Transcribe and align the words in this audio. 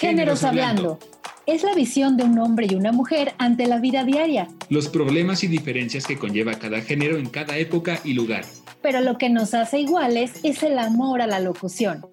Géneros 0.00 0.44
Hablando. 0.44 0.98
Es 1.44 1.62
la 1.62 1.74
visión 1.74 2.16
de 2.16 2.24
un 2.24 2.38
hombre 2.38 2.66
y 2.70 2.74
una 2.74 2.90
mujer 2.90 3.34
ante 3.36 3.66
la 3.66 3.80
vida 3.80 4.02
diaria. 4.02 4.48
Los 4.70 4.88
problemas 4.88 5.44
y 5.44 5.46
diferencias 5.46 6.06
que 6.06 6.16
conlleva 6.16 6.54
cada 6.54 6.80
género 6.80 7.18
en 7.18 7.28
cada 7.28 7.58
época 7.58 8.00
y 8.02 8.14
lugar. 8.14 8.46
Pero 8.80 9.02
lo 9.02 9.18
que 9.18 9.28
nos 9.28 9.52
hace 9.52 9.78
iguales 9.78 10.40
es 10.42 10.62
el 10.62 10.78
amor 10.78 11.20
a 11.20 11.26
la 11.26 11.38
locución. 11.38 12.06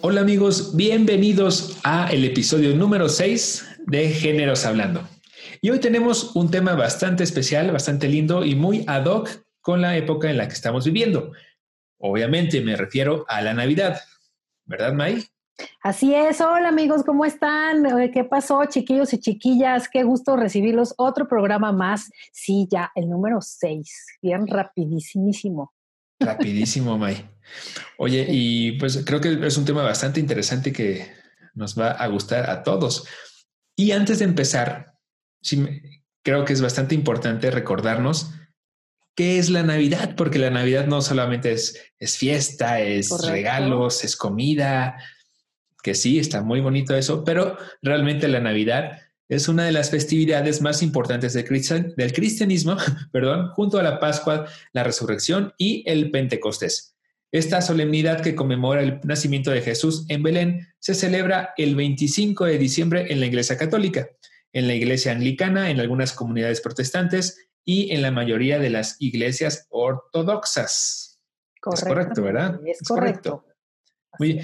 Hola 0.00 0.20
amigos, 0.20 0.76
bienvenidos 0.76 1.76
a 1.82 2.08
el 2.12 2.24
episodio 2.24 2.72
número 2.76 3.08
6 3.08 3.78
de 3.88 4.10
Géneros 4.10 4.64
Hablando. 4.64 5.02
Y 5.60 5.70
hoy 5.70 5.80
tenemos 5.80 6.36
un 6.36 6.52
tema 6.52 6.74
bastante 6.74 7.24
especial, 7.24 7.72
bastante 7.72 8.06
lindo 8.06 8.44
y 8.44 8.54
muy 8.54 8.84
ad 8.86 9.06
hoc 9.06 9.28
con 9.60 9.80
la 9.80 9.96
época 9.96 10.30
en 10.30 10.36
la 10.36 10.46
que 10.46 10.54
estamos 10.54 10.84
viviendo. 10.84 11.32
Obviamente 11.98 12.60
me 12.60 12.76
refiero 12.76 13.24
a 13.26 13.42
la 13.42 13.54
Navidad, 13.54 14.00
¿verdad, 14.66 14.92
May? 14.92 15.26
Así 15.82 16.14
es, 16.14 16.40
hola 16.40 16.68
amigos, 16.68 17.02
¿cómo 17.04 17.24
están? 17.24 17.84
¿Qué 18.12 18.24
pasó, 18.24 18.64
chiquillos 18.66 19.12
y 19.12 19.18
chiquillas? 19.18 19.88
Qué 19.88 20.02
gusto 20.02 20.36
recibirlos. 20.36 20.94
Otro 20.96 21.26
programa 21.26 21.72
más. 21.72 22.10
Sí, 22.32 22.68
ya, 22.70 22.92
el 22.94 23.08
número 23.08 23.40
6. 23.40 24.18
Bien 24.22 24.46
rapidísimo. 24.46 25.72
Rapidísimo, 26.18 26.98
May. 26.98 27.28
Oye, 27.98 28.26
y 28.28 28.72
pues 28.72 29.02
creo 29.06 29.20
que 29.20 29.46
es 29.46 29.56
un 29.56 29.64
tema 29.64 29.82
bastante 29.82 30.20
interesante 30.20 30.72
que 30.72 31.10
nos 31.54 31.78
va 31.78 31.92
a 31.92 32.06
gustar 32.08 32.50
a 32.50 32.62
todos. 32.62 33.06
Y 33.74 33.92
antes 33.92 34.18
de 34.18 34.26
empezar, 34.26 34.94
sí, 35.40 35.66
creo 36.22 36.44
que 36.44 36.52
es 36.52 36.60
bastante 36.60 36.94
importante 36.94 37.50
recordarnos 37.50 38.32
qué 39.16 39.38
es 39.38 39.50
la 39.50 39.62
Navidad, 39.62 40.14
porque 40.16 40.38
la 40.38 40.50
Navidad 40.50 40.86
no 40.86 41.02
solamente 41.02 41.52
es, 41.52 41.80
es 41.98 42.16
fiesta, 42.16 42.80
es 42.80 43.10
regalos, 43.26 44.04
es 44.04 44.16
comida, 44.16 44.96
que 45.82 45.94
sí, 45.94 46.18
está 46.18 46.42
muy 46.42 46.60
bonito 46.60 46.94
eso, 46.94 47.24
pero 47.24 47.56
realmente 47.82 48.28
la 48.28 48.40
Navidad 48.40 48.98
es 49.30 49.46
una 49.48 49.64
de 49.64 49.72
las 49.72 49.90
festividades 49.90 50.60
más 50.60 50.82
importantes 50.82 51.34
del, 51.34 51.44
cristianismo, 52.12 52.76
perdón, 53.12 53.50
junto 53.50 53.78
a 53.78 53.82
la 53.82 54.00
Pascua, 54.00 54.46
la 54.72 54.82
Resurrección 54.82 55.54
y 55.56 55.84
el 55.86 56.10
Pentecostés. 56.10 56.96
Esta 57.32 57.62
solemnidad 57.62 58.22
que 58.22 58.34
conmemora 58.34 58.82
el 58.82 58.98
nacimiento 59.04 59.52
de 59.52 59.62
Jesús 59.62 60.04
en 60.08 60.24
Belén 60.24 60.66
se 60.80 60.94
celebra 60.94 61.54
el 61.56 61.76
25 61.76 62.44
de 62.46 62.58
diciembre 62.58 63.06
en 63.08 63.20
la 63.20 63.26
Iglesia 63.26 63.56
Católica, 63.56 64.08
en 64.52 64.66
la 64.66 64.74
Iglesia 64.74 65.12
Anglicana, 65.12 65.70
en 65.70 65.78
algunas 65.78 66.12
comunidades 66.12 66.60
protestantes 66.60 67.50
y 67.64 67.92
en 67.94 68.02
la 68.02 68.10
mayoría 68.10 68.58
de 68.58 68.70
las 68.70 68.96
iglesias 68.98 69.68
ortodoxas. 69.70 71.20
Correcto. 71.60 71.86
Es 71.86 71.88
correcto, 71.88 72.22
¿verdad? 72.22 72.60
Es, 72.66 72.80
correcto. 72.80 73.46
Muy 74.18 74.40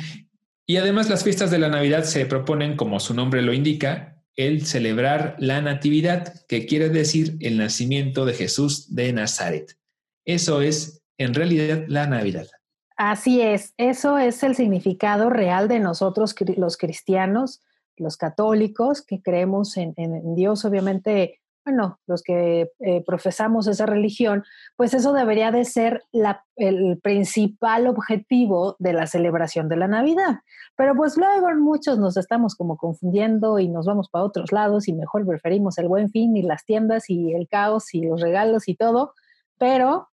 y 0.67 0.78
además 0.78 1.09
las 1.09 1.22
fiestas 1.22 1.50
de 1.50 1.59
la 1.59 1.69
Navidad 1.69 2.05
se 2.05 2.27
proponen, 2.27 2.77
como 2.77 2.98
su 2.98 3.14
nombre 3.14 3.42
lo 3.42 3.53
indica, 3.53 4.17
el 4.34 4.67
celebrar 4.67 5.36
la 5.39 5.62
Natividad, 5.62 6.45
que 6.47 6.67
quiere 6.67 6.89
decir 6.91 7.36
el 7.41 7.56
nacimiento 7.56 8.25
de 8.27 8.34
Jesús 8.34 8.94
de 8.94 9.12
Nazaret. 9.12 9.78
Eso 10.25 10.61
es 10.61 11.03
en 11.19 11.34
realidad 11.34 11.84
la 11.89 12.06
Navidad. 12.06 12.47
Así 12.97 13.41
es, 13.41 13.75
eso 13.77 14.19
es 14.19 14.42
el 14.42 14.55
significado 14.55 15.31
real 15.31 15.69
de 15.69 15.81
nosotros 15.81 16.34
los 16.56 16.77
cristianos, 16.77 17.62
los 17.97 18.17
católicos, 18.17 19.03
que 19.03 19.22
creemos 19.22 19.77
en, 19.77 19.94
Dios, 20.34 20.64
obviamente 20.64 21.41
bueno, 21.67 21.98
los 22.06 22.22
que 22.22 22.70
eh, 22.78 23.03
profesamos 23.05 23.67
esa 23.67 23.86
religión, 23.86 24.45
pues 24.77 24.95
eso 24.95 25.12
debería 25.12 25.50
de 25.50 25.64
ser 25.64 26.05
el 26.55 27.00
principal 27.03 27.89
objetivo 27.89 28.77
de 28.78 28.92
la 28.92 29.09
celebración 29.09 29.69
de 29.69 29.75
la 29.75 29.89
Navidad. 29.89 30.42
Pero 30.77 30.94
pues 30.94 31.17
luego 31.17 31.53
muchos 31.56 31.98
nos 31.98 32.17
estamos 32.17 32.55
como 32.55 32.77
confundiendo 32.77 33.59
y 33.59 33.67
nos 33.69 33.84
vamos 33.84 34.09
para 34.09 34.25
otros 34.25 34.53
lados 34.53 34.87
y 34.87 34.92
mejor 34.92 35.27
preferimos 35.27 35.77
el 35.78 35.89
buen 35.89 36.09
fin 36.09 36.37
y 36.37 36.42
las 36.42 36.64
tiendas 36.64 37.11
y 37.11 37.34
el 37.34 37.48
caos 37.48 37.92
y 37.94 38.03
los 38.03 38.21
regalos 38.21 38.69
y 38.69 38.76
todo. 38.76 39.12
Pero 39.59 40.09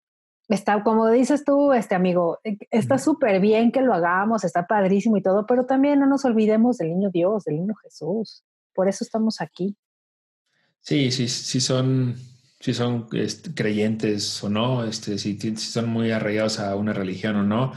está, 0.50 0.84
como 0.84 1.08
dices 1.08 1.44
tú, 1.44 1.74
este 1.74 1.96
amigo, 1.96 2.38
eh, 2.44 2.60
está 2.70 3.00
súper 3.00 3.40
bien 3.40 3.72
que 3.72 3.82
lo 3.82 3.96
hagamos, 3.96 4.44
está 4.44 4.68
padrísimo 4.68 5.18
y 5.18 5.24
todo, 5.24 5.48
pero 5.48 5.66
también 5.66 6.00
no 6.00 6.06
nos 6.06 6.26
olvidemos 6.26 6.78
del 6.78 6.90
niño 6.90 7.10
Dios, 7.10 7.46
del 7.46 7.56
niño 7.56 7.74
Jesús. 7.82 8.44
Por 8.76 8.88
eso 8.88 9.04
estamos 9.04 9.42
aquí. 9.42 9.76
Sí, 10.82 11.12
sí, 11.12 11.28
sí 11.28 11.60
son, 11.60 12.16
si 12.60 12.74
son 12.74 13.08
este, 13.14 13.54
creyentes 13.54 14.44
o 14.44 14.50
no, 14.50 14.84
este, 14.84 15.18
si, 15.18 15.40
si, 15.40 15.56
son 15.56 15.90
muy 15.90 16.12
arraigados 16.12 16.60
a 16.60 16.76
una 16.76 16.94
religión 16.94 17.36
o 17.36 17.44
no, 17.44 17.74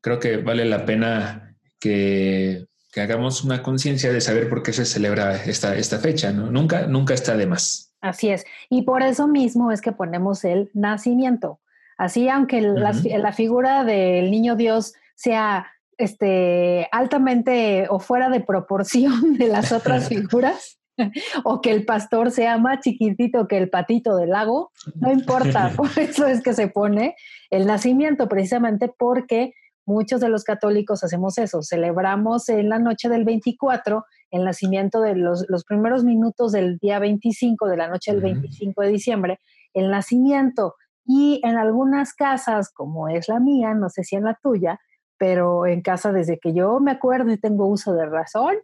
creo 0.00 0.20
que 0.20 0.36
vale 0.38 0.64
la 0.64 0.84
pena 0.84 1.56
que, 1.80 2.66
que 2.92 3.00
hagamos 3.00 3.42
una 3.42 3.62
conciencia 3.62 4.12
de 4.12 4.20
saber 4.20 4.48
por 4.48 4.62
qué 4.62 4.72
se 4.72 4.84
celebra 4.84 5.42
esta, 5.44 5.76
esta 5.76 5.98
fecha, 5.98 6.32
¿no? 6.32 6.50
Nunca, 6.50 6.86
nunca 6.86 7.14
está 7.14 7.36
de 7.36 7.46
más. 7.46 7.94
Así 8.02 8.28
es. 8.28 8.44
Y 8.68 8.82
por 8.82 9.02
eso 9.02 9.28
mismo 9.28 9.72
es 9.72 9.80
que 9.80 9.92
ponemos 9.92 10.44
el 10.44 10.70
nacimiento. 10.74 11.60
Así, 11.96 12.28
aunque 12.28 12.60
la, 12.60 12.92
la, 12.92 13.32
figura 13.32 13.84
del 13.84 14.30
niño 14.30 14.56
Dios 14.56 14.94
sea 15.14 15.66
este, 15.96 16.88
altamente 16.90 17.86
o 17.88 18.00
fuera 18.00 18.28
de 18.28 18.40
proporción 18.40 19.38
de 19.38 19.48
las 19.48 19.72
otras 19.72 20.08
figuras, 20.10 20.78
o 21.44 21.60
que 21.60 21.70
el 21.70 21.84
pastor 21.84 22.30
sea 22.30 22.58
más 22.58 22.80
chiquitito 22.80 23.48
que 23.48 23.58
el 23.58 23.70
patito 23.70 24.16
del 24.16 24.30
lago, 24.30 24.70
no 24.96 25.10
importa, 25.10 25.72
por 25.76 25.90
eso 25.96 26.26
es 26.26 26.42
que 26.42 26.54
se 26.54 26.68
pone 26.68 27.16
el 27.50 27.66
nacimiento, 27.66 28.28
precisamente 28.28 28.92
porque 28.96 29.52
muchos 29.84 30.20
de 30.20 30.28
los 30.28 30.44
católicos 30.44 31.02
hacemos 31.02 31.38
eso, 31.38 31.62
celebramos 31.62 32.48
en 32.48 32.68
la 32.68 32.78
noche 32.78 33.08
del 33.08 33.24
24 33.24 34.04
el 34.30 34.44
nacimiento 34.44 35.00
de 35.00 35.14
los, 35.14 35.44
los 35.48 35.64
primeros 35.64 36.04
minutos 36.04 36.52
del 36.52 36.78
día 36.78 36.98
25, 36.98 37.68
de 37.68 37.76
la 37.76 37.88
noche 37.88 38.12
del 38.12 38.22
25 38.22 38.82
de 38.82 38.88
diciembre, 38.88 39.40
el 39.74 39.90
nacimiento. 39.90 40.74
Y 41.04 41.40
en 41.44 41.58
algunas 41.58 42.14
casas, 42.14 42.72
como 42.72 43.08
es 43.08 43.28
la 43.28 43.40
mía, 43.40 43.74
no 43.74 43.90
sé 43.90 44.04
si 44.04 44.16
en 44.16 44.24
la 44.24 44.38
tuya, 44.42 44.80
pero 45.18 45.66
en 45.66 45.82
casa 45.82 46.12
desde 46.12 46.38
que 46.38 46.54
yo 46.54 46.80
me 46.80 46.92
acuerdo 46.92 47.30
y 47.30 47.38
tengo 47.38 47.66
uso 47.66 47.92
de 47.92 48.06
razón, 48.06 48.54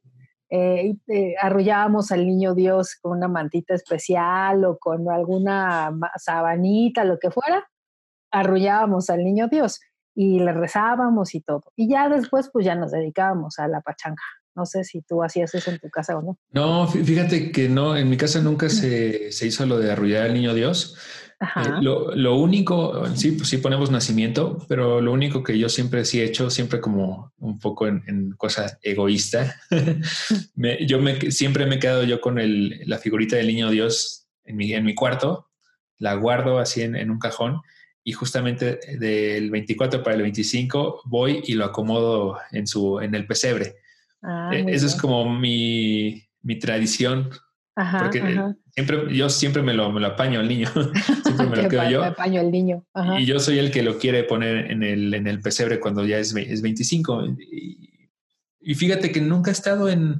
eh, 0.51 0.95
eh, 1.09 1.35
arrullábamos 1.41 2.11
al 2.11 2.27
niño 2.27 2.55
Dios 2.55 2.97
con 3.01 3.19
una 3.19 3.29
mantita 3.29 3.75
especial 3.75 4.65
o 4.65 4.79
con 4.79 5.11
alguna 5.11 5.91
sabanita, 6.17 7.05
lo 7.05 7.19
que 7.19 7.31
fuera, 7.31 7.69
arrullábamos 8.31 9.11
al 9.11 9.25
niño 9.25 9.49
Dios 9.49 9.81
y 10.15 10.41
le 10.41 10.53
rezábamos 10.53 11.35
y 11.35 11.41
todo. 11.41 11.65
Y 11.77 11.89
ya 11.89 12.09
después, 12.09 12.51
pues 12.53 12.65
ya 12.65 12.75
nos 12.75 12.91
dedicábamos 12.91 13.59
a 13.59 13.69
la 13.69 13.81
pachanga. 13.81 14.23
No 14.57 14.67
sé 14.67 14.83
si 14.83 15.03
tú 15.03 15.23
hacías 15.23 15.55
eso 15.55 15.71
en 15.71 15.79
tu 15.79 15.89
casa 15.89 16.19
o 16.19 16.23
no. 16.23 16.39
No, 16.51 16.89
fíjate 16.89 17.53
que 17.53 17.69
no, 17.69 17.97
en 17.97 18.11
mi 18.11 18.17
casa 18.17 18.41
nunca 18.41 18.69
se, 18.69 19.31
se 19.31 19.47
hizo 19.47 19.65
lo 19.67 19.79
de 19.79 19.93
arrullar 19.93 20.25
al 20.25 20.35
niño 20.35 20.55
Dios. 20.55 20.97
Eh, 21.41 21.83
lo, 21.83 22.35
único, 22.37 23.07
sí, 23.15 23.33
pues 23.33 23.49
sí 23.49 23.59
ponemos 23.59 23.93
nacimiento, 23.93 24.59
pero 24.69 25.01
lo 25.01 25.13
único 25.13 25.45
que 25.45 25.57
yo 25.57 25.69
siempre 25.69 26.05
sí 26.05 26.21
he 26.21 26.25
hecho, 26.25 26.51
siempre 26.51 26.81
como 26.81 27.33
un 27.39 27.61
poco 27.61 27.87
en, 27.87 28.03
en 28.09 28.33
cosa 28.33 28.79
egoísta, 28.83 29.55
yo 30.87 31.01
me, 31.01 31.31
siempre 31.31 31.67
me 31.67 31.77
he 31.77 31.79
quedado 31.79 32.03
yo 32.03 32.21
con 32.21 32.41
el, 32.41 32.83
la 32.87 32.99
figurita 32.99 33.37
del 33.37 33.47
niño 33.47 33.71
Dios 33.71 34.27
en 34.45 34.57
mi, 34.57 34.73
en 34.73 34.85
mi 34.85 34.97
cuarto, 34.97 35.49
la 35.99 36.15
guardo 36.15 36.59
así 36.59 36.83
en, 36.83 37.11
un 37.11 37.19
cajón 37.21 37.61
y 38.03 38.13
justamente 38.13 38.81
del 38.99 39.51
24 39.51 40.03
para 40.03 40.17
el 40.17 40.23
25 40.23 41.03
voy 41.05 41.43
y 41.45 41.55
lo 41.55 41.67
acomodo 41.67 42.39
en, 42.51 42.67
su, 42.67 42.99
en 43.01 43.15
el 43.15 43.27
pesebre. 43.27 43.77
Ah, 44.23 44.51
e, 44.53 44.65
eso 44.75 44.87
es 44.87 44.97
como 44.97 45.39
mi, 45.39 46.25
mi 46.43 46.59
tradición 46.59 47.31
porque 48.01 48.55
siempre, 48.71 49.17
yo 49.17 49.29
siempre 49.29 49.63
me 49.63 49.75
lo, 49.75 49.91
me 49.93 50.01
lo 50.01 50.09
apaño 50.09 50.41
al 50.41 50.49
niño. 50.49 50.69
siempre 51.25 51.47
me 51.47 51.57
lo 51.63 51.69
quedo 51.69 51.91
yo. 51.91 52.05
apaño 52.05 52.41
al 52.41 52.51
niño. 52.51 52.85
Y 53.19 53.25
yo 53.25 53.39
soy 53.39 53.59
el 53.59 53.71
que 53.71 53.83
lo 53.83 53.99
quiere 53.99 54.25
poner 54.25 54.71
en 54.71 54.83
el, 54.83 55.15
en 55.15 55.27
el 55.27 55.41
pesebre 55.41 55.81
cuando 55.81 56.05
ya 56.05 56.19
es, 56.19 56.35
es 56.35 56.63
25. 56.63 57.27
Y, 57.39 58.11
y, 58.61 58.75
fíjate 58.75 59.13
que 59.13 59.21
nunca 59.21 59.51
he 59.51 59.53
estado 59.53 59.89
en, 59.89 60.19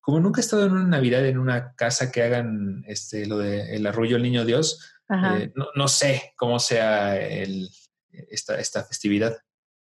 como 0.00 0.20
nunca 0.20 0.40
he 0.40 0.44
estado 0.44 0.66
en 0.66 0.72
una 0.72 0.84
Navidad 0.84 1.24
en 1.26 1.38
una 1.38 1.74
casa 1.74 2.10
que 2.12 2.22
hagan 2.22 2.84
este, 2.86 3.26
lo 3.26 3.38
de 3.38 3.76
el 3.76 3.86
arrullo 3.86 4.16
al 4.16 4.22
niño 4.22 4.44
Dios, 4.44 4.94
eh, 5.10 5.50
no, 5.56 5.66
no, 5.74 5.88
sé 5.88 6.34
cómo 6.36 6.60
sea 6.60 7.16
el, 7.16 7.68
esta, 8.12 8.58
esta 8.60 8.84
festividad. 8.84 9.36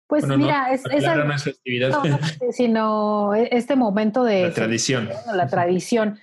Pues 0.07 0.25
mira, 0.27 0.73
es, 0.73 0.83
esa, 0.87 1.17
no 1.17 1.35
es 1.35 1.43
festividad. 1.43 1.93
sino 2.53 3.35
e, 3.35 3.49
este 3.51 3.75
momento 3.75 4.23
de... 4.23 4.43
La 4.49 4.55
tradición. 4.55 5.09
La 5.35 5.49
tradición. 5.49 6.21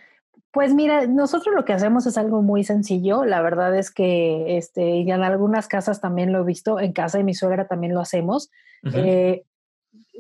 Pues 0.54 0.72
mira, 0.76 1.08
nosotros 1.08 1.56
lo 1.56 1.66
que 1.66 1.74
hacemos 1.74 2.06
es 2.06 2.16
algo 2.16 2.44
muy 2.44 2.64
sencillo. 2.64 3.26
La 3.26 3.42
verdad 3.42 3.76
es 3.76 3.90
que 3.90 4.56
este, 4.58 5.00
en 5.00 5.24
algunas 5.24 5.68
casas 5.68 6.00
también 6.00 6.32
lo 6.32 6.42
he 6.42 6.46
visto, 6.46 6.80
en 6.80 6.94
casa 6.94 7.18
de 7.18 7.24
mi 7.24 7.34
suegra 7.34 7.68
también 7.68 7.96
lo 7.96 8.02
hacemos. 8.02 8.52
Eh, 8.94 9.46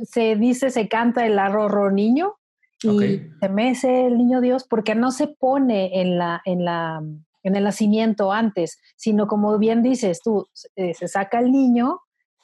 se 0.01 0.35
dice, 0.35 0.71
se 0.71 0.87
canta 0.87 1.27
el 1.27 1.37
arrorro 1.37 1.91
niño 1.91 2.33
y 2.81 3.21
se 3.39 3.49
mece 3.49 4.07
el 4.07 4.17
niño 4.17 4.41
Dios 4.41 4.65
porque 4.67 4.95
no 4.95 5.11
se 5.11 5.27
pone 5.27 6.01
en 6.01 6.17
la, 6.17 6.41
en 6.45 6.65
la, 6.65 7.03
en 7.43 7.55
el 7.55 7.63
nacimiento 7.63 8.31
antes, 8.31 8.79
sino 8.95 9.27
como 9.27 9.59
bien 9.59 9.83
dices 9.83 10.21
tú, 10.23 10.47
eh, 10.75 10.95
se 10.95 11.07
saca 11.07 11.39
el 11.41 11.51
niño 11.51 11.99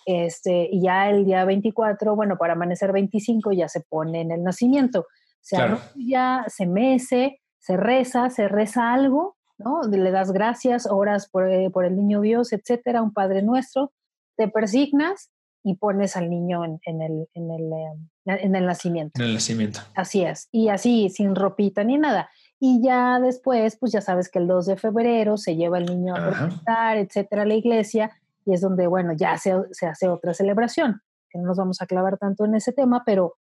este, 0.06 0.70
y 0.72 0.84
ya 0.84 1.10
el 1.10 1.26
día 1.26 1.44
24, 1.44 2.16
bueno, 2.16 2.38
para 2.38 2.54
amanecer 2.54 2.92
25 2.92 3.52
ya 3.52 3.68
se 3.68 3.82
pone 3.82 4.22
en 4.22 4.32
el 4.32 4.44
nacimiento 4.44 5.08
Se 5.42 5.58
arrulla, 5.58 6.46
se 6.48 6.68
mece, 6.68 7.42
se 7.60 7.78
reza, 7.78 8.30
se 8.30 8.48
reza 8.48 8.94
algo, 8.94 9.38
¿no? 9.58 9.82
Le 9.84 10.12
das 10.12 10.32
gracias, 10.32 10.88
oras 10.90 11.30
por, 11.30 11.50
eh, 11.50 11.70
por 11.70 11.86
el 11.86 11.96
niño 11.96 12.22
Dios, 12.22 12.54
etcétera, 12.54 13.02
un 13.02 13.14
Padre 13.14 13.42
Nuestro, 13.42 13.92
te 14.38 14.48
persignas 14.48 15.30
y 15.64 15.76
pones 15.76 16.16
al 16.16 16.30
niño 16.30 16.64
en, 16.64 17.02
el, 17.02 17.28
en, 17.34 17.52
el, 17.52 17.74
eh, 17.74 18.40
en 18.42 18.56
el 18.56 18.66
nacimiento. 18.66 19.22
En 19.22 19.28
el 19.28 19.34
nacimiento. 19.34 19.82
Así 19.94 20.24
es. 20.24 20.48
Y 20.52 20.70
así, 20.70 21.10
sin 21.10 21.36
ropita 21.36 21.84
ni 21.84 21.98
nada. 21.98 22.30
Y 22.60 22.82
ya 22.82 23.20
después, 23.20 23.78
pues 23.78 23.92
ya 23.92 24.02
sabes 24.02 24.30
que 24.30 24.40
el 24.40 24.48
2 24.48 24.66
de 24.66 24.78
febrero 24.78 25.38
se 25.38 25.56
lleva 25.56 25.78
el 25.78 25.86
niño 25.86 26.16
a 26.16 26.30
presentar, 26.30 26.98
etcétera, 26.98 27.44
a 27.44 27.46
la 27.46 27.54
iglesia, 27.54 28.12
y 28.46 28.54
es 28.54 28.62
donde, 28.62 28.88
bueno, 28.88 29.14
ya 29.14 29.38
se, 29.38 29.54
se, 29.72 29.88
hace 29.88 30.08
otra 30.08 30.34
celebración, 30.34 31.02
que 31.30 31.38
no 31.38 31.46
nos 31.46 31.58
vamos 31.58 31.82
a 31.82 31.86
clavar 31.86 32.18
tanto 32.18 32.46
en 32.46 32.56
ese 32.56 32.74
tema, 32.74 33.04
pero 33.06 33.36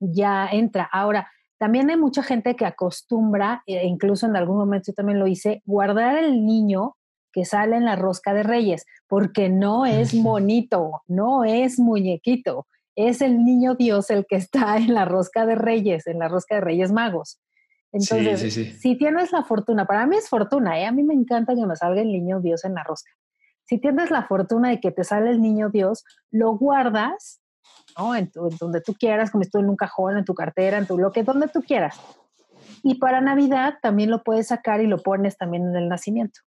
ya 0.00 0.48
entra. 0.50 0.88
Ahora, 0.92 1.30
también 1.60 1.90
hay 1.90 1.98
mucha 1.98 2.22
gente 2.22 2.56
que 2.56 2.64
acostumbra, 2.64 3.62
e 3.66 3.86
incluso 3.86 4.24
en 4.24 4.34
algún 4.34 4.56
momento 4.56 4.92
yo 4.92 4.94
también 4.94 5.18
lo 5.18 5.26
hice, 5.26 5.62
guardar 5.66 6.16
el 6.16 6.46
niño 6.46 6.96
que 7.32 7.44
sale 7.44 7.76
en 7.76 7.84
la 7.84 7.96
rosca 7.96 8.32
de 8.32 8.42
reyes, 8.42 8.86
porque 9.06 9.50
no 9.50 9.84
es 9.84 10.14
bonito, 10.22 11.02
no 11.06 11.44
es 11.44 11.78
muñequito, 11.78 12.66
es 12.96 13.20
el 13.20 13.44
niño 13.44 13.74
Dios 13.74 14.08
el 14.08 14.24
que 14.26 14.36
está 14.36 14.78
en 14.78 14.94
la 14.94 15.04
rosca 15.04 15.44
de 15.44 15.54
reyes, 15.54 16.06
en 16.06 16.18
la 16.18 16.28
rosca 16.28 16.54
de 16.54 16.60
reyes 16.62 16.92
magos. 16.92 17.38
Entonces, 17.92 18.54
si 18.80 18.96
tienes 18.96 19.30
la 19.30 19.44
fortuna, 19.44 19.84
para 19.84 20.06
mí 20.06 20.16
es 20.16 20.30
fortuna, 20.30 20.80
¿eh? 20.80 20.86
a 20.86 20.92
mí 20.92 21.02
me 21.02 21.12
encanta 21.12 21.54
que 21.54 21.66
me 21.66 21.76
salga 21.76 22.00
el 22.00 22.10
niño 22.10 22.40
Dios 22.40 22.64
en 22.64 22.72
la 22.72 22.84
rosca. 22.84 23.10
Si 23.64 23.76
tienes 23.76 24.10
la 24.10 24.22
fortuna 24.22 24.70
de 24.70 24.80
que 24.80 24.92
te 24.92 25.04
sale 25.04 25.28
el 25.28 25.42
niño 25.42 25.68
Dios, 25.68 26.04
lo 26.30 26.56
guardas, 26.56 27.39
¿no? 27.98 28.14
En, 28.14 28.30
donde 28.58 28.80
tú 28.80 28.94
quieras, 28.94 29.30
como 29.30 29.42
estoy 29.42 29.62
en 29.62 29.70
un 29.70 29.76
cajón, 29.76 30.18
en 30.18 30.24
tu 30.24 30.34
cartera, 30.34 30.78
en 30.78 30.86
tu 30.86 30.96
bloque, 30.96 31.22
donde 31.22 31.48
tú 31.48 31.62
quieras. 31.62 32.00
Y 32.82 32.96
para 32.96 33.20
Navidad 33.20 33.74
también 33.82 34.10
lo 34.10 34.22
puedes 34.22 34.48
sacar 34.48 34.80
y 34.80 34.86
lo 34.86 34.98
pones 34.98 35.36
también 35.36 35.68
en 35.68 35.76
el 35.76 35.88
nacimiento. 35.88 36.40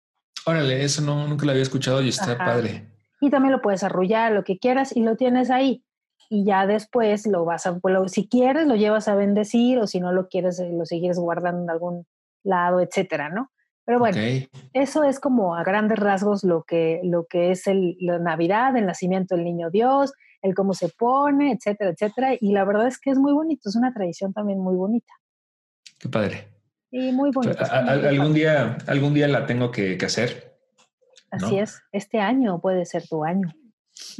Órale, 0.46 0.82
eso 0.82 1.02
no, 1.02 1.28
nunca 1.28 1.44
lo 1.44 1.52
había 1.52 1.62
escuchado 1.62 2.02
y 2.02 2.08
está 2.08 2.36
padre. 2.36 2.88
Y 3.20 3.30
también 3.30 3.52
lo 3.52 3.62
puedes 3.62 3.84
arrullar, 3.84 4.32
lo 4.32 4.42
que 4.42 4.58
quieras, 4.58 4.96
y 4.96 5.02
lo 5.02 5.16
tienes 5.16 5.50
ahí. 5.50 5.84
Y 6.28 6.44
ya 6.44 6.66
después 6.66 7.26
lo 7.26 7.44
vas 7.44 7.66
a, 7.66 7.78
si 8.08 8.28
quieres, 8.28 8.66
lo 8.66 8.74
llevas 8.74 9.06
a 9.06 9.14
bendecir, 9.14 9.78
o 9.78 9.86
si 9.86 10.00
no 10.00 10.12
lo 10.12 10.28
quieres, 10.28 10.58
eh, 10.58 10.70
lo 10.72 10.86
sigues 10.86 11.18
guardando 11.18 11.62
en 11.62 11.70
algún 11.70 12.06
lado, 12.42 12.80
etcétera, 12.80 13.28
¿no? 13.28 13.50
Pero 13.84 13.98
bueno, 13.98 14.18
eso 14.72 15.04
es 15.04 15.18
como 15.18 15.56
a 15.56 15.64
grandes 15.64 15.98
rasgos 15.98 16.44
lo 16.44 16.62
que, 16.62 17.00
lo 17.02 17.26
que 17.26 17.50
es 17.50 17.66
el, 17.66 17.96
la 18.00 18.18
Navidad, 18.18 18.76
el 18.76 18.86
nacimiento 18.86 19.34
del 19.34 19.44
niño 19.44 19.70
Dios, 19.70 20.12
el 20.42 20.54
cómo 20.54 20.74
se 20.74 20.88
pone, 20.88 21.52
etcétera, 21.52 21.90
etcétera. 21.90 22.34
Y 22.38 22.52
la 22.52 22.64
verdad 22.64 22.86
es 22.86 22.98
que 22.98 23.10
es 23.10 23.18
muy 23.18 23.32
bonito, 23.32 23.68
es 23.68 23.76
una 23.76 23.92
tradición 23.94 24.32
también 24.32 24.58
muy 24.58 24.74
bonita. 24.74 25.12
Qué 25.98 26.08
padre. 26.08 26.48
Y 26.90 27.12
muy 27.12 27.30
bonito. 27.30 27.64
algún, 27.70 28.34
día, 28.34 28.76
algún 28.86 29.14
día 29.14 29.28
la 29.28 29.46
tengo 29.46 29.70
que, 29.70 29.96
hacer. 30.04 30.58
Así 31.30 31.58
es. 31.58 31.80
Este 31.92 32.20
año 32.20 32.60
puede 32.60 32.84
ser 32.84 33.06
tu 33.08 33.24
año. 33.24 33.48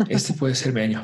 Este 0.09 0.33
puede 0.33 0.55
ser 0.55 0.73
mi 0.73 0.81
año. 0.81 1.03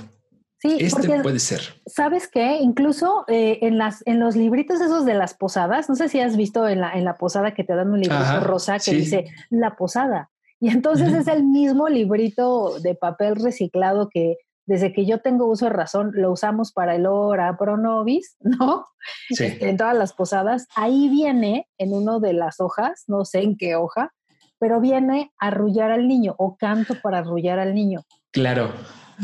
Sí, 0.60 0.76
este 0.80 1.20
puede 1.20 1.38
ser. 1.38 1.60
¿Sabes 1.86 2.26
qué? 2.26 2.56
Incluso 2.56 3.24
eh, 3.28 3.58
en, 3.62 3.78
las, 3.78 4.02
en 4.06 4.18
los 4.18 4.34
libritos 4.34 4.80
esos 4.80 5.04
de 5.04 5.14
las 5.14 5.34
posadas, 5.34 5.88
no 5.88 5.94
sé 5.94 6.08
si 6.08 6.20
has 6.20 6.36
visto 6.36 6.66
en 6.66 6.80
la, 6.80 6.94
en 6.94 7.04
la 7.04 7.16
posada 7.16 7.54
que 7.54 7.62
te 7.62 7.76
dan 7.76 7.90
un 7.90 8.00
librito 8.00 8.40
rosa 8.40 8.78
que 8.78 8.92
dice 8.92 9.26
La 9.50 9.76
Posada. 9.76 10.30
Y 10.60 10.70
entonces 10.70 11.12
es 11.12 11.28
el 11.28 11.44
mismo 11.44 11.88
librito 11.88 12.80
de 12.80 12.96
papel 12.96 13.36
reciclado 13.36 14.08
que 14.08 14.36
desde 14.68 14.92
que 14.92 15.06
yo 15.06 15.20
tengo 15.20 15.46
uso 15.46 15.64
de 15.64 15.70
razón, 15.70 16.12
lo 16.14 16.30
usamos 16.30 16.72
para 16.72 16.94
el 16.94 17.06
Ora 17.06 17.56
Pro 17.56 17.78
Nobis, 17.78 18.36
¿no? 18.40 18.86
Sí. 19.30 19.44
Este, 19.44 19.70
en 19.70 19.78
todas 19.78 19.96
las 19.96 20.12
posadas. 20.12 20.66
Ahí 20.76 21.08
viene 21.08 21.66
en 21.78 21.94
uno 21.94 22.20
de 22.20 22.34
las 22.34 22.60
hojas, 22.60 23.04
no 23.06 23.24
sé 23.24 23.40
en 23.40 23.56
qué 23.56 23.76
hoja, 23.76 24.12
pero 24.58 24.78
viene 24.80 25.32
arrullar 25.38 25.90
al 25.90 26.06
niño 26.06 26.34
o 26.36 26.56
canto 26.58 26.96
para 27.02 27.18
arrullar 27.18 27.58
al 27.58 27.74
niño. 27.74 28.02
Claro, 28.30 28.70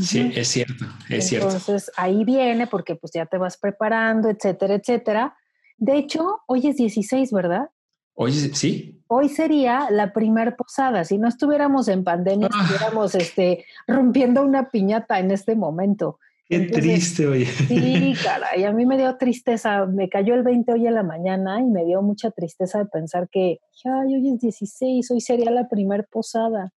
sí, 0.00 0.32
es 0.34 0.48
cierto, 0.48 0.86
es 1.10 1.28
cierto. 1.28 1.48
Entonces 1.48 1.92
ahí 1.98 2.24
viene 2.24 2.66
porque 2.66 2.96
pues 2.96 3.12
ya 3.12 3.26
te 3.26 3.36
vas 3.36 3.58
preparando, 3.58 4.30
etcétera, 4.30 4.74
etcétera. 4.74 5.36
De 5.76 5.98
hecho, 5.98 6.40
hoy 6.46 6.68
es 6.68 6.76
16, 6.76 7.32
¿verdad? 7.32 7.68
Hoy 8.14 8.32
sí. 8.32 9.02
Hoy 9.08 9.28
sería 9.28 9.90
la 9.90 10.12
primer 10.12 10.56
posada. 10.56 11.04
Si 11.04 11.18
no 11.18 11.28
estuviéramos 11.28 11.88
en 11.88 12.04
pandemia, 12.04 12.48
ah. 12.52 12.62
estuviéramos 12.62 13.14
este, 13.14 13.64
rompiendo 13.86 14.42
una 14.42 14.70
piñata 14.70 15.18
en 15.18 15.30
este 15.30 15.56
momento. 15.56 16.18
Qué 16.46 16.60
triste, 16.60 17.26
oye. 17.26 17.46
Sí, 17.46 18.14
caray, 18.22 18.64
a 18.64 18.72
mí 18.72 18.86
me 18.86 18.98
dio 18.98 19.16
tristeza. 19.16 19.86
Me 19.86 20.08
cayó 20.08 20.34
el 20.34 20.42
20 20.42 20.72
hoy 20.72 20.86
en 20.86 20.94
la 20.94 21.02
mañana 21.02 21.60
y 21.60 21.64
me 21.64 21.84
dio 21.84 22.02
mucha 22.02 22.30
tristeza 22.30 22.78
de 22.78 22.86
pensar 22.86 23.28
que, 23.30 23.60
ay, 23.84 24.14
hoy 24.14 24.28
es 24.34 24.40
16, 24.40 25.10
hoy 25.10 25.20
sería 25.20 25.50
la 25.50 25.68
primer 25.68 26.06
posada. 26.10 26.72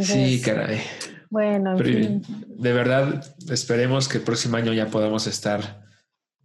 sí, 0.00 0.40
caray. 0.42 0.80
Bueno, 1.30 1.76
de 1.76 2.72
verdad, 2.72 3.24
esperemos 3.50 4.08
que 4.08 4.18
el 4.18 4.24
próximo 4.24 4.56
año 4.56 4.72
ya 4.72 4.86
podamos 4.86 5.26
estar. 5.26 5.84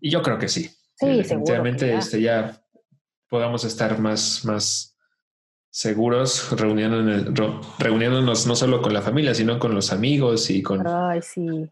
Y 0.01 0.09
yo 0.09 0.21
creo 0.21 0.38
que 0.39 0.50
sí. 0.50 0.69
Sí, 0.95 1.18
Definitivamente, 1.18 1.88
ya. 1.88 2.00
Este, 2.00 2.21
ya 2.21 2.62
podamos 3.30 3.64
estar 3.64 4.00
más, 4.00 4.44
más 4.46 4.98
seguros 5.70 6.50
reuniéndonos, 6.58 8.48
no 8.48 8.56
solo 8.56 8.81
con 8.81 8.94
la 8.94 9.02
familia, 9.02 9.36
sino 9.36 9.60
con 9.60 9.76
los 9.76 9.94
amigos 9.94 10.50
y 10.50 10.64
con 10.64 10.84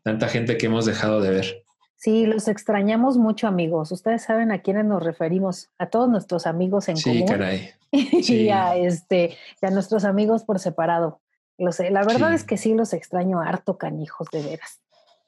tanta 0.04 0.28
gente 0.28 0.58
que 0.58 0.68
hemos 0.68 0.86
dejado 0.86 1.20
de 1.20 1.32
ver. 1.32 1.64
Sí, 1.98 2.28
los 2.28 2.48
extrañamos 2.48 3.18
mucho, 3.18 3.48
amigos. 3.48 3.92
Ustedes 3.92 4.22
saben 4.22 4.52
a 4.52 4.62
quiénes 4.62 4.86
nos 4.86 5.04
referimos, 5.04 5.72
a 5.80 5.88
todos 5.88 6.08
nuestros 6.08 6.46
amigos 6.46 6.90
en 6.90 7.02
común. 7.02 7.18
Sí, 7.26 7.26
caray. 7.26 7.72
y 7.92 8.50
a 8.50 8.76
este, 8.76 9.38
y 9.62 9.66
a 9.66 9.72
nuestros 9.72 10.04
amigos 10.04 10.44
por 10.44 10.60
separado. 10.60 11.22
Lo 11.58 11.72
sé. 11.72 11.90
La 11.90 12.04
verdad 12.04 12.34
es 12.34 12.44
que 12.44 12.58
sí 12.58 12.76
los 12.76 12.94
extraño 12.94 13.40
harto, 13.40 13.78
canijos, 13.78 14.28
de 14.32 14.44
veras. 14.44 14.82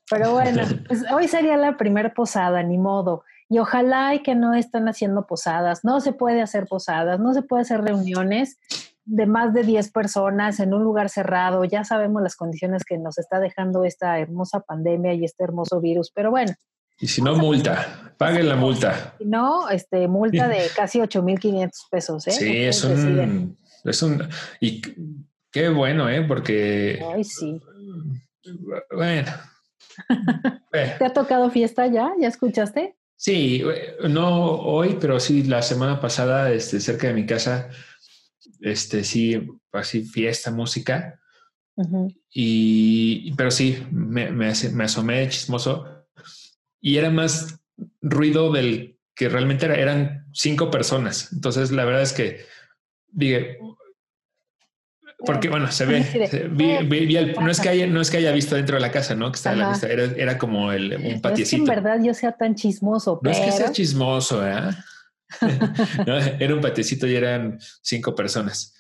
Pero 0.10 0.34
bueno, 0.34 0.62
pues 0.88 1.04
hoy 1.12 1.28
sería 1.28 1.58
la 1.58 1.78
primera 1.78 2.14
posada, 2.14 2.62
ni 2.62 2.78
modo. 2.78 3.24
Y 3.50 3.58
ojalá 3.58 4.14
y 4.14 4.22
que 4.22 4.36
no 4.36 4.54
están 4.54 4.88
haciendo 4.88 5.26
posadas, 5.26 5.84
no 5.84 6.00
se 6.02 6.14
puede 6.14 6.42
hacer 6.42 6.68
posadas, 6.68 7.20
no 7.20 7.34
se 7.34 7.42
puede 7.42 7.64
hacer 7.64 7.82
reuniones 7.82 8.58
de 9.06 9.26
más 9.26 9.56
de 9.56 9.64
10 9.64 9.92
personas 9.92 10.60
en 10.60 10.74
un 10.74 10.84
lugar 10.84 11.10
cerrado. 11.10 11.66
Ya 11.66 11.84
sabemos 11.84 12.22
las 12.22 12.36
condiciones 12.36 12.84
que 12.84 13.00
nos 13.00 13.18
está 13.18 13.40
dejando 13.40 13.84
esta 13.86 14.20
hermosa 14.20 14.60
pandemia 14.60 15.14
y 15.16 15.26
este 15.26 15.44
hermoso 15.44 15.82
virus, 15.82 16.12
pero 16.14 16.30
bueno. 16.30 16.54
Y 17.02 17.08
si 17.08 17.24
no, 17.24 17.36
multa, 17.36 18.14
paguen 18.18 18.48
la 18.48 18.56
multa. 18.56 19.16
Si 19.18 19.26
no, 19.26 19.68
este, 19.70 20.08
multa 20.08 20.48
de 20.48 20.68
casi 20.76 21.00
8.500 21.00 21.72
pesos. 21.90 22.28
¿eh? 22.28 22.32
Sí, 22.32 22.58
es 22.66 22.84
un, 22.84 23.58
es 23.84 24.04
un... 24.04 24.30
Y 24.60 24.82
qué 25.50 25.70
bueno, 25.70 26.08
¿eh? 26.08 26.24
Porque... 26.28 27.04
Ay, 27.16 27.24
sí. 27.24 27.60
Bueno. 28.94 29.32
¿Te 30.72 31.06
ha 31.06 31.14
tocado 31.14 31.50
fiesta 31.50 31.88
ya? 31.88 32.12
¿Ya 32.20 32.28
escuchaste? 32.28 32.99
Sí, 33.22 33.62
no 34.08 34.46
hoy, 34.62 34.96
pero 34.98 35.20
sí 35.20 35.44
la 35.44 35.62
semana 35.62 36.00
pasada, 36.00 36.54
este, 36.54 36.80
cerca 36.80 37.08
de 37.08 37.14
mi 37.14 37.26
casa, 37.26 37.70
este, 38.62 39.04
sí, 39.04 39.46
así 39.74 40.06
fiesta, 40.06 40.52
música. 40.52 41.20
y, 42.30 43.34
pero 43.34 43.52
sí, 43.52 43.86
me, 43.92 44.32
me, 44.32 44.54
me, 44.74 44.84
asomé 44.86 45.28
chismoso 45.28 46.08
y 46.80 46.96
era 46.96 47.10
más 47.10 47.60
ruido 48.02 48.54
del 48.54 48.98
que 49.14 49.28
realmente 49.28 49.66
era, 49.66 49.76
eran 49.76 50.26
cinco 50.32 50.72
personas. 50.72 51.34
Entonces, 51.34 51.72
la 51.72 51.84
verdad 51.84 52.04
es 52.04 52.14
que 52.14 52.46
dije, 53.10 53.58
porque 55.26 55.50
bueno, 55.50 55.70
se 55.72 55.86
ve, 55.86 56.00
no, 57.40 57.52
es 57.52 57.60
que 57.60 57.70
haya, 57.70 57.88
no 57.88 58.00
es 58.00 58.10
que 58.10 58.18
haya 58.18 58.32
visto 58.32 58.56
dentro 58.56 58.76
de 58.76 58.82
la 58.82 58.92
casa, 58.92 59.16
¿no? 59.16 59.32
Que 59.32 59.36
está 59.36 59.54
la 59.54 59.70
vista, 59.72 59.88
era, 59.88 60.06
era, 60.16 60.38
como 60.38 60.72
el, 60.72 60.96
un 60.96 61.22
patiecito. 61.22 61.30
No 61.30 61.42
es 61.42 61.50
que 61.50 61.56
en 61.56 61.66
verdad 61.66 62.00
yo 62.04 62.14
sea 62.14 62.32
tan 62.32 62.56
chismoso. 62.56 63.20
No 63.22 63.30
es 63.30 63.40
que 63.40 63.52
sea 63.52 63.72
chismoso, 63.72 64.48
¿eh? 64.48 64.70
era 66.40 66.56
un 66.56 66.62
patiecito 66.62 67.06
y 67.06 67.16
eran 67.16 67.60
cinco 67.82 68.16
personas, 68.16 68.74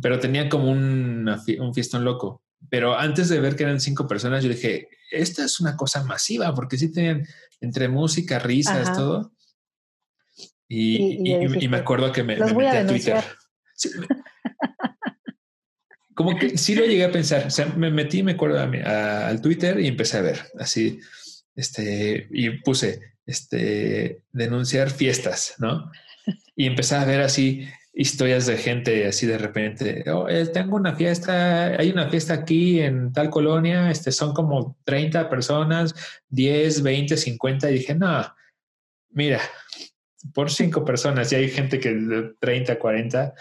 pero 0.00 0.18
tenía 0.18 0.48
como 0.48 0.70
un, 0.70 1.32
un 1.60 1.74
fiestón 1.74 2.04
loco. 2.04 2.42
Pero 2.68 2.98
antes 2.98 3.28
de 3.28 3.40
ver 3.40 3.54
que 3.54 3.62
eran 3.62 3.78
cinco 3.78 4.08
personas, 4.08 4.42
yo 4.42 4.50
dije, 4.50 4.88
esta 5.12 5.44
es 5.44 5.60
una 5.60 5.76
cosa 5.76 6.02
masiva, 6.02 6.52
porque 6.54 6.76
sí 6.76 6.90
tenían 6.90 7.26
entre 7.60 7.88
música, 7.88 8.38
risas, 8.38 8.96
todo. 8.96 9.32
Y, 10.66 11.30
y, 11.30 11.68
me 11.68 11.76
acuerdo 11.76 12.10
que 12.10 12.24
me, 12.24 12.36
metí 12.36 12.64
a, 12.64 12.86
Twitter 12.86 13.24
como 16.14 16.36
que 16.36 16.56
sí 16.56 16.74
lo 16.74 16.84
llegué 16.84 17.04
a 17.04 17.12
pensar. 17.12 17.46
O 17.46 17.50
sea, 17.50 17.66
me 17.76 17.90
metí, 17.90 18.22
me 18.22 18.32
acuerdo, 18.32 18.60
al 18.60 19.40
Twitter 19.40 19.80
y 19.80 19.88
empecé 19.88 20.18
a 20.18 20.22
ver 20.22 20.40
así, 20.58 21.00
este, 21.54 22.28
y 22.30 22.50
puse, 22.60 23.00
este, 23.26 24.22
denunciar 24.32 24.90
fiestas, 24.90 25.54
¿no? 25.58 25.90
Y 26.56 26.66
empecé 26.66 26.94
a 26.96 27.04
ver 27.04 27.20
así 27.20 27.66
historias 27.92 28.46
de 28.46 28.56
gente 28.56 29.06
así 29.06 29.24
de 29.26 29.38
repente, 29.38 30.04
oh, 30.10 30.28
eh, 30.28 30.46
tengo 30.46 30.76
una 30.76 30.96
fiesta, 30.96 31.66
hay 31.78 31.90
una 31.90 32.08
fiesta 32.08 32.34
aquí 32.34 32.80
en 32.80 33.12
tal 33.12 33.30
colonia, 33.30 33.90
este, 33.90 34.10
son 34.10 34.34
como 34.34 34.76
30 34.84 35.28
personas, 35.30 35.94
10, 36.28 36.82
20, 36.82 37.16
50, 37.16 37.70
y 37.70 37.74
dije, 37.74 37.94
no, 37.94 38.24
Mira, 39.14 39.40
por 40.34 40.50
cinco 40.50 40.84
personas 40.84 41.30
y 41.32 41.36
hay 41.36 41.48
gente 41.48 41.78
que 41.78 41.94
de 41.94 42.34
30, 42.40 42.80
40, 42.80 43.32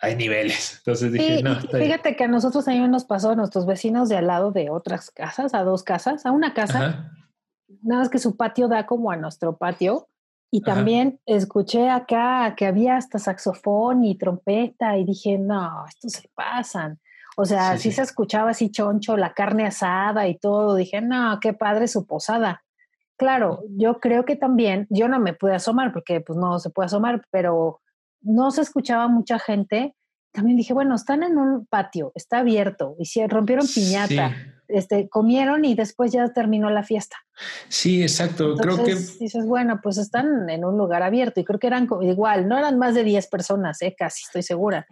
hay 0.00 0.16
niveles. 0.16 0.76
Entonces 0.78 1.12
dije, 1.12 1.42
no. 1.42 1.60
Fíjate 1.60 2.16
que 2.16 2.24
a 2.24 2.28
nosotros 2.28 2.64
también 2.64 2.90
nos 2.90 3.04
pasó, 3.04 3.30
a 3.30 3.36
nuestros 3.36 3.66
vecinos 3.66 4.08
de 4.08 4.16
al 4.16 4.26
lado 4.26 4.52
de 4.52 4.70
otras 4.70 5.10
casas, 5.10 5.54
a 5.54 5.62
dos 5.64 5.82
casas, 5.82 6.24
a 6.24 6.30
una 6.30 6.54
casa, 6.54 7.12
nada 7.82 8.02
más 8.02 8.08
que 8.08 8.18
su 8.18 8.36
patio 8.36 8.68
da 8.68 8.86
como 8.86 9.10
a 9.10 9.16
nuestro 9.16 9.56
patio. 9.56 10.08
Y 10.50 10.62
también 10.62 11.20
escuché 11.26 11.90
acá 11.90 12.54
que 12.56 12.64
había 12.64 12.96
hasta 12.96 13.18
saxofón 13.18 14.02
y 14.04 14.16
trompeta 14.16 14.96
y 14.96 15.04
dije, 15.04 15.36
no, 15.36 15.84
estos 15.86 16.12
se 16.12 16.30
pasan. 16.34 16.98
O 17.36 17.44
sea, 17.44 17.76
sí, 17.76 17.92
se 17.92 18.02
escuchaba 18.02 18.50
así 18.50 18.70
choncho, 18.70 19.16
la 19.16 19.34
carne 19.34 19.66
asada 19.66 20.26
y 20.26 20.38
todo. 20.38 20.74
Dije, 20.74 21.02
no, 21.02 21.38
qué 21.40 21.52
padre 21.52 21.86
su 21.86 22.06
posada. 22.06 22.62
Claro, 23.18 23.62
yo 23.76 24.00
creo 24.00 24.24
que 24.24 24.36
también, 24.36 24.86
yo 24.88 25.06
no 25.06 25.20
me 25.20 25.34
pude 25.34 25.54
asomar 25.54 25.92
porque 25.92 26.20
pues 26.20 26.38
no 26.38 26.58
se 26.60 26.70
puede 26.70 26.86
asomar, 26.86 27.22
pero 27.30 27.80
no 28.20 28.50
se 28.50 28.62
escuchaba 28.62 29.08
mucha 29.08 29.38
gente. 29.38 29.94
También 30.32 30.56
dije, 30.56 30.72
bueno, 30.74 30.94
están 30.94 31.22
en 31.22 31.38
un 31.38 31.66
patio, 31.66 32.12
está 32.14 32.38
abierto, 32.38 32.94
y 32.98 33.06
si 33.06 33.26
rompieron 33.26 33.66
piñata, 33.66 34.36
este, 34.68 35.08
comieron 35.08 35.64
y 35.64 35.74
después 35.74 36.12
ya 36.12 36.32
terminó 36.32 36.68
la 36.70 36.82
fiesta. 36.82 37.16
Sí, 37.68 38.02
exacto. 38.02 38.54
creo 38.56 38.84
que 38.84 38.94
dices, 38.94 39.46
bueno, 39.46 39.80
pues 39.82 39.96
están 39.96 40.48
en 40.50 40.64
un 40.64 40.76
lugar 40.76 41.02
abierto 41.02 41.40
y 41.40 41.44
creo 41.44 41.58
que 41.58 41.66
eran 41.66 41.88
igual, 42.02 42.46
no 42.46 42.58
eran 42.58 42.78
más 42.78 42.94
de 42.94 43.04
10 43.04 43.26
personas, 43.28 43.80
¿eh? 43.82 43.94
casi 43.98 44.24
estoy 44.24 44.42
segura. 44.42 44.86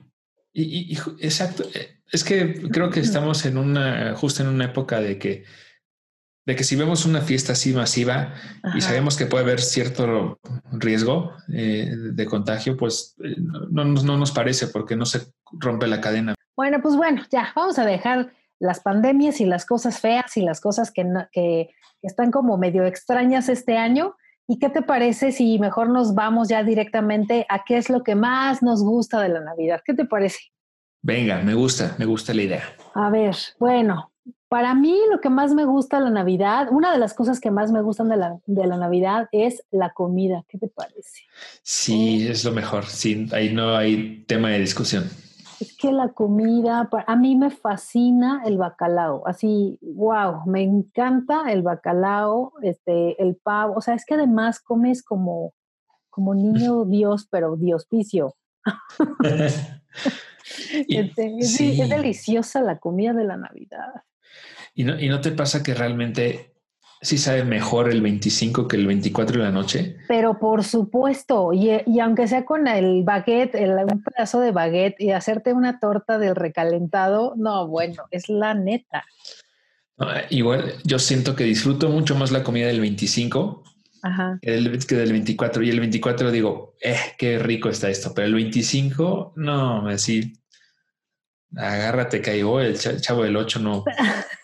Y, 0.53 0.97
exacto, 1.21 1.65
eh, 1.75 2.01
es 2.11 2.25
que 2.25 2.63
creo 2.71 2.89
que 2.89 3.01
estamos 3.01 3.45
en 3.45 3.59
una, 3.59 4.15
justo 4.17 4.43
en 4.43 4.49
una 4.49 4.65
época 4.65 5.01
de 5.01 5.19
que 5.19 5.45
de 6.47 6.55
que 6.55 6.63
si 6.63 6.77
vemos 6.77 7.05
una 7.05 7.21
fiesta 7.21 7.53
así 7.53 7.73
masiva 7.73 8.33
y 8.75 8.81
sabemos 8.81 9.17
que 9.17 9.27
puede 9.27 9.43
haber 9.43 9.61
cierto 9.61 10.39
riesgo 10.71 11.33
eh, 11.53 11.91
de 12.13 12.27
contagio, 12.27 12.77
pues 12.77 13.17
eh, 13.23 13.35
no, 13.71 13.85
no, 13.85 14.17
nos 14.17 14.31
parece 14.31 14.69
porque 14.69 14.95
no 14.97 15.07
se 15.07 15.27
rompe 15.53 15.89
la 15.89 16.01
cadena. 16.01 16.37
Bueno, 16.57 16.81
pues 16.81 16.97
bueno, 16.97 17.23
ya 17.33 17.53
vamos 17.57 17.81
a 17.81 17.85
dejar 17.85 18.33
las 18.61 18.81
pandemias 18.81 19.41
y 19.41 19.45
las 19.45 19.67
cosas 19.67 20.01
feas 20.01 20.37
y 20.37 20.43
las 20.43 20.61
cosas 20.61 20.93
que, 20.93 21.05
que, 21.33 21.71
están 22.03 22.31
como 22.31 22.57
medio 22.57 22.85
extrañas 22.85 23.49
este 23.49 23.77
año. 23.77 24.15
¿Y 24.47 24.61
qué 24.61 24.69
te 24.69 24.83
parece 24.83 25.33
si 25.33 25.59
mejor 25.59 25.91
nos 25.91 26.15
vamos 26.15 26.49
ya 26.49 26.63
directamente 26.63 27.45
a 27.49 27.65
qué 27.65 27.79
es 27.79 27.91
lo 27.91 28.05
que 28.05 28.15
más 28.15 28.63
nos 28.63 28.85
gusta 28.85 29.21
de 29.21 29.31
la 29.31 29.41
Navidad? 29.41 29.83
¿Qué 29.85 29.95
te 29.95 30.05
parece? 30.05 30.39
Venga, 31.03 31.43
me 31.43 31.55
gusta, 31.55 31.97
me 31.99 32.05
gusta 32.05 32.33
la 32.33 32.43
idea. 32.43 32.63
A 32.95 33.11
ver, 33.11 33.35
bueno, 33.59 34.13
para 34.49 34.75
mí 34.75 34.97
lo 35.11 35.21
que 35.21 35.29
más 35.29 35.55
me 35.55 35.65
gusta 35.65 36.01
la 36.01 36.11
Navidad, 36.11 36.69
una 36.71 36.93
de 36.93 36.99
las 36.99 37.15
cosas 37.15 37.41
que 37.41 37.51
más 37.51 37.73
me 37.73 37.83
gustan 37.83 38.09
de 38.09 38.17
la, 38.17 38.39
de 38.47 38.67
la 38.67 38.77
Navidad 38.77 39.29
es 39.33 39.65
la 39.71 39.93
comida. 39.93 40.45
¿Qué 40.49 40.59
te 40.59 40.69
parece? 40.69 41.23
Sí, 41.63 42.27
es 42.29 42.45
lo 42.45 42.53
mejor. 42.53 42.85
Sí, 42.87 43.29
ahí 43.33 43.53
no 43.53 43.77
hay 43.77 44.25
tema 44.27 44.51
de 44.51 44.61
discusión. 44.61 45.05
Es 45.59 45.77
que 45.77 45.91
la 45.91 46.11
comida, 46.11 46.89
a 47.07 47.17
mí 47.17 47.35
me 47.35 47.51
fascina 47.51 48.43
el 48.45 48.59
bacalao. 48.59 49.27
Así, 49.27 49.79
wow, 49.81 50.43
me 50.47 50.63
encanta 50.63 51.51
el 51.51 51.63
bacalao, 51.63 52.53
este, 52.63 53.21
el 53.23 53.37
pavo. 53.37 53.75
O 53.77 53.81
sea, 53.81 53.95
es 53.95 54.05
que 54.05 54.15
además 54.15 54.61
comes 54.61 55.03
como, 55.03 55.55
como 56.11 56.35
niño 56.35 56.85
Dios, 56.87 57.27
pero 57.31 57.57
Diospicio. 57.57 58.35
Este, 60.89 61.39
es, 61.39 61.61
es 61.61 61.89
deliciosa 61.89 62.61
la 62.61 62.79
comida 62.79 63.13
de 63.13 63.25
la 63.25 63.37
Navidad. 63.37 64.05
¿Y 64.77 64.85
no, 64.85 65.01
¿Y 65.01 65.09
no 65.09 65.21
te 65.21 65.33
pasa 65.33 65.63
que 65.63 65.75
realmente 65.75 66.53
sí 67.01 67.17
sabe 67.17 67.45
mejor 67.45 67.91
el 67.91 68.03
25 68.03 68.69
que 68.69 68.77
el 68.77 68.87
24 68.87 69.39
de 69.39 69.45
la 69.45 69.51
noche? 69.51 69.97
Pero 70.07 70.39
por 70.39 70.65
supuesto, 70.65 71.55
y, 71.55 71.71
y 71.87 72.01
aunque 72.01 72.29
sea 72.29 72.45
con 72.45 72.69
el 72.69 73.03
baguette, 73.03 73.55
el, 73.55 73.71
un 73.71 74.03
pedazo 74.03 74.41
de 74.41 74.53
baguette 74.53 75.01
y 75.01 75.13
hacerte 75.13 75.55
una 75.55 75.81
torta 75.81 76.19
del 76.19 76.37
recalentado, 76.37 77.33
no, 77.37 77.67
bueno, 77.67 78.05
es 78.11 78.29
la 78.29 78.53
neta. 78.53 79.05
igual 80.29 80.75
yo 80.85 80.99
siento 80.99 81.35
que 81.35 81.45
disfruto 81.45 81.89
mucho 81.89 82.15
más 82.15 82.31
la 82.31 82.43
comida 82.43 82.67
del 82.67 82.81
25 82.81 83.65
Que, 84.43 84.51
del, 84.51 84.87
que 84.87 84.95
del 84.95 85.11
24. 85.11 85.63
Y 85.63 85.71
el 85.71 85.81
24 85.81 86.31
digo, 86.31 86.75
eh, 86.83 86.97
qué 87.17 87.39
rico 87.39 87.71
está 87.71 87.89
esto. 87.89 88.13
Pero 88.15 88.27
el 88.27 88.35
25, 88.35 89.33
no, 89.37 89.89
así 89.89 90.35
agárrate, 91.55 92.21
caigo, 92.21 92.61
el 92.61 92.79
chavo 92.79 93.23
del 93.23 93.37
8 93.37 93.61
no, 93.61 93.85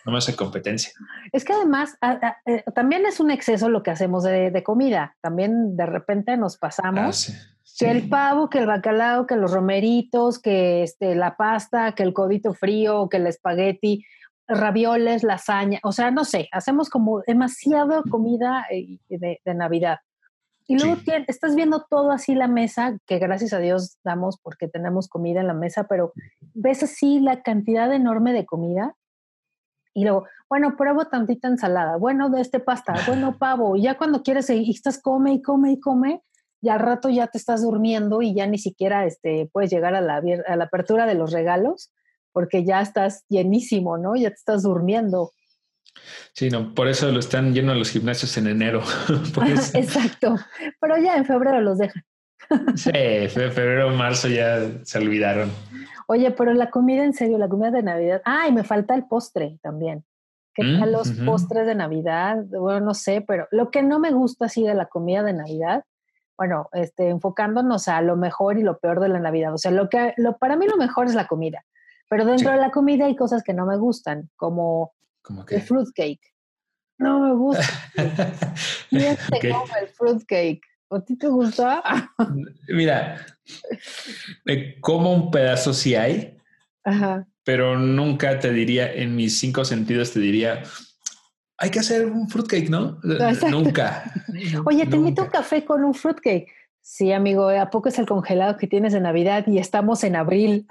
no 0.04 0.12
me 0.12 0.18
hace 0.18 0.36
competencia. 0.36 0.92
Es 1.32 1.46
que 1.46 1.54
además 1.54 1.96
eh, 2.44 2.62
también 2.74 3.06
es 3.06 3.18
un 3.18 3.30
exceso 3.30 3.70
lo 3.70 3.82
que 3.82 3.90
hacemos 3.90 4.22
de, 4.22 4.62
comida. 4.62 5.16
También 5.22 5.76
de 5.76 5.86
repente 5.86 6.36
nos 6.36 6.58
pasamos. 6.58 7.30
Ah, 7.30 7.32
que 7.78 7.90
el 7.90 8.08
pavo, 8.10 8.50
que 8.50 8.58
el 8.58 8.66
bacalao, 8.66 9.26
que 9.26 9.36
los 9.36 9.50
romeritos, 9.50 10.38
que 10.38 10.82
este, 10.82 11.14
la 11.14 11.36
pasta, 11.36 11.92
que 11.92 12.02
el 12.02 12.12
codito 12.12 12.52
frío, 12.52 13.08
que 13.08 13.16
el 13.16 13.26
espagueti, 13.26 14.04
ravioles, 14.46 15.22
lasaña, 15.22 15.80
o 15.82 15.92
sea, 15.92 16.10
no 16.10 16.26
sé, 16.26 16.48
hacemos 16.52 16.90
como 16.90 17.22
demasiada 17.26 18.02
comida 18.10 18.66
eh, 18.70 18.98
de, 19.08 19.40
de 19.42 19.54
Navidad. 19.54 20.00
Y 20.72 20.78
luego 20.78 21.02
estás 21.26 21.54
viendo 21.54 21.84
todo 21.90 22.12
así 22.12 22.34
la 22.34 22.48
mesa, 22.48 22.96
que 23.06 23.18
gracias 23.18 23.52
a 23.52 23.58
Dios 23.58 23.98
damos 24.04 24.38
porque 24.40 24.68
tenemos 24.68 25.06
comida 25.06 25.42
en 25.42 25.46
la 25.46 25.52
mesa, 25.52 25.84
pero 25.86 26.14
ves 26.54 26.82
así 26.82 27.20
la 27.20 27.42
cantidad 27.42 27.92
enorme 27.92 28.32
de 28.32 28.46
comida. 28.46 28.96
Y 29.92 30.04
luego, 30.04 30.24
bueno, 30.48 30.74
pruebo 30.78 31.04
tantita 31.08 31.48
ensalada, 31.48 31.98
bueno, 31.98 32.30
de 32.30 32.40
este 32.40 32.58
pasta, 32.58 32.94
bueno, 33.06 33.36
pavo. 33.38 33.76
Y 33.76 33.82
ya 33.82 33.98
cuando 33.98 34.22
quieres, 34.22 34.48
y 34.48 34.70
estás 34.70 34.98
come 34.98 35.34
y 35.34 35.42
come 35.42 35.72
y 35.72 35.78
come, 35.78 36.22
y 36.62 36.70
al 36.70 36.80
rato 36.80 37.10
ya 37.10 37.26
te 37.26 37.36
estás 37.36 37.60
durmiendo 37.60 38.22
y 38.22 38.34
ya 38.34 38.46
ni 38.46 38.56
siquiera 38.56 39.04
este, 39.04 39.50
puedes 39.52 39.70
llegar 39.70 39.94
a 39.94 40.00
la, 40.00 40.22
a 40.46 40.56
la 40.56 40.64
apertura 40.64 41.04
de 41.04 41.16
los 41.16 41.32
regalos 41.32 41.92
porque 42.32 42.64
ya 42.64 42.80
estás 42.80 43.26
llenísimo, 43.28 43.98
¿no? 43.98 44.16
Ya 44.16 44.30
te 44.30 44.36
estás 44.36 44.62
durmiendo. 44.62 45.32
Sí, 46.32 46.50
no, 46.50 46.74
por 46.74 46.88
eso 46.88 47.10
lo 47.12 47.20
están 47.20 47.52
llenos 47.52 47.76
los 47.76 47.90
gimnasios 47.90 48.36
en 48.36 48.46
enero. 48.46 48.82
Exacto, 49.74 50.36
pero 50.80 50.96
ya 50.98 51.16
en 51.16 51.24
febrero 51.24 51.60
los 51.60 51.78
dejan. 51.78 52.04
sí, 52.74 52.90
febrero, 53.28 53.90
marzo 53.90 54.28
ya 54.28 54.60
se 54.84 54.98
olvidaron. 54.98 55.50
Oye, 56.06 56.30
pero 56.32 56.52
la 56.54 56.70
comida, 56.70 57.04
en 57.04 57.14
serio, 57.14 57.38
la 57.38 57.48
comida 57.48 57.70
de 57.70 57.82
Navidad. 57.82 58.22
Ay, 58.24 58.52
me 58.52 58.64
falta 58.64 58.94
el 58.94 59.04
postre 59.06 59.58
también. 59.62 60.04
¿Qué 60.54 60.62
tal 60.62 60.90
mm, 60.90 60.92
los 60.92 61.10
postres 61.24 61.66
de 61.66 61.74
Navidad? 61.74 62.44
Bueno, 62.44 62.80
no 62.80 62.94
sé, 62.94 63.24
pero 63.26 63.48
lo 63.50 63.70
que 63.70 63.82
no 63.82 63.98
me 63.98 64.10
gusta 64.10 64.46
así 64.46 64.62
de 64.62 64.74
la 64.74 64.86
comida 64.86 65.22
de 65.22 65.32
Navidad, 65.32 65.84
bueno, 66.36 66.68
este, 66.72 67.08
enfocándonos 67.08 67.88
a 67.88 68.02
lo 68.02 68.16
mejor 68.16 68.58
y 68.58 68.62
lo 68.62 68.78
peor 68.78 69.00
de 69.00 69.08
la 69.08 69.20
Navidad. 69.20 69.54
O 69.54 69.58
sea, 69.58 69.70
lo 69.70 69.88
que, 69.88 70.12
lo, 70.16 70.36
para 70.36 70.56
mí 70.56 70.66
lo 70.66 70.76
mejor 70.76 71.06
es 71.06 71.14
la 71.14 71.26
comida, 71.26 71.64
pero 72.08 72.26
dentro 72.26 72.50
de 72.50 72.58
la 72.58 72.70
comida 72.70 73.06
hay 73.06 73.16
cosas 73.16 73.42
que 73.42 73.54
no 73.54 73.64
me 73.64 73.78
gustan, 73.78 74.28
como 74.36 74.92
el 75.50 75.62
fruitcake. 75.62 76.20
No 76.98 77.18
me 77.18 77.34
gusta. 77.34 77.64
¿Quién 78.90 79.16
te 79.16 79.50
come 79.50 79.72
el 79.80 79.88
fruitcake? 79.88 80.60
¿O 80.86 80.96
a 80.96 81.04
ti 81.04 81.16
te 81.16 81.26
gusta? 81.26 81.82
Mira, 82.68 83.26
como 84.80 85.12
un 85.12 85.30
pedazo 85.32 85.72
si 85.74 85.96
hay, 85.96 86.36
pero 87.42 87.76
nunca 87.76 88.38
te 88.38 88.52
diría, 88.52 88.92
en 88.92 89.16
mis 89.16 89.38
cinco 89.38 89.64
sentidos 89.64 90.12
te 90.12 90.20
diría, 90.20 90.62
hay 91.56 91.70
que 91.70 91.80
hacer 91.80 92.06
un 92.06 92.28
fruitcake, 92.28 92.68
¿no? 92.68 93.00
Nunca. 93.50 94.12
Oye, 94.64 94.86
te 94.86 94.96
invito 94.96 95.22
un 95.22 95.28
café 95.28 95.64
con 95.64 95.82
un 95.82 95.94
fruitcake. 95.94 96.52
Sí, 96.80 97.12
amigo, 97.12 97.48
¿a 97.48 97.70
poco 97.70 97.88
es 97.88 97.98
el 97.98 98.06
congelado 98.06 98.56
que 98.56 98.66
tienes 98.66 98.92
de 98.92 99.00
Navidad 99.00 99.46
y 99.46 99.58
estamos 99.58 100.04
en 100.04 100.16
abril? 100.16 100.66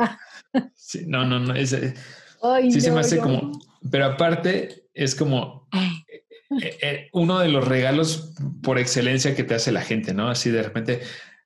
sí, 0.76 1.06
no, 1.08 1.26
no, 1.26 1.40
no. 1.40 1.56
Es, 1.56 1.70
sí 1.70 2.82
se 2.82 2.92
me 2.92 3.00
hace 3.00 3.18
como 3.18 3.52
pero 3.90 4.06
aparte 4.06 4.90
es 4.94 5.16
como 5.16 5.68
eh, 6.62 6.78
eh, 6.82 7.10
uno 7.14 7.40
de 7.40 7.48
los 7.48 7.68
regalos 7.68 8.34
por 8.62 8.78
excelencia 8.78 9.36
que 9.36 9.44
te 9.44 9.56
hace 9.56 9.72
la 9.72 9.82
gente, 9.82 10.14
¿no? 10.14 10.30
Así 10.30 10.52
de 10.52 10.64
repente, 10.64 11.02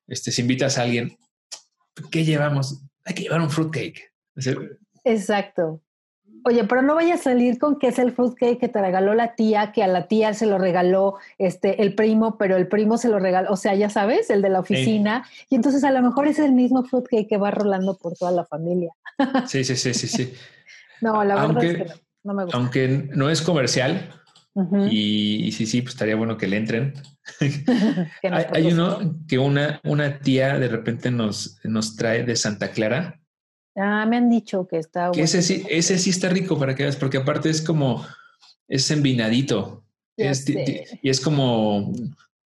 este, 0.07 0.31
si 0.31 0.41
invitas 0.41 0.77
a 0.77 0.83
alguien, 0.83 1.17
¿qué 2.11 2.25
llevamos? 2.25 2.83
Hay 3.05 3.13
que 3.13 3.23
llevar 3.23 3.41
un 3.41 3.49
fruitcake. 3.49 4.11
Exacto. 5.03 5.81
Oye, 6.47 6.63
pero 6.65 6.83
no 6.83 6.93
vaya 6.93 7.15
a 7.15 7.17
salir 7.17 7.57
con 7.57 7.79
que 7.79 7.87
es 7.87 7.97
el 7.97 8.11
fruitcake 8.11 8.59
que 8.59 8.67
te 8.67 8.79
regaló 8.79 9.15
la 9.15 9.33
tía, 9.35 9.71
que 9.71 9.83
a 9.83 9.87
la 9.87 10.07
tía 10.07 10.33
se 10.33 10.45
lo 10.45 10.59
regaló 10.59 11.17
este, 11.39 11.81
el 11.81 11.95
primo, 11.95 12.37
pero 12.37 12.55
el 12.55 12.67
primo 12.67 12.99
se 12.99 13.09
lo 13.09 13.17
regaló, 13.17 13.51
o 13.51 13.55
sea, 13.55 13.73
ya 13.73 13.89
sabes, 13.89 14.29
el 14.29 14.43
de 14.43 14.49
la 14.49 14.59
oficina. 14.59 15.27
Y 15.49 15.55
entonces 15.55 15.83
a 15.83 15.91
lo 15.91 16.03
mejor 16.03 16.27
es 16.27 16.37
el 16.37 16.51
mismo 16.51 16.83
fruitcake 16.83 17.27
que 17.27 17.37
va 17.37 17.49
rolando 17.49 17.97
por 17.97 18.13
toda 18.13 18.31
la 18.31 18.45
familia. 18.45 18.93
Sí, 19.47 19.63
sí, 19.63 19.75
sí, 19.75 19.93
sí, 19.93 20.07
sí. 20.07 20.33
no, 21.01 21.23
la 21.23 21.35
verdad 21.35 21.63
es 21.63 21.77
que 21.77 21.85
no. 21.85 22.04
Aunque 22.53 23.09
no 23.13 23.29
es 23.29 23.41
comercial, 23.41 24.09
y, 24.89 25.51
sí, 25.51 25.65
sí, 25.65 25.81
pues 25.81 25.95
estaría 25.95 26.15
bueno 26.15 26.37
que 26.37 26.47
le 26.47 26.57
entren. 26.57 26.93
hay, 28.53 28.71
uno 28.71 29.19
que 29.27 29.37
una, 29.37 29.81
una 29.83 30.19
tía 30.19 30.57
de 30.57 30.69
repente 30.69 31.11
nos, 31.11 31.59
nos 31.65 31.97
trae 31.97 32.23
de 32.23 32.37
Santa 32.37 32.71
Clara. 32.71 33.19
Ah, 33.75 34.05
me 34.05 34.15
han 34.15 34.29
dicho 34.29 34.65
que 34.65 34.77
está 34.77 35.09
bueno. 35.09 35.21
Ese 35.21 35.41
sí, 35.41 35.65
ese 35.69 35.97
sí 35.99 36.11
está 36.11 36.29
rico 36.29 36.57
para 36.57 36.73
que 36.73 36.83
veas, 36.83 36.95
porque 36.95 37.17
aparte 37.17 37.49
es 37.49 37.61
como, 37.61 38.05
es 38.69 38.89
envinadito. 38.91 39.83
y 40.15 41.09
es 41.09 41.19
como, 41.19 41.91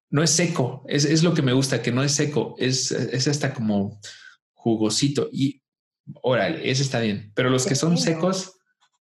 no 0.09 0.23
es 0.23 0.31
seco, 0.31 0.83
es, 0.87 1.05
es, 1.05 1.21
lo 1.21 1.35
que 1.35 1.43
me 1.43 1.53
gusta, 1.53 1.83
que 1.83 1.91
no 1.91 2.01
es 2.01 2.13
seco, 2.13 2.55
es, 2.57 2.91
es 2.91 3.27
hasta 3.27 3.53
como 3.53 3.99
jugosito 4.53 5.29
y 5.31 5.61
órale, 6.23 6.71
ese 6.71 6.81
está 6.81 6.99
bien, 6.99 7.31
pero 7.35 7.51
los 7.51 7.67
que 7.67 7.75
son 7.75 7.99
secos 7.99 8.58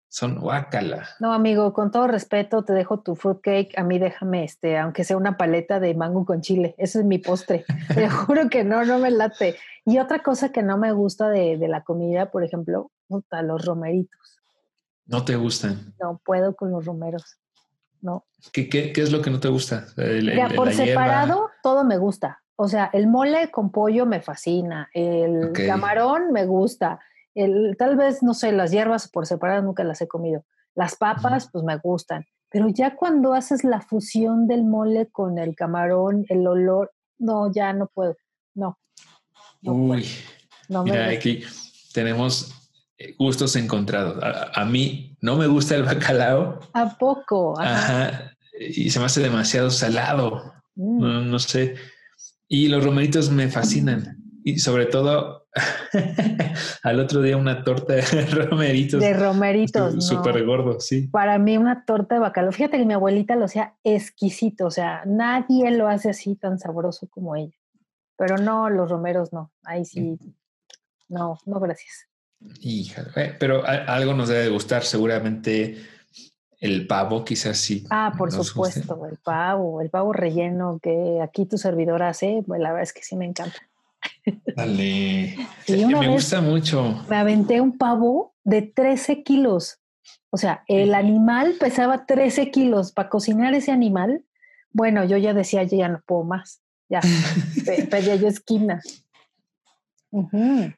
son 0.10 0.40
guacala. 0.40 1.08
No, 1.20 1.34
amigo, 1.34 1.74
con 1.74 1.92
todo 1.92 2.08
respeto, 2.08 2.64
te 2.64 2.74
dejo 2.74 3.00
tu 3.00 3.16
fruitcake. 3.16 3.78
A 3.78 3.84
mí 3.84 4.00
déjame, 4.00 4.44
este, 4.44 4.78
aunque 4.78 5.04
sea 5.04 5.18
una 5.18 5.38
paleta 5.38 5.80
de 5.80 5.94
mango 5.96 6.26
con 6.26 6.42
chile. 6.42 6.76
Ese 6.78 7.00
es 7.00 7.06
mi 7.06 7.18
postre. 7.18 7.66
te 7.94 8.10
juro 8.10 8.50
que 8.50 8.64
no, 8.64 8.86
no 8.86 9.00
me 9.00 9.12
late. 9.12 9.56
Y 9.86 10.00
otra 10.00 10.20
cosa 10.20 10.52
que 10.52 10.64
no 10.64 10.78
me 10.78 10.92
gusta 10.92 11.30
de, 11.30 11.58
de 11.58 11.68
la 11.68 11.84
comida, 11.84 12.32
por 12.32 12.44
ejemplo, 12.44 12.92
puta, 13.08 13.42
los 13.42 13.66
romeritos. 13.66 14.40
¿No 15.06 15.24
te 15.24 15.36
gustan? 15.36 15.94
No 16.00 16.22
puedo 16.24 16.56
con 16.56 16.72
los 16.72 16.86
romeros. 16.86 17.38
No. 18.02 18.26
¿Qué, 18.52 18.70
qué, 18.70 18.94
qué 18.94 19.02
es 19.02 19.12
lo 19.12 19.22
que 19.22 19.30
no 19.30 19.40
te 19.40 19.48
gusta? 19.48 19.88
El, 19.98 20.26
Mira, 20.26 20.50
por 20.50 20.72
separado, 20.74 21.50
todo 21.64 21.84
me 21.84 21.98
gusta. 21.98 22.42
O 22.56 22.68
sea, 22.68 22.90
el 22.94 23.08
mole 23.08 23.52
con 23.52 23.72
pollo 23.72 24.06
me 24.06 24.22
fascina. 24.22 24.90
El 24.94 25.52
camarón 25.54 26.32
me 26.32 26.46
gusta 26.46 27.00
tal 27.78 27.96
vez, 27.96 28.24
no 28.24 28.34
sé, 28.34 28.52
las 28.52 28.72
hierbas 28.72 29.08
por 29.08 29.26
separado 29.26 29.62
nunca 29.62 29.84
las 29.84 30.02
he 30.02 30.08
comido. 30.08 30.44
Las 30.76 30.96
papas, 30.96 31.50
pues 31.52 31.64
me 31.64 31.78
gustan. 31.78 32.26
Pero 32.50 32.70
ya 32.70 32.96
cuando 32.96 33.34
haces 33.34 33.64
la 33.64 33.82
fusión 33.82 34.48
del 34.48 34.64
mole 34.64 35.08
con 35.12 35.38
el 35.38 35.56
camarón, 35.56 36.26
el 36.30 36.48
olor, 36.48 36.92
no, 37.18 37.52
ya 37.52 37.74
no 37.74 37.88
puedo. 37.88 38.16
No. 38.54 38.78
Uy. 39.64 40.06
mira, 40.70 41.10
aquí 41.10 41.44
tenemos 41.94 42.54
gustos 43.18 43.56
encontrados. 43.56 44.18
A, 44.24 44.66
mí 44.66 45.18
no 45.22 45.36
me 45.36 45.48
gusta 45.48 45.76
el 45.76 45.84
bacalao. 45.84 46.60
¿A 46.74 46.98
poco? 46.98 47.60
Ajá. 47.60 48.34
Y 48.60 48.90
se 48.90 49.00
me 49.00 49.06
hace 49.06 49.22
demasiado 49.22 49.70
salado. 49.70 50.54
Mm. 50.76 51.30
no, 51.30 51.40
sé. 51.40 51.76
Y 52.48 52.70
los 52.70 52.84
romeritos 52.84 53.30
me 53.30 53.50
fascinan. 53.50 54.18
Y 54.44 54.60
sobre 54.60 54.86
todo 54.86 55.47
al 56.84 57.00
otro 57.00 57.22
día 57.22 57.38
una 57.38 57.64
torta 57.64 57.94
de 57.94 58.02
romeritos. 58.46 59.00
De 59.00 59.14
romeritos. 59.14 60.06
Súper 60.06 60.46
gordo, 60.46 60.80
sí. 60.80 61.08
Para 61.08 61.38
mí 61.38 61.58
una 61.58 61.86
torta 61.86 62.16
de 62.16 62.22
bacalao. 62.22 62.52
Fíjate 62.52 62.78
que 62.78 62.86
mi 62.86 62.94
abuelita 62.94 63.36
lo 63.36 63.46
hacía 63.46 63.76
exquisito, 63.84 64.66
o 64.68 64.72
sea, 64.72 65.04
nadie 65.06 65.72
lo 65.72 65.88
hace 65.88 66.10
así 66.10 66.36
tan 66.36 66.60
sabroso 66.60 67.08
como 67.10 67.36
ella. 67.36 67.56
Pero 68.18 68.38
no, 68.38 68.70
los 68.70 68.90
romeros 68.90 69.32
no. 69.32 69.52
Ahí 69.64 69.86
sí, 69.86 70.18
no, 71.08 71.38
no, 71.46 71.60
gracias. 71.60 72.08
Hija, 72.62 73.04
eh, 73.16 73.36
pero 73.40 73.64
algo 73.66 74.14
nos 74.14 74.30
debe 74.30 74.50
gustar, 74.50 74.84
seguramente 74.84 75.78
el 76.60 76.88
pavo 76.88 77.24
quizás 77.24 77.58
sí. 77.58 77.86
Ah, 77.90 78.14
por 78.18 78.32
supuesto, 78.32 79.06
el 79.06 79.18
pavo, 79.18 79.82
el 79.82 79.90
pavo 79.90 80.14
relleno 80.14 80.80
que 80.82 81.20
aquí 81.22 81.46
tu 81.46 81.58
servidor 81.58 82.04
hace, 82.04 82.44
pues 82.46 82.60
la 82.60 82.70
verdad 82.70 82.84
es 82.84 82.94
que 82.94 83.04
sí 83.04 83.16
me 83.16 83.26
encanta. 83.26 83.58
Dale. 84.56 85.38
me 85.68 86.08
gusta 86.08 86.42
mucho. 86.42 87.04
Me 87.10 87.16
aventé 87.16 87.62
un 87.62 87.78
pavo 87.78 88.36
de 88.44 88.62
13 88.62 89.24
kilos. 89.24 89.80
O 90.30 90.38
sea, 90.38 90.64
el 90.68 90.94
animal 90.94 91.56
pesaba 91.60 92.06
13 92.06 92.52
kilos. 92.52 92.92
Para 92.92 93.10
cocinar 93.10 93.54
ese 93.54 93.72
animal, 93.72 94.24
bueno, 94.72 95.06
yo 95.06 95.18
ya 95.18 95.34
decía, 95.34 95.64
yo 95.64 95.78
ya 95.78 95.90
no 95.90 96.02
puedo 96.06 96.24
más. 96.24 96.62
Ya, 96.90 97.02
pedía 97.90 98.16
yo 98.16 98.28
esquina. 98.28 98.82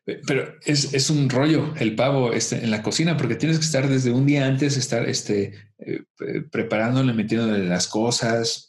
Pero 0.04 0.56
es, 0.66 0.94
es, 0.94 1.10
un 1.10 1.30
rollo 1.30 1.74
el 1.80 1.96
pavo 1.96 2.34
este, 2.34 2.64
en 2.64 2.72
la 2.72 2.82
cocina 2.82 3.16
porque 3.16 3.36
tienes 3.36 3.60
que 3.60 3.66
estar 3.66 3.88
desde 3.88 4.12
un 4.12 4.26
día 4.26 4.48
antes, 4.48 4.76
estar 4.76 5.08
este, 5.08 5.54
eh, 5.78 6.04
preparándole, 6.52 7.14
metiéndole 7.14 7.66
las 7.66 7.88
cosas, 7.88 8.69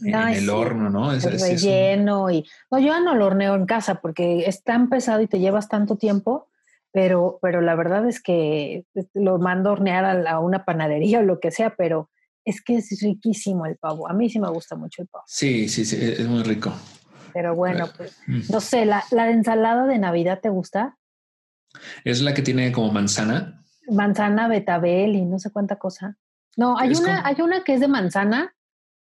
en, 0.00 0.14
el 0.14 0.50
horno, 0.50 0.90
¿no? 0.90 1.12
Es, 1.12 1.24
el 1.24 1.40
relleno 1.40 2.30
y... 2.30 2.48
No, 2.70 2.78
yo 2.78 3.00
no 3.00 3.14
lo 3.14 3.26
horneo 3.26 3.54
en 3.54 3.66
casa 3.66 4.00
porque 4.00 4.44
es 4.46 4.62
tan 4.62 4.88
pesado 4.88 5.20
y 5.20 5.26
te 5.26 5.38
llevas 5.38 5.68
tanto 5.68 5.96
tiempo, 5.96 6.48
pero, 6.92 7.38
pero 7.42 7.60
la 7.60 7.74
verdad 7.74 8.06
es 8.08 8.22
que 8.22 8.84
lo 9.14 9.38
mando 9.38 9.70
a 9.70 9.72
hornear 9.72 10.26
a, 10.26 10.38
una 10.40 10.64
panadería 10.64 11.18
o 11.20 11.22
lo 11.22 11.40
que 11.40 11.50
sea, 11.50 11.74
pero 11.76 12.10
es 12.44 12.62
que 12.62 12.76
es 12.76 12.98
riquísimo 13.00 13.66
el 13.66 13.76
pavo. 13.76 14.08
A 14.08 14.12
mí 14.12 14.28
sí 14.28 14.40
me 14.40 14.50
gusta 14.50 14.76
mucho 14.76 15.02
el 15.02 15.08
pavo. 15.08 15.24
Sí, 15.26 15.68
sí, 15.68 15.84
sí, 15.84 15.96
es 16.00 16.26
muy 16.26 16.42
rico. 16.42 16.72
Pero 17.32 17.54
bueno, 17.54 17.88
pues, 17.96 18.18
mm. 18.26 18.40
no 18.50 18.60
sé, 18.60 18.84
¿la, 18.84 19.04
¿la 19.10 19.30
ensalada 19.30 19.86
de 19.86 19.98
Navidad 19.98 20.40
te 20.40 20.50
gusta? 20.50 20.98
Es 22.04 22.20
la 22.20 22.34
que 22.34 22.42
tiene 22.42 22.72
como 22.72 22.92
manzana. 22.92 23.64
Manzana, 23.88 24.48
betabel 24.48 25.16
y 25.16 25.24
no 25.24 25.38
sé 25.38 25.50
cuánta 25.50 25.76
cosa. 25.76 26.16
No, 26.56 26.78
hay 26.78 26.92
una, 26.94 27.26
hay 27.26 27.40
una 27.40 27.64
que 27.64 27.74
es 27.74 27.80
de 27.80 27.88
manzana, 27.88 28.54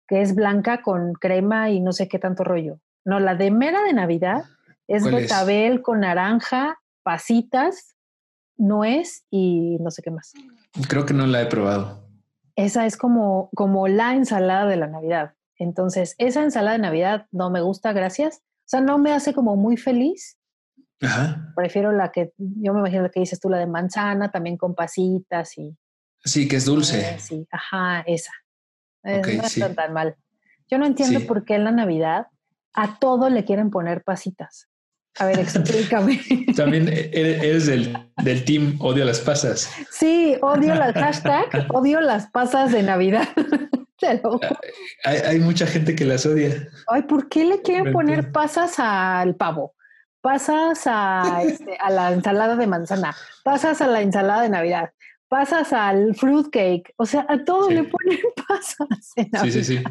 que 0.08 0.22
es 0.22 0.36
blanca 0.36 0.82
con 0.82 1.14
crema 1.14 1.70
y 1.70 1.80
no 1.80 1.92
sé 1.92 2.08
qué 2.08 2.20
tanto 2.20 2.44
rollo. 2.44 2.80
No, 3.04 3.20
la 3.20 3.36
de 3.36 3.52
mera 3.52 3.84
de 3.84 3.94
Navidad 3.94 4.44
es 4.88 5.04
betabel 5.04 5.82
con 5.82 6.02
naranja, 6.02 6.80
pasitas, 7.04 7.96
nuez 8.58 9.26
y 9.30 9.78
no 9.80 9.92
sé 9.92 10.02
qué 10.02 10.12
más. 10.12 10.34
Creo 10.88 11.06
que 11.06 11.14
no 11.14 11.26
la 11.26 11.42
he 11.42 11.46
probado. 11.48 12.08
Esa 12.56 12.86
es 12.86 12.98
como, 12.98 13.50
como 13.56 13.88
la 13.88 14.14
ensalada 14.14 14.66
de 14.66 14.78
la 14.78 14.88
Navidad. 14.88 15.34
Entonces, 15.58 16.16
esa 16.18 16.44
ensalada 16.44 16.78
de 16.78 16.82
Navidad 16.82 17.28
no 17.32 17.50
me 17.50 17.62
gusta, 17.62 17.94
gracias. 17.94 18.38
O 18.38 18.68
sea, 18.68 18.82
no 18.82 18.98
me 18.98 19.12
hace 19.12 19.34
como 19.34 19.56
muy 19.56 19.78
feliz. 19.78 20.38
Ajá. 21.02 21.54
Prefiero 21.56 21.92
la 21.92 22.12
que, 22.12 22.34
yo 22.38 22.74
me 22.74 22.80
imagino 22.80 23.04
la 23.04 23.10
que 23.10 23.20
dices 23.20 23.40
tú, 23.40 23.50
la 23.50 23.58
de 23.58 23.68
manzana, 23.68 24.32
también 24.32 24.58
con 24.58 24.74
pasitas 24.74 25.58
y... 25.58 25.78
Sí, 26.24 26.48
que 26.48 26.56
es 26.56 26.66
dulce. 26.66 27.20
sí, 27.20 27.48
ajá, 27.52 28.02
esa. 28.08 28.32
Eh, 29.06 29.22
no 29.38 29.44
está 29.44 29.74
tan 29.74 29.94
mal. 29.94 30.16
Yo 30.70 30.78
no 30.78 30.86
entiendo 30.86 31.22
por 31.28 31.46
qué 31.46 31.56
en 31.56 31.64
la 31.64 31.72
Navidad 31.72 32.28
a 32.74 33.00
todo 33.00 33.30
le 33.30 33.46
quieren 33.46 33.70
poner 33.70 34.04
pasitas. 34.04 34.68
A 35.18 35.26
ver, 35.26 35.40
explícame. 35.40 36.20
También 36.56 36.90
e-, 36.90 37.10
eres 37.14 37.68
del, 37.68 37.98
del, 38.24 38.44
team 38.44 38.78
odio 38.82 39.06
las 39.06 39.20
pasas. 39.20 39.72
Sí, 39.90 40.36
odio 40.42 40.76
las 40.76 40.94
hashtag, 40.94 41.68
odio 41.74 42.02
las 42.02 42.30
pasas 42.32 42.72
de 42.72 42.84
Navidad. 42.84 43.30
hay, 45.06 45.18
hay, 45.18 45.40
mucha 45.40 45.68
gente 45.68 45.96
que 45.96 46.04
las 46.04 46.26
odia. 46.26 46.68
Ay, 46.88 47.04
¿por 47.04 47.30
qué 47.30 47.46
le 47.46 47.62
quieren 47.62 47.94
poner 47.94 48.32
pasas 48.32 48.76
al 48.78 49.36
pavo? 49.36 49.74
Pasas 50.20 50.82
a, 50.86 51.44
este, 51.44 51.78
a 51.80 51.92
la 51.92 52.12
ensalada 52.12 52.56
de 52.56 52.68
manzana, 52.68 53.16
pasas 53.44 53.80
a 53.82 53.88
la 53.88 54.02
ensalada 54.02 54.42
de 54.42 54.50
Navidad, 54.50 54.90
pasas 55.36 55.74
al 55.74 56.16
fruitcake, 56.16 56.94
o 56.96 57.06
sea, 57.06 57.26
a 57.28 57.44
todo 57.44 57.70
le 57.70 57.84
ponen 57.84 58.20
pasas. 58.48 58.88
sí, 59.42 59.52
sí, 59.52 59.64
sí. 59.66 59.84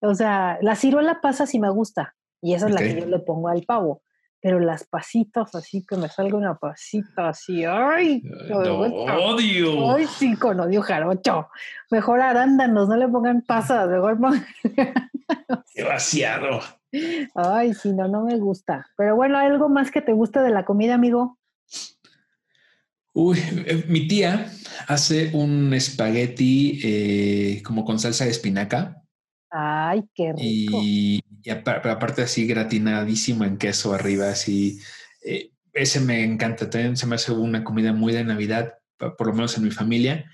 O 0.00 0.14
sea, 0.14 0.58
la 0.62 0.76
ciruela 0.76 1.20
pasa 1.20 1.44
si 1.44 1.58
me 1.58 1.70
gusta 1.70 2.14
y 2.40 2.54
esa 2.54 2.68
es 2.68 2.74
la 2.74 2.80
que 2.80 3.00
yo 3.00 3.06
le 3.06 3.18
pongo 3.18 3.48
al 3.48 3.64
pavo. 3.64 4.02
Pero 4.40 4.60
las 4.60 4.84
pasitas, 4.84 5.54
así 5.56 5.84
que 5.84 5.96
me 5.96 6.08
salga 6.08 6.38
una 6.38 6.54
pasita 6.54 7.30
así, 7.30 7.64
¡ay! 7.64 8.22
odio. 8.50 9.92
¡Ay, 9.92 10.06
sí, 10.06 10.36
con 10.36 10.60
odio 10.60 10.82
jarocho! 10.82 11.48
Mejor 11.90 12.22
arándanos, 12.22 12.88
no 12.88 12.96
le 12.96 13.08
pongan 13.08 13.42
pasas, 13.42 13.88
mejor 13.88 14.18
pongan. 14.20 14.46
Demasiado. 15.74 16.60
Ay, 17.34 17.74
sí, 17.74 17.92
no, 17.92 18.06
no 18.06 18.22
me 18.22 18.38
gusta. 18.38 18.86
Pero 18.96 19.16
bueno, 19.16 19.36
¿algo 19.36 19.68
más 19.68 19.90
que 19.90 20.00
te 20.00 20.12
gusta 20.12 20.42
de 20.42 20.50
la 20.50 20.64
comida, 20.64 20.94
amigo? 20.94 21.39
Uy, 23.12 23.38
eh, 23.66 23.84
mi 23.88 24.06
tía 24.06 24.52
hace 24.86 25.30
un 25.34 25.74
espagueti 25.74 26.80
eh, 26.82 27.62
como 27.64 27.84
con 27.84 27.98
salsa 27.98 28.24
de 28.24 28.30
espinaca. 28.30 29.02
Ay, 29.50 30.04
qué 30.14 30.32
rico. 30.32 30.80
Y, 30.82 31.22
aparte 31.50 32.22
así 32.22 32.46
gratinadísimo 32.46 33.44
en 33.44 33.56
queso 33.58 33.94
arriba, 33.94 34.30
así. 34.30 34.78
Eh, 35.24 35.50
ese 35.72 36.00
me 36.00 36.22
encanta. 36.22 36.70
También 36.70 36.96
se 36.96 37.06
me 37.06 37.16
hace 37.16 37.32
una 37.32 37.64
comida 37.64 37.92
muy 37.92 38.12
de 38.12 38.24
Navidad, 38.24 38.74
por 38.98 39.26
lo 39.26 39.32
menos 39.32 39.56
en 39.56 39.64
mi 39.64 39.70
familia. 39.70 40.30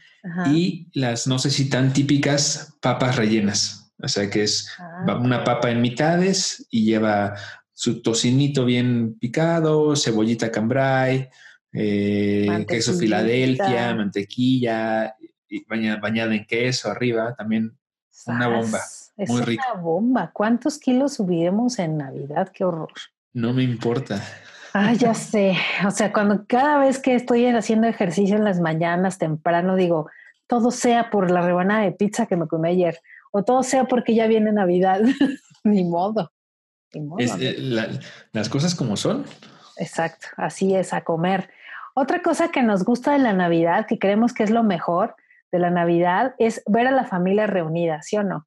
Y 0.53 0.89
las, 0.93 1.29
no 1.29 1.39
sé 1.39 1.51
si 1.51 1.71
tan 1.71 1.93
típicas, 1.93 2.77
papas 2.83 3.15
rellenas. 3.15 3.93
O 4.03 4.09
sea, 4.09 4.29
que 4.29 4.43
es 4.43 4.69
ah, 4.79 5.19
una 5.23 5.45
papa 5.45 5.71
en 5.71 5.81
mitades 5.81 6.67
y 6.69 6.85
lleva 6.85 7.35
su 7.73 8.03
tocinito 8.03 8.65
bien 8.65 9.17
picado, 9.21 9.95
cebollita 9.95 10.51
cambray, 10.51 11.29
eh, 11.77 12.65
queso 12.67 12.95
Filadelfia, 12.95 13.95
mantequilla, 13.95 15.15
y 15.49 15.65
bañada, 15.65 16.35
en 16.35 16.47
queso 16.47 16.91
arriba, 16.91 17.35
también 17.37 17.77
una 18.27 18.49
bomba. 18.49 18.81
Es 19.17 19.31
muy 19.31 19.43
rica. 19.43 19.65
Una 19.73 19.83
bomba. 19.83 20.31
¿Cuántos 20.33 20.79
kilos 20.79 21.15
subiremos 21.15 21.79
en 21.79 21.99
Navidad? 21.99 22.51
Qué 22.53 22.65
horror. 22.65 22.91
No 23.33 23.53
me 23.53 23.63
importa. 23.63 24.23
Ah, 24.73 24.93
ya 24.93 25.15
sé. 25.15 25.57
O 25.87 25.91
sea, 25.91 26.13
cuando 26.13 26.47
cada 26.47 26.79
vez 26.79 26.99
que 26.99 27.15
estoy 27.15 27.47
haciendo 27.47 27.87
ejercicio 27.87 28.37
en 28.37 28.45
las 28.45 28.61
mañanas 28.61 29.19
temprano, 29.19 29.77
digo, 29.77 30.11
todo 30.47 30.71
sea 30.71 31.11
por 31.11 31.31
la 31.31 31.43
rebanada 31.43 31.83
de 31.83 31.93
pizza 31.93 32.27
que 32.27 32.37
me 32.37 32.47
comí 32.47 32.71
ayer, 32.71 33.01
o 33.33 33.45
todo 33.45 33.63
sea 33.63 33.85
porque 33.85 34.15
ya 34.15 34.27
viene 34.27 34.53
Navidad. 34.53 35.01
Ni 35.65 35.85
modo. 35.85 36.33
Eh, 37.19 37.91
las 38.33 38.49
cosas 38.49 38.75
como 38.75 38.97
son. 38.97 39.25
Exacto, 39.77 40.29
así 40.37 40.75
es, 40.75 40.93
a 40.93 41.03
comer. 41.03 41.51
Otra 41.99 42.21
cosa 42.21 42.49
que 42.49 42.63
nos 42.63 42.85
gusta 42.85 43.13
de 43.13 43.19
la 43.19 43.33
Navidad, 43.33 43.87
que 43.87 43.99
creemos 43.99 44.35
que 44.35 44.43
es 44.43 44.51
lo 44.51 44.63
mejor 44.63 45.17
de 45.51 45.59
la 45.59 45.71
Navidad, 45.71 46.35
es 46.39 46.63
ver 46.67 46.87
a 46.87 46.91
la 46.91 47.05
familia 47.05 47.47
reunida, 47.47 48.03
¿sí 48.03 48.19
o 48.19 48.23
no? 48.23 48.47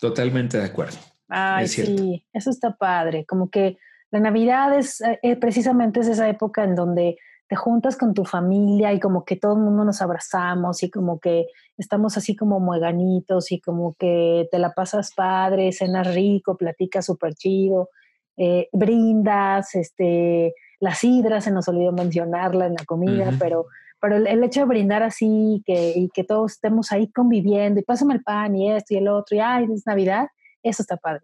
Totalmente 0.00 0.58
de 0.58 0.64
acuerdo. 0.64 0.96
Ay, 1.28 1.68
sí, 1.68 2.26
eso 2.32 2.50
está 2.50 2.74
padre. 2.74 3.26
Como 3.26 3.48
que 3.48 3.78
la 4.10 4.18
Navidad 4.18 4.76
es 4.76 5.00
eh, 5.00 5.36
precisamente 5.36 6.00
es 6.00 6.08
esa 6.08 6.28
época 6.28 6.64
en 6.64 6.74
donde 6.74 7.16
te 7.46 7.54
juntas 7.54 7.96
con 7.96 8.12
tu 8.12 8.24
familia 8.24 8.92
y 8.92 8.98
como 8.98 9.24
que 9.24 9.36
todo 9.36 9.54
el 9.54 9.60
mundo 9.60 9.84
nos 9.84 10.02
abrazamos 10.02 10.82
y 10.82 10.90
como 10.90 11.20
que 11.20 11.46
estamos 11.78 12.16
así 12.16 12.34
como 12.34 12.58
mueganitos 12.58 13.52
y 13.52 13.60
como 13.60 13.94
que 13.94 14.48
te 14.50 14.58
la 14.58 14.72
pasas 14.72 15.12
padre, 15.14 15.70
cenas 15.70 16.12
rico, 16.12 16.56
platicas 16.56 17.06
súper 17.06 17.34
chido, 17.34 17.90
eh, 18.36 18.68
brindas, 18.72 19.76
este, 19.76 20.54
la 20.80 20.94
sidra, 20.94 21.40
se 21.40 21.50
nos 21.50 21.68
olvidó 21.68 21.92
mencionarla 21.92 22.66
en 22.66 22.74
la 22.74 22.84
comida, 22.84 23.32
pero, 23.38 23.66
pero 24.00 24.16
el, 24.16 24.44
hecho 24.44 24.60
de 24.60 24.66
brindar 24.66 25.02
así 25.02 25.62
que, 25.64 25.92
y 25.96 26.08
que 26.08 26.24
todos 26.24 26.52
estemos 26.52 26.92
ahí 26.92 27.10
conviviendo 27.10 27.80
y 27.80 27.84
pásame 27.84 28.14
el 28.14 28.22
pan 28.22 28.54
y 28.56 28.72
esto 28.72 28.94
y 28.94 28.98
el 28.98 29.08
otro 29.08 29.36
y 29.36 29.40
ay, 29.40 29.66
es 29.72 29.86
Navidad, 29.86 30.26
eso 30.62 30.82
está 30.82 30.96
padre. 30.96 31.22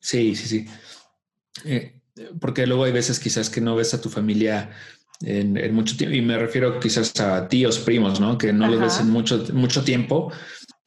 Sí, 0.00 0.34
sí, 0.34 0.46
sí. 0.46 0.66
Eh, 1.64 2.00
porque 2.40 2.66
luego 2.66 2.84
hay 2.84 2.92
veces 2.92 3.20
quizás 3.20 3.50
que 3.50 3.60
no 3.60 3.76
ves 3.76 3.92
a 3.94 4.00
tu 4.00 4.08
familia 4.08 4.70
en, 5.22 5.74
mucho 5.74 5.96
tiempo, 5.96 6.16
y 6.16 6.22
me 6.22 6.38
refiero 6.38 6.78
quizás 6.78 7.18
a 7.20 7.48
tíos, 7.48 7.78
primos, 7.78 8.20
¿no? 8.20 8.36
Que 8.36 8.52
no 8.52 8.68
los 8.68 8.80
ves 8.80 9.00
en 9.00 9.10
mucho, 9.10 9.44
mucho 9.52 9.82
tiempo. 9.82 10.32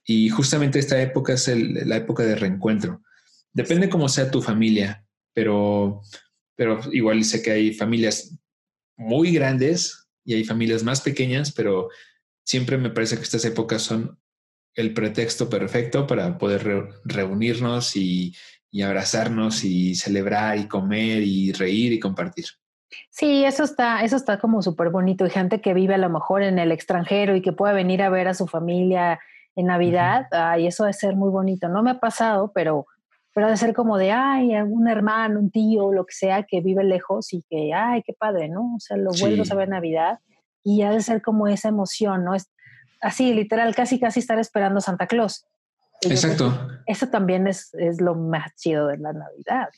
Y 0.05 0.29
justamente 0.29 0.79
esta 0.79 0.99
época 1.01 1.33
es 1.33 1.47
la 1.47 1.97
época 1.97 2.23
de 2.23 2.35
reencuentro. 2.35 3.01
Depende 3.53 3.89
cómo 3.89 4.09
sea 4.09 4.31
tu 4.31 4.41
familia, 4.41 5.05
pero, 5.33 6.01
pero 6.59 6.77
igual 6.91 7.23
sé 7.23 7.41
que 7.41 7.51
hay 7.51 7.73
familias 7.73 8.37
muy 8.97 9.31
grandes 9.31 10.09
y 10.25 10.33
hay 10.33 10.43
familias 10.43 10.83
más 10.83 10.99
pequeñas, 10.99 11.53
pero 11.53 11.87
siempre 12.43 12.77
me 12.77 12.89
parece 12.89 13.15
que 13.15 13.21
estas 13.21 13.45
épocas 13.45 13.81
son 13.81 14.19
el 14.75 14.93
pretexto 14.93 15.49
perfecto 15.49 16.05
para 16.05 16.37
poder 16.37 16.89
reunirnos 17.05 17.95
y, 17.95 18.35
y 18.71 18.81
abrazarnos 18.81 19.63
y 19.63 19.95
celebrar 19.95 20.57
y 20.57 20.67
comer 20.67 21.23
y 21.23 21.53
reír 21.53 21.93
y 21.93 21.99
compartir. 22.01 22.47
Sí, 23.09 23.45
eso 23.45 23.63
está, 23.63 24.03
eso 24.03 24.17
está 24.17 24.37
como 24.37 24.61
súper 24.61 24.89
bonito. 24.89 25.25
Y 25.25 25.29
gente 25.29 25.61
que 25.61 25.73
vive 25.73 25.93
a 25.93 25.97
lo 25.97 26.09
mejor 26.09 26.43
en 26.43 26.59
el 26.59 26.73
extranjero 26.73 27.37
y 27.37 27.41
que 27.41 27.53
puede 27.53 27.73
venir 27.73 28.01
a 28.01 28.09
ver 28.09 28.27
a 28.27 28.33
su 28.33 28.47
familia 28.47 29.17
en 29.55 29.67
Navidad, 29.67 30.27
ay, 30.31 30.67
eso 30.67 30.83
debe 30.83 30.91
ser 30.91 31.15
muy 31.15 31.29
bonito. 31.29 31.69
No 31.69 31.83
me 31.83 31.91
ha 31.91 32.01
pasado, 32.01 32.51
pero, 32.53 32.85
pero 33.33 33.47
debe 33.47 33.57
ser 33.57 33.73
como 33.73 33.97
de, 33.97 34.11
ay, 34.11 34.55
un 34.61 34.87
hermano, 34.87 35.39
un 35.39 35.51
tío, 35.51 35.91
lo 35.91 36.05
que 36.05 36.13
sea, 36.13 36.43
que 36.43 36.61
vive 36.61 36.83
lejos 36.83 37.33
y 37.33 37.43
que, 37.49 37.73
ay, 37.73 38.01
qué 38.05 38.13
padre, 38.13 38.49
¿no? 38.49 38.75
O 38.75 38.79
sea, 38.79 38.97
lo 38.97 39.11
vuelvo 39.19 39.43
a 39.49 39.55
ver 39.55 39.69
Navidad 39.69 40.19
y 40.63 40.81
ha 40.81 40.91
de 40.91 41.01
ser 41.01 41.21
como 41.21 41.47
esa 41.47 41.69
emoción, 41.69 42.25
¿no? 42.25 42.35
Es 42.35 42.49
así, 43.01 43.33
literal, 43.33 43.75
casi, 43.75 43.99
casi 43.99 44.19
estar 44.19 44.39
esperando 44.39 44.81
Santa 44.81 45.07
Claus. 45.07 45.45
Exacto. 46.01 46.69
Eso 46.85 47.07
también 47.09 47.47
es, 47.47 47.73
es, 47.73 47.99
lo 47.99 48.15
más 48.15 48.55
chido 48.55 48.87
de 48.87 48.97
la 48.97 49.11
Navidad. 49.13 49.69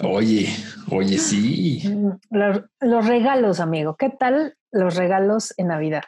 Oye, 0.02 0.48
oye, 0.90 1.18
sí. 1.18 1.82
Mm, 1.86 2.12
los, 2.30 3.06
regalos, 3.06 3.60
amigo. 3.60 3.96
¿Qué 3.96 4.08
tal 4.08 4.56
los 4.72 4.96
regalos 4.96 5.52
en 5.58 5.68
Navidad? 5.68 6.04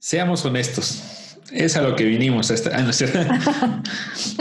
Seamos 0.00 0.44
honestos. 0.44 1.23
Es 1.52 1.76
a 1.76 1.82
lo 1.82 1.94
que 1.96 2.04
vinimos. 2.04 2.50
A 2.50 2.54
esta, 2.54 2.70
ah, 2.76 2.82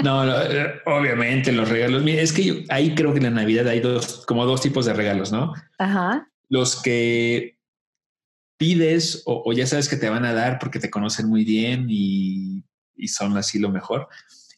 no, 0.04 0.26
no, 0.26 0.42
eh, 0.42 0.74
obviamente 0.86 1.52
los 1.52 1.70
regalos. 1.70 2.04
Es 2.08 2.34
que 2.34 2.66
ahí 2.70 2.96
creo 2.96 3.12
que 3.12 3.18
en 3.18 3.26
la 3.26 3.30
Navidad 3.30 3.68
hay 3.68 3.80
dos, 3.80 4.26
como 4.26 4.46
dos 4.46 4.62
tipos 4.62 4.86
de 4.86 4.94
regalos, 4.94 5.32
¿no? 5.32 5.54
Ajá. 5.78 6.30
Los 6.50 6.82
que 6.82 7.58
pides 8.58 9.24
o, 9.26 9.52
ya 9.54 9.68
sabes 9.68 9.90
que 9.90 9.98
te 9.98 10.10
van 10.10 10.26
a 10.26 10.34
dar 10.34 10.60
porque 10.60 10.80
te 10.80 10.90
conocen 10.90 11.28
muy 11.28 11.44
bien 11.44 11.88
y 11.90 12.64
y 12.96 13.08
son 13.08 13.38
así 13.38 13.60
lo 13.60 13.70
mejor. 13.70 14.08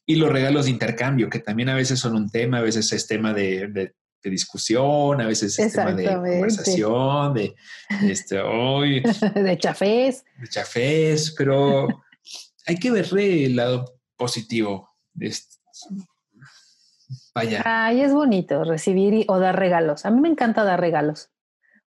Y 0.06 0.16
los 0.16 0.32
regalos 0.32 0.66
de 0.66 0.72
intercambio, 0.72 1.30
que 1.30 1.40
también 1.40 1.70
a 1.70 1.76
veces 1.76 2.00
son 2.00 2.16
un 2.16 2.30
tema, 2.30 2.60
a 2.60 2.62
veces 2.62 2.92
es 2.92 3.08
tema 3.08 3.34
de, 3.34 3.94
discusión, 4.24 5.22
a 5.22 5.28
veces 5.28 5.58
es 5.60 5.74
tema 5.74 5.94
de 5.94 6.06
conversación, 6.06 7.34
de 7.36 7.56
este, 8.04 8.40
hoy, 8.42 9.04
de 9.36 9.58
chafés. 9.60 10.24
De 10.40 10.48
chafés, 10.48 11.34
pero 11.38 11.88
hay 12.66 12.78
que 12.78 12.92
verle 12.92 13.46
el 13.46 13.56
lado 13.56 13.86
positivo. 14.18 14.90
Vaya. 17.34 17.62
Ay, 17.66 18.02
es 18.02 18.14
bonito 18.14 18.64
recibir 18.64 19.26
o 19.28 19.40
dar 19.40 19.58
regalos. 19.58 20.06
A 20.06 20.12
mí 20.12 20.22
me 20.22 20.30
encanta 20.30 20.64
dar 20.64 20.80
regalos. 20.80 21.30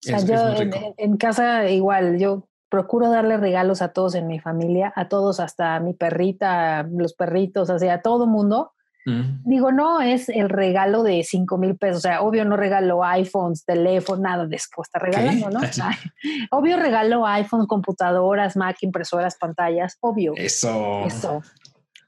O 0.05 0.09
sea, 0.09 0.21
yo 0.21 0.61
en, 0.99 1.17
casa 1.17 1.69
igual, 1.69 2.19
yo 2.19 2.49
procuro 2.69 3.09
darle 3.09 3.39
regalos 3.39 3.81
a 3.81 3.93
todos 3.93 4.15
en 4.15 4.27
mi 4.27 4.39
familia, 4.39 4.93
a 4.95 5.09
todos, 5.09 5.41
hasta 5.41 5.77
a 5.77 5.81
mi 5.81 5.95
perrita, 5.95 6.83
los 6.83 7.15
perritos, 7.15 7.71
o 7.71 7.79
sea, 7.79 7.95
a 7.95 8.03
todo 8.03 8.27
mundo. 8.27 8.73
Mm. 9.07 9.43
Digo, 9.45 9.73
no 9.73 10.03
es 10.03 10.29
el 10.29 10.51
regalo 10.51 11.03
de 11.03 11.23
5 11.23 11.57
mil 11.59 11.77
pesos. 11.77 11.99
O 11.99 12.01
sea, 12.01 12.23
obvio 12.23 12.45
no 12.45 12.57
regalo 12.57 13.03
iPhones, 13.03 13.65
teléfono, 13.65 14.23
nada 14.23 14.47
de 14.47 14.57
eso 14.57 14.69
está 14.83 14.99
regalando, 14.99 15.49
¿no? 15.49 15.61
obvio 16.51 16.77
regalo 16.77 17.27
iPhones, 17.27 17.67
computadoras, 17.67 18.57
Mac, 18.57 18.77
impresoras, 18.83 19.37
pantallas, 19.37 19.97
obvio. 20.01 20.35
Eso. 20.37 21.05
Eso. 21.07 21.43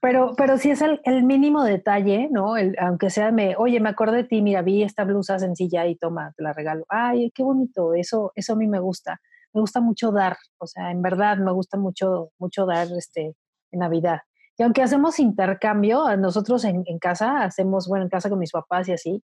Pero, 0.01 0.33
pero 0.37 0.57
si 0.57 0.71
es 0.71 0.81
el, 0.81 1.01
el 1.03 1.23
mínimo 1.23 1.63
detalle, 1.63 2.29
¿no? 2.31 2.55
El, 2.55 2.75
aunque 2.79 3.09
sea, 3.09 3.31
me, 3.31 3.55
oye, 3.57 3.79
me 3.79 3.89
acordé 3.89 4.17
de 4.17 4.23
ti, 4.25 4.41
mira, 4.41 4.61
vi 4.61 4.83
esta 4.83 5.03
blusa 5.03 5.39
sencilla 5.39 5.87
y 5.87 5.95
toma, 5.95 6.33
te 6.37 6.43
la 6.43 6.53
regalo. 6.53 6.85
Ay, 6.87 7.31
qué 7.33 7.43
bonito, 7.43 7.93
eso, 7.95 8.31
eso 8.35 8.53
a 8.53 8.55
mí 8.55 8.67
me 8.67 8.79
gusta 8.79 9.19
me 9.53 9.61
gusta 9.61 9.81
mucho 9.81 10.11
dar, 10.11 10.37
o 10.59 10.67
sea, 10.67 10.91
en 10.91 11.01
verdad 11.01 11.37
me 11.37 11.51
gusta 11.51 11.77
mucho, 11.77 12.31
mucho 12.37 12.65
dar 12.65 12.87
este, 12.97 13.35
en 13.71 13.79
Navidad. 13.79 14.19
Y 14.59 14.63
aunque 14.63 14.83
hacemos 14.83 15.19
intercambio, 15.19 16.15
nosotros 16.17 16.65
en, 16.65 16.83
casa 16.99 17.43
hacemos, 17.43 17.87
bueno, 17.87 18.03
en 18.03 18.09
casa 18.09 18.29
con 18.29 18.39
mis 18.39 18.51
papás 18.51 18.89
y 18.89 18.91
así, 18.91 19.23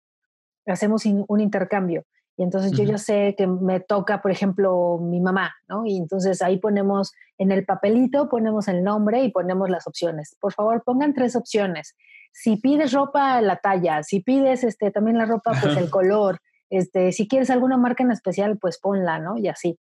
hacemos 0.65 1.03
un 1.05 1.41
intercambio. 1.41 2.05
Y 2.37 2.43
entonces 2.43 2.71
yo 2.71 2.85
ya 2.85 2.97
sé 2.97 3.35
que 3.37 3.45
me 3.45 3.81
toca, 3.81 4.21
por 4.21 4.31
ejemplo, 4.31 4.99
mi 5.01 5.19
mamá, 5.19 5.53
¿no? 5.67 5.85
Y 5.85 5.97
entonces 5.97 6.41
ahí 6.41 6.59
ponemos 6.59 7.11
en 7.37 7.51
el 7.51 7.65
papelito, 7.65 8.29
ponemos 8.29 8.69
el 8.69 8.85
nombre 8.85 9.21
y 9.23 9.31
ponemos 9.31 9.69
las 9.69 9.85
opciones. 9.85 10.37
Por 10.39 10.53
favor, 10.53 10.81
pongan 10.85 11.13
tres 11.13 11.35
opciones. 11.35 11.97
Si 12.31 12.55
pides 12.55 12.93
ropa, 12.93 13.41
la 13.41 13.57
talla. 13.57 14.03
Si 14.03 14.21
pides 14.21 14.63
este, 14.63 14.91
también 14.91 15.17
la 15.17 15.25
ropa, 15.25 15.51
pues 15.61 15.75
el 15.75 15.89
color. 15.89 16.39
Este, 16.69 17.11
si 17.11 17.27
quieres 17.27 17.49
alguna 17.49 17.75
marca 17.75 18.01
en 18.01 18.11
especial, 18.11 18.57
pues 18.59 18.79
ponla, 18.79 19.19
¿no? 19.19 19.37
Y 19.37 19.49
así 19.49 19.77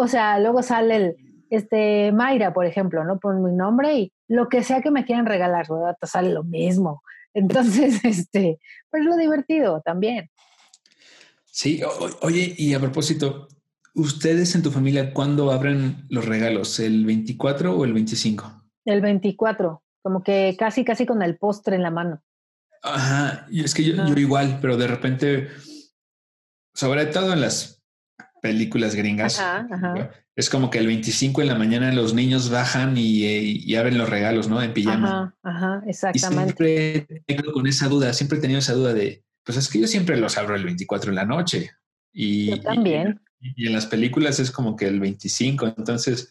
o 0.00 0.06
sea, 0.06 0.38
luego 0.38 0.62
sale 0.62 0.96
el, 0.96 1.16
este, 1.50 2.12
Mayra, 2.12 2.52
por 2.52 2.66
ejemplo, 2.66 3.04
¿no? 3.04 3.18
Pon 3.18 3.42
mi 3.42 3.52
nombre 3.52 3.94
y 3.94 4.12
lo 4.26 4.48
que 4.48 4.62
sea 4.62 4.82
que 4.82 4.90
me 4.90 5.04
quieran 5.04 5.26
regalar, 5.26 5.66
¿verdad? 5.68 5.96
Te 6.00 6.06
sale 6.06 6.30
lo 6.30 6.44
mismo. 6.44 7.02
Entonces, 7.34 8.04
este, 8.04 8.58
pues 8.90 9.04
lo 9.04 9.16
divertido 9.16 9.80
también. 9.84 10.30
Sí, 11.44 11.80
oye, 12.22 12.54
y 12.56 12.74
a 12.74 12.80
propósito, 12.80 13.48
¿ustedes 13.94 14.54
en 14.54 14.62
tu 14.62 14.70
familia 14.70 15.12
cuándo 15.12 15.50
abren 15.50 16.06
los 16.08 16.24
regalos? 16.24 16.78
¿El 16.78 17.04
24 17.04 17.76
o 17.76 17.84
el 17.84 17.92
25? 17.92 18.64
El 18.84 19.00
24, 19.00 19.82
como 20.02 20.22
que 20.22 20.54
casi, 20.58 20.84
casi 20.84 21.04
con 21.04 21.22
el 21.22 21.36
postre 21.36 21.76
en 21.76 21.82
la 21.82 21.90
mano. 21.90 22.22
Ajá, 22.82 23.46
y 23.50 23.64
es 23.64 23.74
que 23.74 23.84
yo, 23.84 23.94
yo 24.06 24.14
igual, 24.14 24.58
pero 24.60 24.76
de 24.76 24.86
repente, 24.86 25.48
sobre 26.74 27.06
todo 27.06 27.32
en 27.32 27.40
las 27.40 27.78
películas 28.40 28.94
gringas. 28.94 29.42
Es 30.38 30.48
como 30.48 30.70
que 30.70 30.78
el 30.78 30.86
25 30.86 31.42
en 31.42 31.48
la 31.48 31.56
mañana 31.56 31.92
los 31.92 32.14
niños 32.14 32.48
bajan 32.48 32.94
y, 32.96 33.74
abren 33.74 33.98
los 33.98 34.08
regalos, 34.08 34.46
¿no? 34.46 34.62
En 34.62 34.72
pijama. 34.72 35.34
Ajá, 35.42 35.82
exactamente. 35.84 36.54
siempre 36.54 37.24
tengo 37.26 37.52
con 37.52 37.66
esa 37.66 37.88
duda, 37.88 38.12
siempre 38.12 38.38
he 38.38 38.40
tenido 38.40 38.60
esa 38.60 38.74
duda 38.74 38.94
de, 38.94 39.24
pues 39.42 39.58
es 39.58 39.68
que 39.68 39.80
yo 39.80 39.88
siempre 39.88 40.16
los 40.16 40.38
abro 40.38 40.54
el 40.54 40.62
24 40.62 41.10
en 41.10 41.16
la 41.16 41.24
noche. 41.24 41.72
Y, 42.12 42.50
yo 42.50 42.60
también. 42.60 43.20
Y, 43.40 43.66
en 43.66 43.72
las 43.72 43.86
películas 43.86 44.38
es 44.38 44.52
como 44.52 44.76
que 44.76 44.86
el 44.86 45.00
25, 45.00 45.74
entonces 45.76 46.30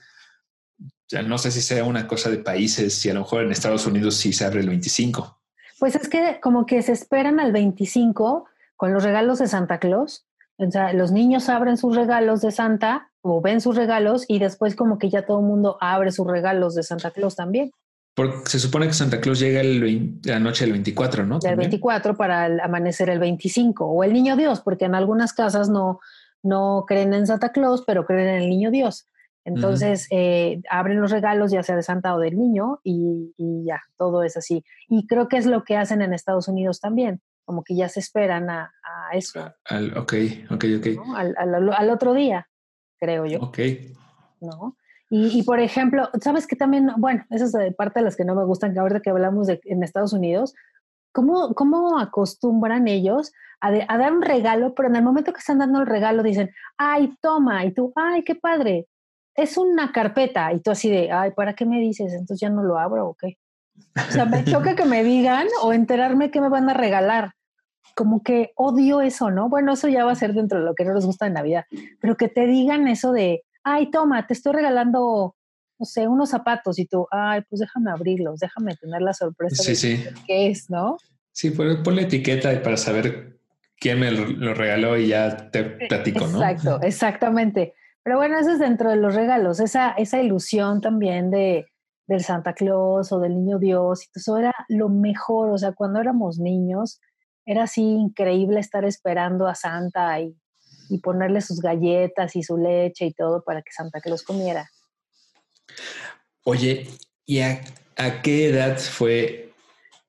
ya 1.09 1.21
no 1.21 1.37
sé 1.37 1.51
si 1.51 1.59
sea 1.59 1.83
una 1.83 2.07
cosa 2.07 2.29
de 2.29 2.37
países, 2.37 2.93
si 2.93 3.09
a 3.09 3.13
lo 3.13 3.19
mejor 3.19 3.43
en 3.43 3.51
Estados 3.51 3.85
Unidos 3.87 4.15
sí 4.15 4.31
se 4.31 4.45
abre 4.45 4.61
el 4.61 4.69
25. 4.69 5.37
Pues 5.79 5.97
es 5.97 6.07
que 6.07 6.39
como 6.41 6.65
que 6.65 6.81
se 6.81 6.93
esperan 6.93 7.41
al 7.41 7.51
25 7.51 8.45
con 8.77 8.93
los 8.93 9.03
regalos 9.03 9.39
de 9.39 9.47
Santa 9.47 9.79
Claus 9.79 10.27
o 10.57 10.71
sea, 10.71 10.93
los 10.93 11.11
niños 11.11 11.49
abren 11.49 11.77
sus 11.77 11.95
regalos 11.95 12.41
de 12.41 12.51
Santa 12.51 13.11
o 13.21 13.41
ven 13.41 13.61
sus 13.61 13.75
regalos 13.75 14.25
y 14.27 14.39
después 14.39 14.75
como 14.75 14.97
que 14.97 15.09
ya 15.09 15.25
todo 15.25 15.39
el 15.39 15.45
mundo 15.45 15.77
abre 15.81 16.11
sus 16.11 16.27
regalos 16.27 16.75
de 16.75 16.83
Santa 16.83 17.11
Claus 17.11 17.35
también. 17.35 17.71
Porque 18.15 18.37
se 18.45 18.59
supone 18.59 18.87
que 18.87 18.93
Santa 18.93 19.21
Claus 19.21 19.39
llega 19.39 19.61
el 19.61 20.19
la 20.23 20.39
noche 20.39 20.65
del 20.65 20.73
24, 20.73 21.25
¿no? 21.25 21.39
Del 21.39 21.55
24 21.55 22.15
para 22.15 22.47
el 22.47 22.59
amanecer 22.59 23.09
el 23.09 23.19
25 23.19 23.85
o 23.85 24.03
el 24.03 24.13
Niño 24.13 24.35
Dios, 24.35 24.61
porque 24.61 24.85
en 24.85 24.95
algunas 24.95 25.33
casas 25.33 25.69
no, 25.69 25.99
no 26.41 26.85
creen 26.87 27.13
en 27.13 27.27
Santa 27.27 27.51
Claus, 27.51 27.83
pero 27.85 28.05
creen 28.05 28.27
en 28.27 28.41
el 28.41 28.49
Niño 28.49 28.71
Dios. 28.71 29.07
Entonces 29.45 30.07
eh, 30.09 30.61
abren 30.69 30.99
los 30.99 31.11
regalos 31.11 31.51
ya 31.51 31.63
sea 31.63 31.77
de 31.77 31.83
Santa 31.83 32.13
o 32.13 32.19
del 32.19 32.37
niño 32.37 32.81
y, 32.83 33.33
y, 33.37 33.63
ya, 33.65 33.81
todo 33.97 34.23
es 34.23 34.35
así. 34.35 34.65
Y 34.89 35.07
creo 35.07 35.29
que 35.29 35.37
es 35.37 35.45
lo 35.45 35.63
que 35.63 35.77
hacen 35.77 36.01
en 36.01 36.13
Estados 36.13 36.49
Unidos 36.49 36.81
también 36.81 37.21
como 37.47 37.63
que 37.63 37.77
ya 37.77 37.87
se 37.87 38.01
esperan 38.01 38.49
a, 38.49 38.73
eso. 39.13 39.53
Al, 39.63 39.97
ok, 39.97 40.13
ok, 40.51 40.65
ok. 40.79 40.87
Al, 41.15 41.89
otro 41.89 42.13
día, 42.13 42.49
creo 42.99 43.25
yo. 43.25 43.39
Ok. 43.39 43.59
¿No? 44.41 44.75
Y, 45.09 45.43
por 45.43 45.61
ejemplo, 45.61 46.09
¿sabes 46.21 46.47
que 46.47 46.57
también, 46.57 46.91
bueno, 46.97 47.23
esa 47.29 47.45
es 47.45 47.75
parte 47.75 48.01
de 48.01 48.05
las 48.05 48.17
que 48.17 48.25
no 48.25 48.35
me 48.35 48.43
gustan, 48.43 48.73
que 48.73 48.79
ahorita 48.79 48.99
que 48.99 49.09
hablamos 49.09 49.47
de 49.47 49.61
en 49.63 49.81
Estados 49.81 50.11
Unidos, 50.11 50.53
¿cómo, 51.13 51.53
cómo 51.53 51.97
acostumbran 51.97 52.89
ellos 52.89 53.31
a, 53.61 53.69
a, 53.69 53.97
dar 53.97 54.11
un 54.11 54.21
regalo, 54.21 54.75
pero 54.75 54.89
en 54.89 54.97
el 54.97 55.03
momento 55.03 55.31
que 55.31 55.39
están 55.39 55.59
dando 55.59 55.79
el 55.79 55.87
regalo 55.87 56.23
dicen, 56.23 56.51
ay, 56.77 57.15
toma, 57.21 57.63
y 57.63 57.73
tú, 57.73 57.93
ay, 57.95 58.23
qué 58.23 58.35
padre, 58.35 58.87
es 59.33 59.55
una 59.57 59.91
carpeta, 59.93 60.51
y 60.51 60.59
tú 60.59 60.71
así 60.71 60.89
de, 60.89 61.11
ay, 61.11 61.31
¿para 61.31 61.53
qué 61.53 61.65
me 61.65 61.79
dices? 61.79 62.11
Entonces 62.11 62.41
ya 62.41 62.49
no 62.49 62.63
lo 62.63 62.77
abro 62.77 63.07
o 63.07 63.13
qué. 63.13 63.37
O 63.95 64.11
sea, 64.11 64.25
me 64.25 64.43
choca 64.43 64.75
que 64.75 64.85
me 64.85 65.03
digan 65.03 65.47
o 65.61 65.71
enterarme 65.71 66.31
que 66.31 66.41
me 66.41 66.49
van 66.49 66.69
a 66.69 66.73
regalar. 66.73 67.33
Como 67.97 68.21
que 68.21 68.51
odio 68.55 69.01
eso, 69.01 69.31
¿no? 69.31 69.49
Bueno, 69.49 69.73
eso 69.73 69.87
ya 69.87 70.05
va 70.05 70.11
a 70.11 70.15
ser 70.15 70.35
dentro 70.35 70.59
de 70.59 70.65
lo 70.65 70.75
que 70.75 70.85
no 70.85 70.93
nos 70.93 71.07
gusta 71.07 71.25
de 71.25 71.31
Navidad, 71.31 71.65
pero 71.99 72.15
que 72.15 72.27
te 72.27 72.45
digan 72.45 72.87
eso 72.87 73.11
de, 73.11 73.43
ay, 73.63 73.89
toma, 73.89 74.27
te 74.27 74.35
estoy 74.35 74.53
regalando, 74.53 75.35
no 75.79 75.85
sé, 75.85 76.07
unos 76.07 76.29
zapatos 76.29 76.77
y 76.77 76.85
tú, 76.85 77.07
ay, 77.09 77.41
pues 77.49 77.59
déjame 77.59 77.89
abrirlos, 77.89 78.39
déjame 78.39 78.75
tener 78.75 79.01
la 79.01 79.13
sorpresa 79.13 79.63
sí, 79.63 79.69
de 79.71 79.75
sí. 79.75 80.05
qué 80.27 80.49
es, 80.49 80.69
¿no? 80.69 80.97
Sí, 81.31 81.49
ponle 81.49 82.03
etiqueta 82.03 82.61
para 82.61 82.77
saber 82.77 83.39
quién 83.79 83.99
me 83.99 84.11
lo 84.11 84.53
regaló 84.53 84.95
y 84.95 85.07
ya 85.07 85.49
te 85.49 85.63
platico, 85.63 86.27
¿no? 86.27 86.37
Exacto, 86.37 86.79
exactamente. 86.83 87.73
Pero 88.03 88.17
bueno, 88.17 88.37
eso 88.37 88.51
es 88.51 88.59
dentro 88.59 88.91
de 88.91 88.97
los 88.97 89.15
regalos, 89.15 89.59
esa, 89.59 89.93
esa 89.93 90.21
ilusión 90.21 90.81
también 90.81 91.31
de, 91.31 91.65
del 92.07 92.23
Santa 92.23 92.53
Claus 92.53 93.11
o 93.11 93.19
del 93.19 93.35
Niño 93.35 93.57
Dios, 93.57 94.03
y 94.03 94.19
eso 94.19 94.37
era 94.37 94.53
lo 94.69 94.87
mejor, 94.87 95.49
o 95.49 95.57
sea, 95.57 95.73
cuando 95.73 95.99
éramos 95.99 96.39
niños, 96.39 97.01
era 97.47 97.63
así 97.63 97.81
increíble 97.81 98.59
estar 98.59 98.83
esperando 98.83 99.47
a 99.47 99.55
Santa 99.55 100.19
y, 100.19 100.35
y 100.89 100.99
ponerle 100.99 101.39
sus 101.39 101.61
galletas 101.61 102.35
y 102.35 102.43
su 102.43 102.57
leche 102.57 103.05
y 103.05 103.13
todo 103.13 103.41
para 103.41 103.61
que 103.61 103.71
Santa 103.71 104.01
Claus 104.01 104.21
comiera. 104.21 104.69
Oye, 106.43 106.89
¿y 107.25 107.39
a, 107.39 107.61
qué 108.21 108.49
edad 108.49 108.77
fue 108.77 109.53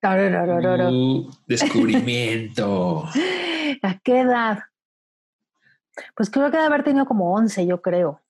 tu 0.00 1.30
descubrimiento? 1.46 3.04
¿A 3.82 3.98
qué 4.02 4.20
edad? 4.20 4.58
Pues 6.16 6.30
creo 6.30 6.50
que 6.50 6.56
debe 6.56 6.66
haber 6.66 6.82
tenido 6.82 7.06
como 7.06 7.34
11, 7.34 7.66
yo 7.66 7.80
creo. 7.80 8.20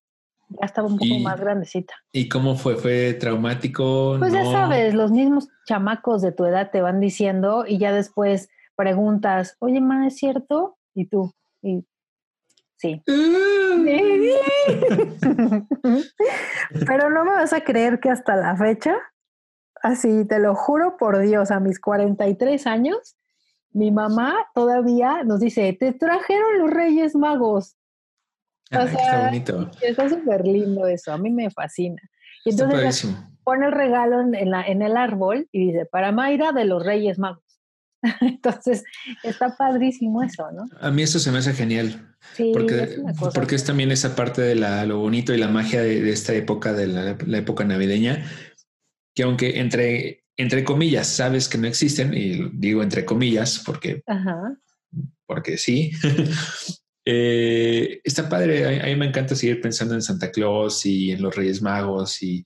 Ya 0.51 0.67
estaba 0.67 0.87
un 0.87 0.99
poco 0.99 1.19
más 1.23 1.41
grandecita. 1.41 1.95
¿Y 2.13 2.29
cómo 2.29 2.57
fue? 2.57 2.77
¿Fue 2.77 3.15
traumático? 3.15 4.17
Pues 4.19 4.33
ya 4.35 4.45
sabes, 4.45 4.95
los 4.95 5.11
mismos 5.11 5.49
chamacos 5.67 6.21
de 6.21 6.33
tu 6.33 6.45
edad 6.45 6.71
te 6.71 6.83
van 6.83 7.01
diciendo 7.01 7.65
y 7.67 7.79
ya 7.79 7.93
después 7.93 8.49
preguntas, 8.79 9.57
oye, 9.59 9.81
ma, 9.81 10.07
¿es 10.07 10.17
cierto? 10.17 10.79
Y 10.95 11.07
tú, 11.09 11.35
y 11.63 11.85
sí. 12.77 13.03
Pero 16.87 17.11
no 17.11 17.25
me 17.25 17.33
vas 17.33 17.53
a 17.53 17.63
creer 17.63 17.99
que 17.99 18.09
hasta 18.09 18.37
la 18.37 18.57
fecha, 18.57 18.97
así 19.83 20.25
te 20.29 20.39
lo 20.39 20.55
juro 20.55 20.97
por 20.97 21.19
Dios, 21.19 21.51
a 21.51 21.59
mis 21.59 21.81
43 21.81 22.69
años, 22.69 23.17
mi 23.73 23.91
mamá 23.91 24.47
todavía 24.55 25.25
nos 25.25 25.41
dice, 25.41 25.77
te 25.79 25.93
trajeron 25.93 26.59
los 26.61 26.71
Reyes 26.71 27.17
Magos. 27.17 27.77
O 28.71 28.87
sea, 28.87 29.25
bonito. 29.27 29.71
Está 29.81 30.09
súper 30.09 30.47
lindo 30.47 30.87
eso, 30.87 31.13
a 31.13 31.19
mí 31.19 31.31
me 31.31 31.51
fascina. 31.51 32.01
Y 32.45 32.51
entonces 32.51 33.09
pone 33.43 33.67
el 33.67 33.73
regalo 33.73 34.21
en, 34.21 34.51
la, 34.51 34.63
en 34.63 34.83
el 34.83 34.97
árbol 34.97 35.49
y 35.51 35.73
dice, 35.73 35.85
para 35.87 36.13
Mayra 36.13 36.53
de 36.53 36.65
los 36.65 36.87
Reyes 36.87 37.19
Magos. 37.19 37.48
entonces, 38.21 38.85
está 39.23 39.57
padrísimo 39.57 40.23
eso, 40.23 40.51
¿no? 40.53 40.67
A 40.81 40.91
mí 40.91 41.03
eso 41.03 41.19
se 41.19 41.31
me 41.31 41.39
hace 41.39 41.53
genial. 41.53 42.17
Sí, 42.35 42.51
porque, 42.53 42.83
es, 42.83 42.99
porque 43.35 43.55
es 43.55 43.65
también 43.65 43.91
esa 43.91 44.15
parte 44.17 44.43
de 44.43 44.55
la, 44.55 44.85
lo 44.87 44.99
bonito 44.99 45.35
y 45.35 45.39
la 45.39 45.49
magia 45.49 45.83
de, 45.83 46.11
esta 46.11 46.35
época, 46.35 46.73
de 46.73 46.87
la, 46.87 47.39
época 47.39 47.65
navideña, 47.65 48.25
que 49.15 49.23
aunque 49.23 49.61
entre, 49.61 50.25
entre 50.37 50.65
comillas 50.65 51.07
sabes 51.07 51.49
que 51.49 51.59
no 51.59 51.67
existen, 51.67 52.15
y 52.15 52.51
digo 52.53 52.83
entre 52.83 53.05
comillas 53.05 53.63
porque, 53.65 54.03
porque 55.27 55.59
sí, 55.59 55.93
Eh, 57.11 58.03
está 58.05 58.29
padre, 58.29 58.83
a, 58.83 58.85
mí 58.85 58.97
me 58.97 59.07
encanta 59.07 59.35
seguir 59.35 59.63
pensando 59.63 59.95
en 59.95 60.03
Santa 60.03 60.31
Claus 60.31 60.85
y 60.85 61.11
en 61.11 61.23
los 61.23 61.35
Reyes 61.35 61.63
Magos 61.63 62.23
y 62.23 62.45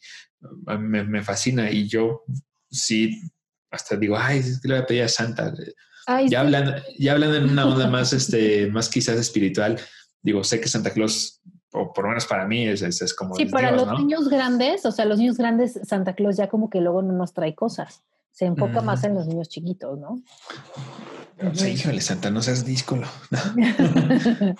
me, 0.78 1.20
fascina 1.24 1.68
y 1.68 1.88
yo 1.88 2.22
sí, 2.70 3.20
hasta 3.72 3.96
digo, 3.96 4.16
ay, 4.16 4.38
es 4.38 4.60
que 4.60 4.68
le 4.68 4.74
voy 4.74 4.82
a 4.82 4.86
pedir 4.86 5.02
a 5.02 5.08
Santa. 5.08 5.52
ya, 6.28 6.40
hablando, 6.40 6.74
ya 6.98 7.12
hablando 7.12 7.36
en 7.36 7.50
una 7.50 7.66
onda 7.66 7.88
más, 7.88 8.12
este, 8.12 8.70
más 8.70 8.88
quizás 8.88 9.18
espiritual, 9.18 9.80
digo, 10.22 10.44
sé 10.44 10.60
que 10.60 10.68
Santa 10.68 10.90
Claus, 10.90 11.40
o 11.72 11.92
por 11.92 12.04
lo 12.04 12.10
menos 12.10 12.26
para 12.26 12.46
mí, 12.46 12.66
es, 12.66 12.82
es, 12.82 13.14
como... 13.14 13.34
Sí, 13.34 13.46
para 13.46 13.72
los 13.72 13.98
niños 13.98 14.28
grandes, 14.28 14.86
o 14.86 14.92
sea, 14.92 15.04
los 15.04 15.18
niños 15.18 15.36
grandes, 15.38 15.80
Santa 15.84 16.14
Claus 16.14 16.36
ya 16.36 16.48
como 16.48 16.70
que 16.70 16.80
luego 16.80 17.02
no 17.02 17.12
nos 17.12 17.32
trae 17.32 17.54
cosas, 17.54 18.02
se 18.30 18.44
enfoca 18.44 18.80
más 18.80 19.02
en 19.04 19.14
los 19.14 19.26
niños 19.26 19.48
chiquitos, 19.48 19.98
¿no? 19.98 20.22
híjole, 21.66 22.00
Santa, 22.00 22.30
no 22.30 22.40
seas 22.40 22.64
díscolo. 22.64 23.06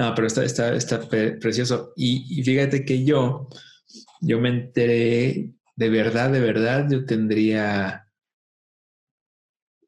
No, 0.00 0.14
pero 0.14 0.28
está, 0.28 0.44
está, 0.44 0.74
está 0.74 1.00
precioso. 1.08 1.92
Y, 1.94 2.42
fíjate 2.42 2.86
que 2.86 3.04
yo, 3.04 3.48
yo 4.22 4.40
me 4.40 4.48
enteré 4.48 5.52
de 5.80 5.88
verdad, 5.88 6.30
de 6.30 6.40
verdad, 6.40 6.86
yo 6.90 7.06
tendría 7.06 8.06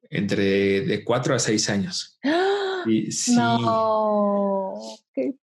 entre 0.09 0.81
de 0.81 1.05
cuatro 1.05 1.35
a 1.35 1.39
seis 1.39 1.69
años. 1.69 2.19
Y, 2.87 3.13
sí, 3.13 3.37
no, 3.37 4.75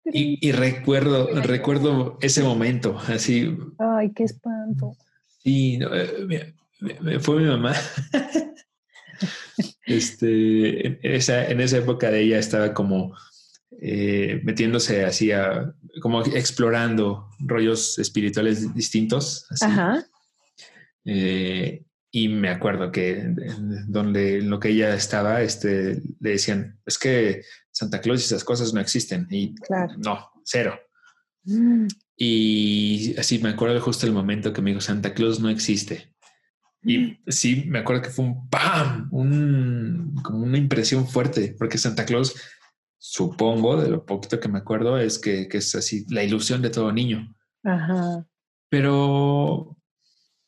y, 0.05 0.51
recuerdo, 0.51 1.27
recuerdo 1.43 2.17
ese 2.19 2.41
momento, 2.41 2.97
así. 3.07 3.55
Ay, 3.77 4.11
qué 4.11 4.23
espanto. 4.23 4.97
Sí, 5.43 5.79
eh, 5.79 7.19
fue 7.19 7.41
mi 7.41 7.47
mamá. 7.47 7.75
este, 9.85 10.87
en 10.87 10.99
esa, 11.03 11.45
en 11.47 11.61
esa 11.61 11.77
época 11.77 12.09
de 12.09 12.21
ella 12.21 12.39
estaba 12.39 12.73
como 12.73 13.13
eh, 13.79 14.41
metiéndose 14.43 15.05
así 15.05 15.29
como 16.01 16.23
explorando 16.23 17.29
rollos 17.37 17.99
espirituales 17.99 18.73
distintos. 18.73 19.45
Eh, 21.11 21.83
y 22.11 22.27
me 22.27 22.49
acuerdo 22.49 22.91
que 22.91 23.33
donde 23.87 24.41
lo 24.41 24.59
que 24.59 24.69
ella 24.69 24.93
estaba, 24.93 25.41
este, 25.41 26.01
le 26.19 26.29
decían, 26.31 26.79
es 26.85 26.97
que 26.97 27.43
Santa 27.71 27.99
Claus 28.01 28.21
y 28.21 28.25
esas 28.25 28.43
cosas 28.43 28.73
no 28.73 28.81
existen. 28.81 29.27
Y 29.29 29.55
no, 29.97 30.31
cero. 30.43 30.79
Mm. 31.43 31.87
Y 32.15 33.15
así 33.17 33.39
me 33.39 33.49
acuerdo 33.49 33.79
justo 33.81 34.05
el 34.05 34.13
momento 34.13 34.53
que 34.53 34.61
me 34.61 34.71
dijo, 34.71 34.81
Santa 34.81 35.13
Claus 35.13 35.39
no 35.39 35.49
existe. 35.49 36.13
Y 36.83 37.17
sí, 37.27 37.65
me 37.67 37.79
acuerdo 37.79 38.03
que 38.03 38.09
fue 38.09 38.25
un 38.25 38.49
¡pam! 38.49 39.09
Un, 39.11 40.15
como 40.23 40.43
una 40.43 40.57
impresión 40.57 41.07
fuerte, 41.07 41.55
porque 41.57 41.77
Santa 41.77 42.05
Claus, 42.05 42.35
supongo, 42.97 43.81
de 43.81 43.89
lo 43.89 44.05
poquito 44.05 44.39
que 44.39 44.47
me 44.47 44.59
acuerdo, 44.59 44.97
es 44.97 45.19
que, 45.19 45.47
es 45.51 45.75
así 45.75 46.05
la 46.09 46.23
ilusión 46.23 46.61
de 46.61 46.69
todo 46.69 46.91
niño. 46.91 47.35
Ajá. 47.63 48.25
Pero, 48.69 49.77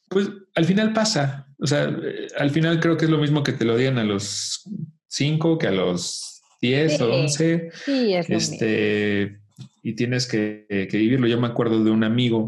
pues 0.09 0.29
al 0.55 0.65
final 0.65 0.93
pasa. 0.93 1.47
O 1.59 1.67
sea, 1.67 1.95
al 2.37 2.49
final 2.51 2.79
creo 2.79 2.97
que 2.97 3.05
es 3.05 3.11
lo 3.11 3.17
mismo 3.17 3.43
que 3.43 3.53
te 3.53 3.65
lo 3.65 3.77
digan 3.77 3.97
a 3.97 4.03
los 4.03 4.63
cinco 5.07 5.57
que 5.57 5.67
a 5.67 5.71
los 5.71 6.41
diez 6.61 6.99
o 7.01 7.11
once. 7.11 7.69
Sí, 7.85 8.13
es 8.13 8.29
este, 8.29 9.39
Y 9.83 9.93
tienes 9.93 10.27
que, 10.27 10.65
que 10.69 10.97
vivirlo. 10.97 11.27
Yo 11.27 11.39
me 11.39 11.47
acuerdo 11.47 11.83
de 11.83 11.91
un 11.91 12.03
amigo, 12.03 12.47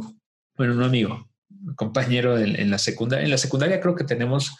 bueno, 0.57 0.73
un 0.73 0.83
amigo, 0.83 1.27
compañero 1.75 2.37
en, 2.37 2.69
la 2.69 2.77
secundaria. 2.77 3.23
En 3.23 3.31
la 3.31 3.37
secundaria 3.37 3.79
creo 3.79 3.95
que 3.95 4.03
tenemos 4.03 4.55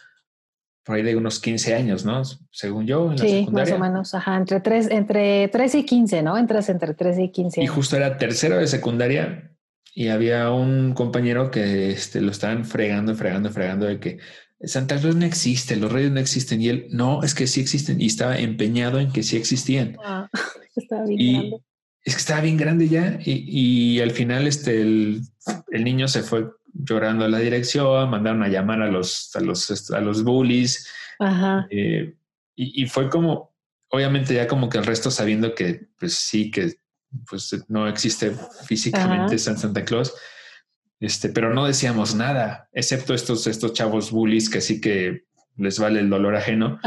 por 0.83 0.97
ahí 0.97 1.03
de 1.03 1.15
unos 1.15 1.39
15 1.39 1.75
años, 1.75 2.03
¿no? 2.03 2.23
Según 2.51 2.85
yo, 2.85 3.09
en 3.11 3.17
la 3.17 3.23
sí, 3.23 3.47
más 3.49 3.71
o 3.71 3.79
menos, 3.79 4.13
ajá, 4.13 4.35
entre 4.35 4.59
3, 4.59 4.91
entre 4.91 5.47
3 5.47 5.75
y 5.75 5.85
15, 5.85 6.23
¿no? 6.23 6.37
Entras 6.37 6.67
entre 6.67 6.93
3 6.93 7.19
y 7.19 7.29
15. 7.29 7.63
Y 7.63 7.67
justo 7.67 7.95
era 7.95 8.17
tercero 8.17 8.57
de 8.57 8.67
secundaria 8.67 9.52
y 9.93 10.07
había 10.07 10.51
un 10.51 10.93
compañero 10.93 11.51
que 11.51 11.91
este, 11.91 12.21
lo 12.21 12.31
estaban 12.31 12.65
fregando, 12.65 13.15
fregando, 13.15 13.51
fregando 13.51 13.85
de 13.85 13.99
que 13.99 14.19
Santa 14.63 14.99
Claus 14.99 15.15
no 15.15 15.25
existe, 15.25 15.75
los 15.75 15.91
reyes 15.91 16.11
no 16.11 16.19
existen. 16.19 16.61
Y 16.61 16.69
él, 16.69 16.87
no, 16.89 17.23
es 17.23 17.35
que 17.35 17.47
sí 17.47 17.61
existen. 17.61 18.01
Y 18.01 18.07
estaba 18.07 18.37
empeñado 18.37 18.99
en 18.99 19.11
que 19.11 19.23
sí 19.23 19.37
existían. 19.37 19.97
Ah, 20.03 20.29
estaba 20.75 21.05
bien 21.05 21.33
grande. 21.33 21.57
Es 22.05 22.15
que 22.15 22.19
estaba 22.19 22.41
bien 22.41 22.57
grande 22.57 22.89
ya. 22.89 23.19
Y, 23.23 23.95
y 23.95 24.01
al 24.01 24.11
final 24.11 24.47
este, 24.47 24.81
el, 24.81 25.21
el 25.71 25.83
niño 25.83 26.07
se 26.07 26.23
fue 26.23 26.49
llorando 26.73 27.25
a 27.25 27.29
la 27.29 27.39
dirección, 27.39 28.09
mandaron 28.09 28.43
a 28.43 28.47
llamar 28.47 28.81
a 28.81 28.87
los, 28.87 29.35
a 29.35 29.39
los, 29.39 29.91
a 29.91 30.01
los 30.01 30.23
bullies. 30.23 30.87
Eh, 31.69 32.15
y, 32.55 32.85
fue 32.87 33.09
como, 33.09 33.53
obviamente 33.89 34.33
ya 34.33 34.47
como 34.47 34.69
que 34.69 34.77
el 34.77 34.85
resto 34.85 35.09
sabiendo 35.09 35.55
que 35.55 35.87
pues 35.99 36.15
sí, 36.15 36.51
que 36.51 36.75
pues 37.29 37.55
no 37.67 37.87
existe 37.87 38.35
físicamente 38.65 39.37
San 39.37 39.57
Santa 39.57 39.83
Claus, 39.85 40.13
este, 40.99 41.29
pero 41.29 41.53
no 41.53 41.65
decíamos 41.65 42.15
nada, 42.15 42.69
excepto 42.71 43.13
estos, 43.13 43.45
estos 43.47 43.73
chavos 43.73 44.11
bullies 44.11 44.49
que 44.49 44.61
sí 44.61 44.79
que 44.79 45.25
les 45.55 45.77
vale 45.77 45.99
el 45.99 46.09
dolor 46.09 46.35
ajeno. 46.35 46.79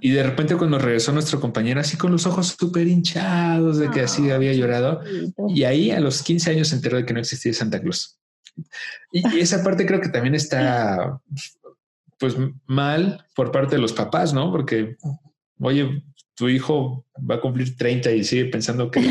Y 0.00 0.10
de 0.10 0.22
repente 0.22 0.56
cuando 0.56 0.78
regresó 0.78 1.12
nuestro 1.12 1.40
compañero 1.40 1.80
así 1.80 1.96
con 1.96 2.10
los 2.10 2.26
ojos 2.26 2.56
súper 2.58 2.88
hinchados 2.88 3.78
de 3.78 3.90
que 3.90 4.00
así 4.00 4.30
había 4.30 4.52
llorado, 4.52 5.02
y 5.48 5.64
ahí 5.64 5.90
a 5.90 6.00
los 6.00 6.22
15 6.22 6.50
años 6.52 6.68
se 6.68 6.76
enteró 6.76 6.96
de 6.96 7.04
que 7.04 7.14
no 7.14 7.20
existía 7.20 7.52
Santa 7.52 7.80
Claus. 7.80 8.18
Y, 9.12 9.38
esa 9.38 9.62
parte 9.62 9.86
creo 9.86 10.00
que 10.00 10.08
también 10.08 10.34
está 10.34 11.20
pues 12.18 12.34
mal 12.66 13.24
por 13.36 13.52
parte 13.52 13.76
de 13.76 13.82
los 13.82 13.92
papás, 13.92 14.32
¿no? 14.32 14.50
Porque, 14.50 14.96
oye, 15.60 16.02
tu 16.38 16.48
hijo 16.48 17.04
va 17.28 17.34
a 17.34 17.40
cumplir 17.40 17.76
30 17.76 18.12
y 18.12 18.22
sigue 18.22 18.44
pensando 18.44 18.92
que 18.92 19.02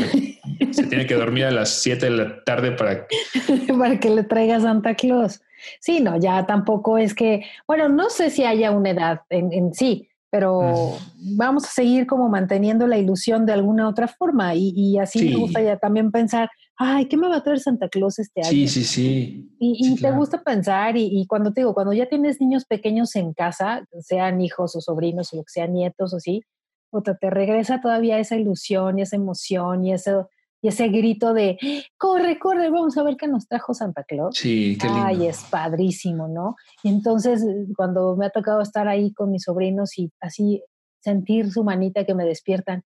se 0.72 0.86
tiene 0.86 1.06
que 1.06 1.14
dormir 1.14 1.44
a 1.44 1.50
las 1.50 1.68
7 1.82 2.06
de 2.06 2.10
la 2.10 2.42
tarde 2.42 2.72
para... 2.72 3.06
para 3.78 4.00
que 4.00 4.08
le 4.08 4.24
traiga 4.24 4.58
Santa 4.58 4.94
Claus. 4.94 5.42
Sí, 5.78 6.00
no, 6.00 6.18
ya 6.18 6.46
tampoco 6.46 6.96
es 6.96 7.14
que, 7.14 7.44
bueno, 7.66 7.90
no 7.90 8.08
sé 8.08 8.30
si 8.30 8.44
haya 8.44 8.70
una 8.70 8.90
edad 8.90 9.20
en, 9.28 9.74
sí, 9.74 10.08
pero 10.30 10.96
vamos 11.36 11.64
a 11.64 11.68
seguir 11.68 12.06
como 12.06 12.30
manteniendo 12.30 12.86
la 12.86 12.96
ilusión 12.96 13.44
de 13.44 13.52
alguna 13.52 13.88
otra 13.88 14.08
forma 14.08 14.54
y, 14.54 14.98
así 14.98 15.28
me 15.28 15.36
gusta 15.36 15.60
ya 15.60 15.76
también 15.76 16.10
pensar, 16.10 16.48
ay, 16.76 17.06
¿qué 17.06 17.18
me 17.18 17.28
va 17.28 17.36
a 17.36 17.42
traer 17.42 17.60
Santa 17.60 17.90
Claus 17.90 18.18
este 18.18 18.40
año? 18.40 18.50
Sí, 18.50 18.68
sí, 18.68 18.84
sí. 18.84 19.50
Y, 19.58 19.96
te 19.96 20.10
gusta 20.12 20.42
pensar 20.42 20.96
y, 20.96 21.26
cuando 21.26 21.52
te 21.52 21.60
digo, 21.60 21.74
cuando 21.74 21.92
ya 21.92 22.08
tienes 22.08 22.40
niños 22.40 22.64
pequeños 22.64 23.14
en 23.16 23.34
casa, 23.34 23.84
sean 24.00 24.40
hijos 24.40 24.74
o 24.76 24.80
sobrinos 24.80 25.32
o 25.34 25.36
lo 25.36 25.42
que 25.42 25.52
sean 25.52 25.74
nietos 25.74 26.14
o 26.14 26.20
sí, 26.20 26.42
o 26.90 27.02
te 27.02 27.30
regresa 27.30 27.80
todavía 27.80 28.18
esa 28.18 28.36
ilusión 28.36 28.98
y 28.98 29.02
esa 29.02 29.16
emoción 29.16 29.84
y 29.84 29.92
eso 29.92 30.28
y 30.60 30.68
ese 30.68 30.88
grito 30.88 31.34
de 31.34 31.58
corre, 31.96 32.38
corre, 32.38 32.70
vamos 32.70 32.96
a 32.98 33.02
ver 33.02 33.16
qué 33.16 33.28
nos 33.28 33.46
trajo 33.46 33.74
Santa 33.74 34.02
Claus. 34.02 34.36
Sí, 34.36 34.76
qué 34.80 34.88
lindo. 34.88 35.04
Ay, 35.04 35.26
es 35.26 35.44
padrísimo, 35.44 36.26
¿no? 36.26 36.56
Y 36.82 36.88
entonces, 36.88 37.44
cuando 37.76 38.16
me 38.16 38.26
ha 38.26 38.30
tocado 38.30 38.60
estar 38.60 38.88
ahí 38.88 39.12
con 39.12 39.30
mis 39.30 39.44
sobrinos 39.44 39.96
y 39.98 40.10
así 40.20 40.62
sentir 40.98 41.52
su 41.52 41.62
manita 41.62 42.04
que 42.04 42.14
me 42.14 42.24
despiertan, 42.24 42.82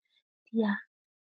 tía, 0.51 0.79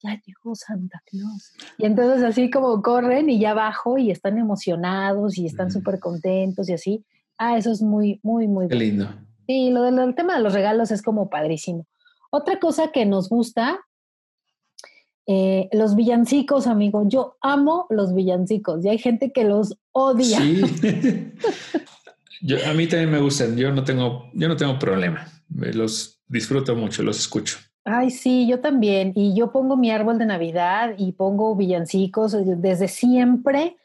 ya 0.04 0.22
llegó 0.26 0.54
Santa 0.54 1.02
Claus. 1.06 1.54
Y 1.78 1.86
entonces 1.86 2.24
así 2.24 2.50
como 2.50 2.82
corren 2.82 3.30
y 3.30 3.40
ya 3.40 3.54
bajo 3.54 3.98
y 3.98 4.12
están 4.12 4.38
emocionados 4.38 5.38
y 5.38 5.46
están 5.46 5.72
súper 5.72 6.00
contentos 6.00 6.70
y 6.70 6.74
así. 6.74 7.06
Ah, 7.38 7.58
eso 7.58 7.72
es 7.72 7.82
muy, 7.82 8.20
muy, 8.22 8.48
muy 8.48 8.68
Qué 8.68 8.76
lindo. 8.76 9.08
Sí, 9.48 9.70
lo 9.72 9.84
del 9.84 10.14
tema 10.16 10.36
de 10.36 10.44
los 10.44 10.54
regalos 10.54 10.92
es 10.92 11.02
como 11.02 11.30
padrísimo. 11.30 11.88
Otra 12.36 12.58
cosa 12.58 12.92
que 12.92 13.06
nos 13.06 13.30
gusta 13.30 13.80
eh, 15.28 15.70
los 15.72 15.96
villancicos, 15.96 16.66
amigo, 16.66 17.08
yo 17.08 17.38
amo 17.42 17.86
los 17.92 18.16
villancicos 18.16 18.84
y 18.84 18.90
hay 18.90 18.98
gente 18.98 19.32
que 19.32 19.44
los 19.44 19.78
odia. 19.92 20.40
Sí. 20.40 20.64
a 22.66 22.74
mí 22.74 22.88
también 22.88 23.12
me 23.12 23.20
gustan, 23.20 23.56
yo 23.56 23.72
no 23.72 23.84
tengo, 23.84 24.32
yo 24.34 24.48
no 24.48 24.58
tengo 24.58 24.80
problema, 24.80 25.28
los 25.48 26.24
disfruto 26.28 26.76
mucho, 26.76 27.04
los 27.04 27.20
escucho. 27.20 27.60
Ay, 27.86 28.10
sí, 28.10 28.48
yo 28.48 28.62
también. 28.62 29.12
Y 29.14 29.36
yo 29.36 29.52
pongo 29.52 29.78
mi 29.78 29.92
árbol 29.92 30.18
de 30.18 30.26
Navidad 30.26 30.96
y 30.98 31.12
pongo 31.12 31.56
villancicos 31.56 32.36
desde 32.60 32.88
siempre. 32.88 33.78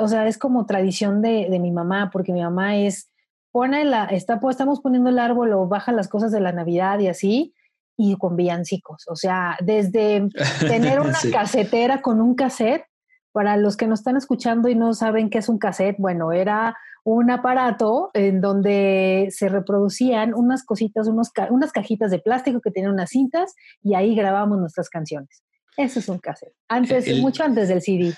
o 0.00 0.08
sea, 0.08 0.26
es 0.26 0.38
como 0.38 0.64
tradición 0.64 1.20
de, 1.20 1.48
de, 1.50 1.58
mi 1.58 1.70
mamá, 1.70 2.08
porque 2.10 2.32
mi 2.32 2.40
mamá 2.40 2.78
es, 2.78 3.10
pone 3.52 3.84
la, 3.84 4.06
está, 4.06 4.40
estamos 4.48 4.80
poniendo 4.80 5.10
el 5.10 5.18
árbol 5.18 5.52
o 5.52 5.68
baja 5.68 5.92
las 5.92 6.08
cosas 6.08 6.32
de 6.32 6.40
la 6.40 6.52
Navidad 6.52 6.98
y 7.00 7.08
así 7.08 7.52
y 7.98 8.16
con 8.16 8.36
villancicos. 8.36 9.04
O 9.08 9.16
sea, 9.16 9.58
desde 9.60 10.28
tener 10.60 11.00
una 11.02 11.18
casetera 11.30 12.00
con 12.00 12.22
un 12.22 12.34
cassette, 12.34 12.84
para 13.32 13.56
los 13.56 13.76
que 13.76 13.86
nos 13.86 14.00
están 14.00 14.16
escuchando 14.16 14.68
y 14.68 14.74
no 14.74 14.94
saben 14.94 15.30
qué 15.30 15.38
es 15.38 15.48
un 15.48 15.58
cassette, 15.58 15.96
bueno, 15.98 16.32
era 16.32 16.76
un 17.04 17.30
aparato 17.30 18.10
en 18.14 18.40
donde 18.40 19.28
se 19.30 19.48
reproducían 19.48 20.34
unas 20.34 20.64
cositas, 20.64 21.06
unos 21.06 21.30
unas 21.50 21.70
cajitas 21.70 22.10
de 22.10 22.18
plástico 22.18 22.60
que 22.60 22.70
tenían 22.70 22.94
unas 22.94 23.10
cintas 23.10 23.54
y 23.82 23.94
ahí 23.94 24.14
grabábamos 24.14 24.58
nuestras 24.58 24.88
canciones. 24.88 25.42
Eso 25.76 26.00
es 26.00 26.08
un 26.08 26.18
cassette. 26.18 26.54
Antes, 26.68 27.20
mucho 27.20 27.44
antes 27.44 27.68
del 27.68 27.80
CD. 27.80 28.12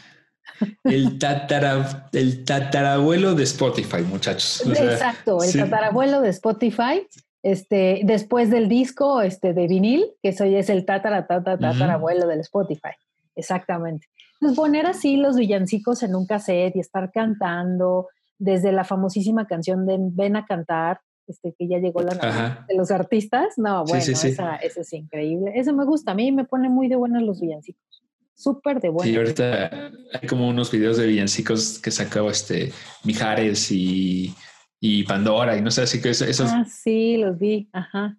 El, 0.84 1.18
tatara, 1.18 2.08
el 2.12 2.44
tatarabuelo 2.44 3.34
de 3.34 3.42
Spotify, 3.42 4.02
muchachos. 4.02 4.62
Exacto, 4.66 5.42
el 5.42 5.52
tatarabuelo 5.52 6.22
de 6.22 6.30
Spotify 6.30 7.06
este, 7.42 8.02
después 8.04 8.50
del 8.50 8.68
disco 8.68 9.22
este, 9.22 9.54
de 9.54 9.66
vinil, 9.66 10.06
que 10.22 10.30
eso 10.30 10.44
ya 10.44 10.58
es 10.58 10.70
el 10.70 10.84
tatara, 10.84 11.26
tatara, 11.26 11.58
tatara 11.58 11.94
abuelo 11.94 12.26
del 12.26 12.40
Spotify. 12.40 12.90
Exactamente. 13.34 14.06
Pues 14.40 14.54
poner 14.54 14.86
así 14.86 15.16
los 15.16 15.36
villancicos 15.36 16.02
en 16.02 16.14
un 16.14 16.26
cassette 16.26 16.76
y 16.76 16.80
estar 16.80 17.10
cantando 17.12 18.08
desde 18.38 18.72
la 18.72 18.84
famosísima 18.84 19.46
canción 19.46 19.86
de 19.86 19.98
Ven 20.00 20.36
a 20.36 20.46
cantar, 20.46 21.00
este, 21.26 21.54
que 21.56 21.68
ya 21.68 21.78
llegó 21.78 22.00
la 22.00 22.64
de 22.66 22.74
los 22.74 22.90
artistas. 22.90 23.58
No, 23.58 23.84
bueno, 23.84 24.02
Esa, 24.02 24.56
es 24.56 24.92
increíble. 24.92 25.52
Eso 25.54 25.74
me 25.74 25.84
gusta. 25.84 26.12
A 26.12 26.14
mí 26.14 26.32
me 26.32 26.44
pone 26.44 26.68
muy 26.68 26.88
de 26.88 26.96
buenas 26.96 27.22
los 27.22 27.40
villancicos. 27.40 28.02
Súper 28.34 28.80
de 28.80 28.88
buenos. 28.88 29.10
Sí, 29.10 29.16
ahorita 29.16 29.92
hay 30.14 30.26
como 30.26 30.48
unos 30.48 30.70
videos 30.70 30.96
de 30.96 31.06
villancicos 31.06 31.78
que 31.78 31.90
sacó 31.90 32.30
este 32.30 32.72
Mijares 33.04 33.70
y 33.70 34.34
y 34.80 35.04
Pandora 35.04 35.56
y 35.56 35.60
no 35.60 35.70
sé, 35.70 35.82
así 35.82 36.00
que 36.00 36.10
eso, 36.10 36.44
Ah, 36.48 36.64
sí, 36.64 37.18
los 37.18 37.38
vi, 37.38 37.68
ajá. 37.72 38.16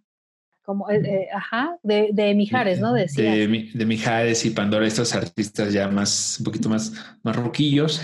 Como, 0.63 0.89
eh, 0.91 1.01
eh, 1.03 1.27
ajá, 1.33 1.77
de, 1.81 2.09
de, 2.13 2.35
Mijares, 2.35 2.79
¿no? 2.79 2.93
Decía. 2.93 3.31
De, 3.31 3.69
de, 3.73 3.85
Mijares 3.85 4.45
y 4.45 4.51
Pandora, 4.51 4.85
estos 4.85 5.15
artistas 5.15 5.73
ya 5.73 5.87
más, 5.87 6.37
un 6.39 6.45
poquito 6.45 6.69
más, 6.69 6.93
más 7.23 7.35
roquillos. 7.35 7.99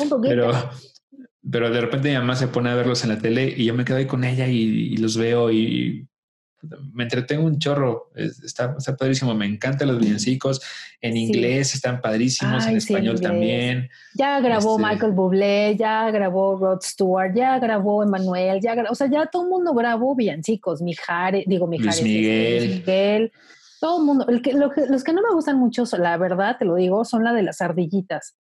un 0.00 0.08
poquito. 0.08 0.28
Pero, 0.28 0.52
pero 1.48 1.70
de 1.70 1.80
repente 1.82 2.08
mi 2.08 2.14
mamá 2.16 2.34
se 2.34 2.48
pone 2.48 2.70
a 2.70 2.74
verlos 2.74 3.02
en 3.04 3.10
la 3.10 3.18
tele 3.18 3.54
y 3.54 3.66
yo 3.66 3.74
me 3.74 3.84
quedo 3.84 3.98
ahí 3.98 4.06
con 4.06 4.24
ella 4.24 4.48
y 4.48 4.96
los 4.96 5.18
veo 5.18 5.52
y 5.52 6.09
me 6.92 7.04
entretengo 7.04 7.44
un 7.44 7.58
chorro, 7.58 8.10
está, 8.14 8.74
está, 8.78 8.96
padrísimo, 8.96 9.34
me 9.34 9.46
encantan 9.46 9.88
los 9.88 9.98
villancicos, 9.98 10.60
en 11.00 11.16
inglés 11.16 11.74
están 11.74 12.00
padrísimos, 12.00 12.66
en 12.66 12.76
español 12.76 13.20
también. 13.20 13.88
Ya 14.14 14.40
grabó 14.40 14.78
este 14.78 14.88
Michael 14.88 15.12
Bublé, 15.12 15.76
ya 15.76 16.10
grabó 16.10 16.58
Rod 16.58 16.80
Stewart, 16.82 17.34
ya 17.34 17.58
grabó 17.58 18.02
Emanuel, 18.02 18.60
ya 18.60 18.74
o 18.88 18.94
sea, 18.94 19.08
ya 19.08 19.26
todo 19.26 19.44
el 19.44 19.48
mundo 19.48 19.74
grabó 19.74 20.14
villancicos, 20.14 20.82
Mijares, 20.82 21.44
digo 21.46 21.66
Mijares, 21.66 22.02
Luis 22.02 22.14
este, 22.14 22.68
Miguel. 22.68 23.32
todo 23.80 23.98
el 24.00 24.04
mundo. 24.04 24.26
los 24.28 25.04
que 25.04 25.12
no 25.12 25.22
me 25.22 25.34
gustan 25.34 25.58
mucho, 25.58 25.84
la 25.98 26.16
verdad, 26.16 26.56
te 26.58 26.64
lo 26.64 26.74
digo, 26.74 27.04
son 27.04 27.24
la 27.24 27.32
de 27.32 27.42
las 27.42 27.60
ardillitas. 27.60 28.36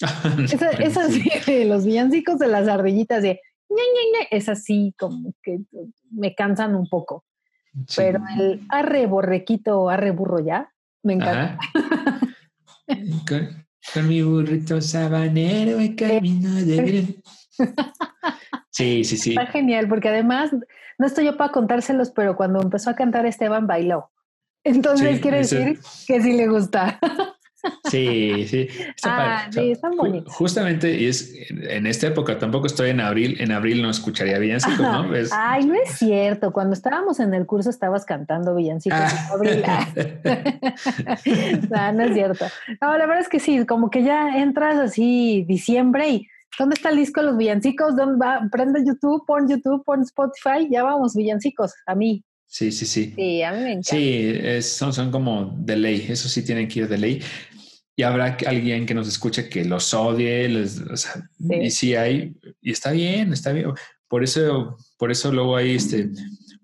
es 0.80 0.96
así, 0.96 1.64
los 1.64 1.84
villancicos 1.84 2.38
de 2.38 2.48
las 2.48 2.68
ardillitas 2.68 3.22
de 3.22 3.40
es 4.30 4.48
así 4.48 4.94
como 4.98 5.34
que 5.42 5.60
me 6.10 6.34
cansan 6.34 6.74
un 6.74 6.88
poco. 6.88 7.24
Pero 7.96 8.20
el 8.38 8.66
arre 8.68 9.06
borrequito, 9.06 9.88
arre 9.88 10.10
burro 10.10 10.40
ya, 10.40 10.72
me 11.02 11.14
encanta. 11.14 11.58
con, 13.28 14.08
mi 14.08 14.22
burrito 14.22 14.80
sabanero 14.80 15.80
y 15.80 15.94
camino 15.94 16.54
de 16.54 16.80
bien. 16.82 17.22
Sí, 18.70 19.04
sí, 19.04 19.16
sí. 19.16 19.30
Está 19.30 19.46
genial, 19.46 19.88
porque 19.88 20.08
además, 20.08 20.50
no 20.98 21.06
estoy 21.06 21.26
yo 21.26 21.36
para 21.36 21.52
contárselos, 21.52 22.10
pero 22.10 22.36
cuando 22.36 22.60
empezó 22.60 22.90
a 22.90 22.96
cantar 22.96 23.26
Esteban 23.26 23.66
bailó. 23.66 24.10
Entonces 24.64 25.20
quiere 25.20 25.38
decir 25.38 25.78
que 26.06 26.22
sí 26.22 26.32
le 26.32 26.48
gusta. 26.48 26.98
Sí, 27.90 28.46
sí. 28.48 28.68
ah, 29.04 29.48
sí, 29.50 29.72
están 29.72 29.96
bonitos. 29.96 30.32
Justamente, 30.34 30.98
y 30.98 31.06
es 31.06 31.34
en 31.50 31.86
esta 31.86 32.08
época, 32.08 32.38
tampoco 32.38 32.66
estoy 32.66 32.90
en 32.90 33.00
abril, 33.00 33.36
en 33.40 33.52
abril 33.52 33.82
no 33.82 33.90
escucharía 33.90 34.38
villancicos, 34.38 34.80
¿no? 34.80 35.10
Ay, 35.32 35.64
no 35.64 35.74
es 35.74 35.98
cierto. 35.98 36.52
Cuando 36.52 36.74
estábamos 36.74 37.20
en 37.20 37.34
el 37.34 37.46
curso 37.46 37.70
estabas 37.70 38.04
cantando 38.04 38.54
villancicos 38.54 38.98
en 38.98 39.04
ah. 39.04 39.28
abril. 39.32 39.64
no, 41.70 41.92
no 41.92 42.04
es 42.04 42.14
cierto. 42.14 42.46
No, 42.80 42.96
la 42.96 43.06
verdad 43.06 43.20
es 43.20 43.28
que 43.28 43.40
sí, 43.40 43.64
como 43.66 43.90
que 43.90 44.02
ya 44.02 44.38
entras 44.38 44.76
así 44.76 45.44
diciembre 45.46 46.08
y 46.08 46.28
¿dónde 46.58 46.74
está 46.74 46.90
el 46.90 46.96
disco 46.96 47.20
de 47.20 47.28
los 47.28 47.36
villancicos? 47.36 47.96
¿Dónde 47.96 48.18
va? 48.18 48.40
Prende 48.50 48.84
YouTube, 48.84 49.24
pon 49.26 49.48
YouTube, 49.48 49.84
pon 49.84 50.02
Spotify, 50.02 50.68
ya 50.70 50.82
vamos, 50.82 51.14
villancicos, 51.14 51.74
a 51.86 51.94
mí. 51.94 52.24
Sí, 52.46 52.70
sí, 52.70 52.86
sí. 52.86 53.12
Sí, 53.16 53.42
a 53.42 53.52
mí 53.52 53.58
me 53.58 53.72
encanta. 53.72 53.90
Sí, 53.90 54.62
son, 54.62 54.92
son 54.92 55.10
como 55.10 55.54
de 55.58 55.76
ley, 55.76 56.06
eso 56.08 56.28
sí 56.28 56.44
tienen 56.44 56.68
que 56.68 56.80
ir 56.80 56.88
de 56.88 56.98
ley 56.98 57.22
y 57.96 58.02
habrá 58.02 58.36
alguien 58.46 58.86
que 58.86 58.94
nos 58.94 59.08
escuche 59.08 59.48
que 59.48 59.64
los 59.64 59.94
odie, 59.94 60.48
y 61.38 61.70
sí 61.70 61.94
hay, 61.94 62.34
y 62.60 62.72
está 62.72 62.90
bien, 62.90 63.32
está 63.32 63.52
bien. 63.52 63.72
Por 64.08 64.24
eso, 64.24 64.76
por 64.98 65.10
eso 65.10 65.32
luego 65.32 65.56
hay 65.56 65.76
este, 65.76 66.10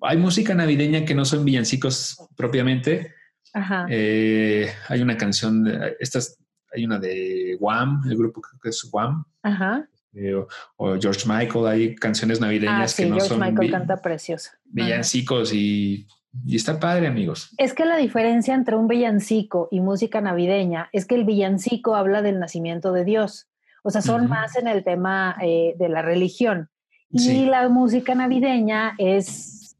hay 0.02 0.16
música 0.16 0.54
navideña 0.54 1.04
que 1.04 1.14
no 1.14 1.24
son 1.24 1.44
villancicos 1.44 2.16
propiamente. 2.36 3.14
Ajá. 3.52 3.86
Eh, 3.90 4.72
hay 4.88 5.02
una 5.02 5.16
canción, 5.16 5.64
de, 5.64 5.96
estas, 6.00 6.38
hay 6.72 6.84
una 6.84 6.98
de 6.98 7.56
Wham, 7.60 8.02
el 8.08 8.16
grupo 8.16 8.40
que 8.62 8.68
es 8.68 8.88
Wham. 8.92 9.24
Ajá. 9.42 9.88
Eh, 10.12 10.34
o, 10.76 11.00
George 11.00 11.22
Michael, 11.26 11.66
hay 11.66 11.94
canciones 11.94 12.40
navideñas 12.40 12.92
ah, 12.92 12.96
que 12.96 13.06
no 13.06 13.16
George 13.16 13.28
son. 13.28 13.40
Michael 13.40 13.70
canta 13.70 13.96
preciosa. 14.00 14.58
Villancicos 14.64 15.52
y 15.52 16.06
y 16.46 16.56
está 16.56 16.78
padre, 16.78 17.06
amigos. 17.06 17.50
Es 17.58 17.74
que 17.74 17.84
la 17.84 17.96
diferencia 17.96 18.54
entre 18.54 18.76
un 18.76 18.86
villancico 18.86 19.68
y 19.70 19.80
música 19.80 20.20
navideña 20.20 20.88
es 20.92 21.04
que 21.06 21.16
el 21.16 21.24
villancico 21.24 21.96
habla 21.96 22.22
del 22.22 22.38
nacimiento 22.38 22.92
de 22.92 23.04
Dios. 23.04 23.48
O 23.82 23.90
sea, 23.90 24.02
son 24.02 24.28
más 24.28 24.56
en 24.56 24.68
el 24.68 24.84
tema 24.84 25.36
eh, 25.42 25.74
de 25.78 25.88
la 25.88 26.02
religión. 26.02 26.68
Y 27.10 27.46
la 27.46 27.68
música 27.68 28.14
navideña 28.14 28.94
es 28.98 29.76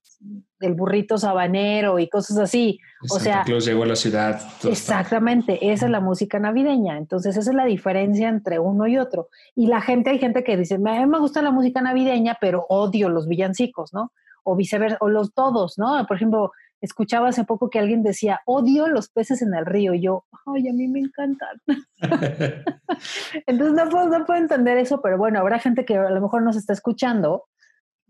el 0.58 0.74
burrito 0.74 1.16
sabanero 1.16 1.98
y 1.98 2.08
cosas 2.08 2.38
así. 2.38 2.80
o 3.08 3.18
sea, 3.18 3.42
Claus 3.44 3.64
llegó 3.64 3.84
a 3.84 3.86
la 3.86 3.96
ciudad. 3.96 4.40
Exactamente, 4.64 5.72
esa 5.72 5.86
es 5.86 5.92
la 5.92 6.00
música 6.00 6.38
navideña. 6.38 6.98
Entonces, 6.98 7.36
esa 7.36 7.50
es 7.50 7.56
la 7.56 7.64
diferencia 7.64 8.28
entre 8.28 8.58
uno 8.58 8.86
y 8.86 8.98
otro. 8.98 9.28
Y 9.54 9.68
la 9.68 9.80
gente, 9.80 10.10
hay 10.10 10.18
gente 10.18 10.42
que 10.44 10.56
dice, 10.56 10.74
a 10.74 10.78
mí 10.78 11.06
me 11.06 11.18
gusta 11.18 11.40
la 11.40 11.50
música 11.50 11.80
navideña, 11.80 12.36
pero 12.40 12.66
odio 12.68 13.08
los 13.08 13.28
villancicos, 13.28 13.94
¿no? 13.94 14.12
O 14.44 14.56
viceversa, 14.56 14.98
o 15.00 15.08
los 15.08 15.32
todos, 15.32 15.78
¿no? 15.78 16.06
Por 16.06 16.16
ejemplo, 16.16 16.52
escuchaba 16.80 17.28
hace 17.28 17.44
poco 17.44 17.70
que 17.70 17.78
alguien 17.78 18.02
decía, 18.02 18.40
odio 18.46 18.88
los 18.88 19.08
peces 19.10 19.42
en 19.42 19.54
el 19.54 19.66
río. 19.66 19.94
Y 19.94 20.02
yo, 20.02 20.24
ay, 20.46 20.68
a 20.68 20.72
mí 20.72 20.88
me 20.88 21.00
encantan. 21.00 21.60
Entonces 23.46 23.74
no 23.74 23.90
puedo, 23.90 24.08
no 24.08 24.24
puedo 24.24 24.40
entender 24.40 24.78
eso, 24.78 25.00
pero 25.02 25.18
bueno, 25.18 25.40
habrá 25.40 25.58
gente 25.58 25.84
que 25.84 25.96
a 25.96 26.10
lo 26.10 26.20
mejor 26.20 26.42
nos 26.42 26.56
está 26.56 26.72
escuchando 26.72 27.44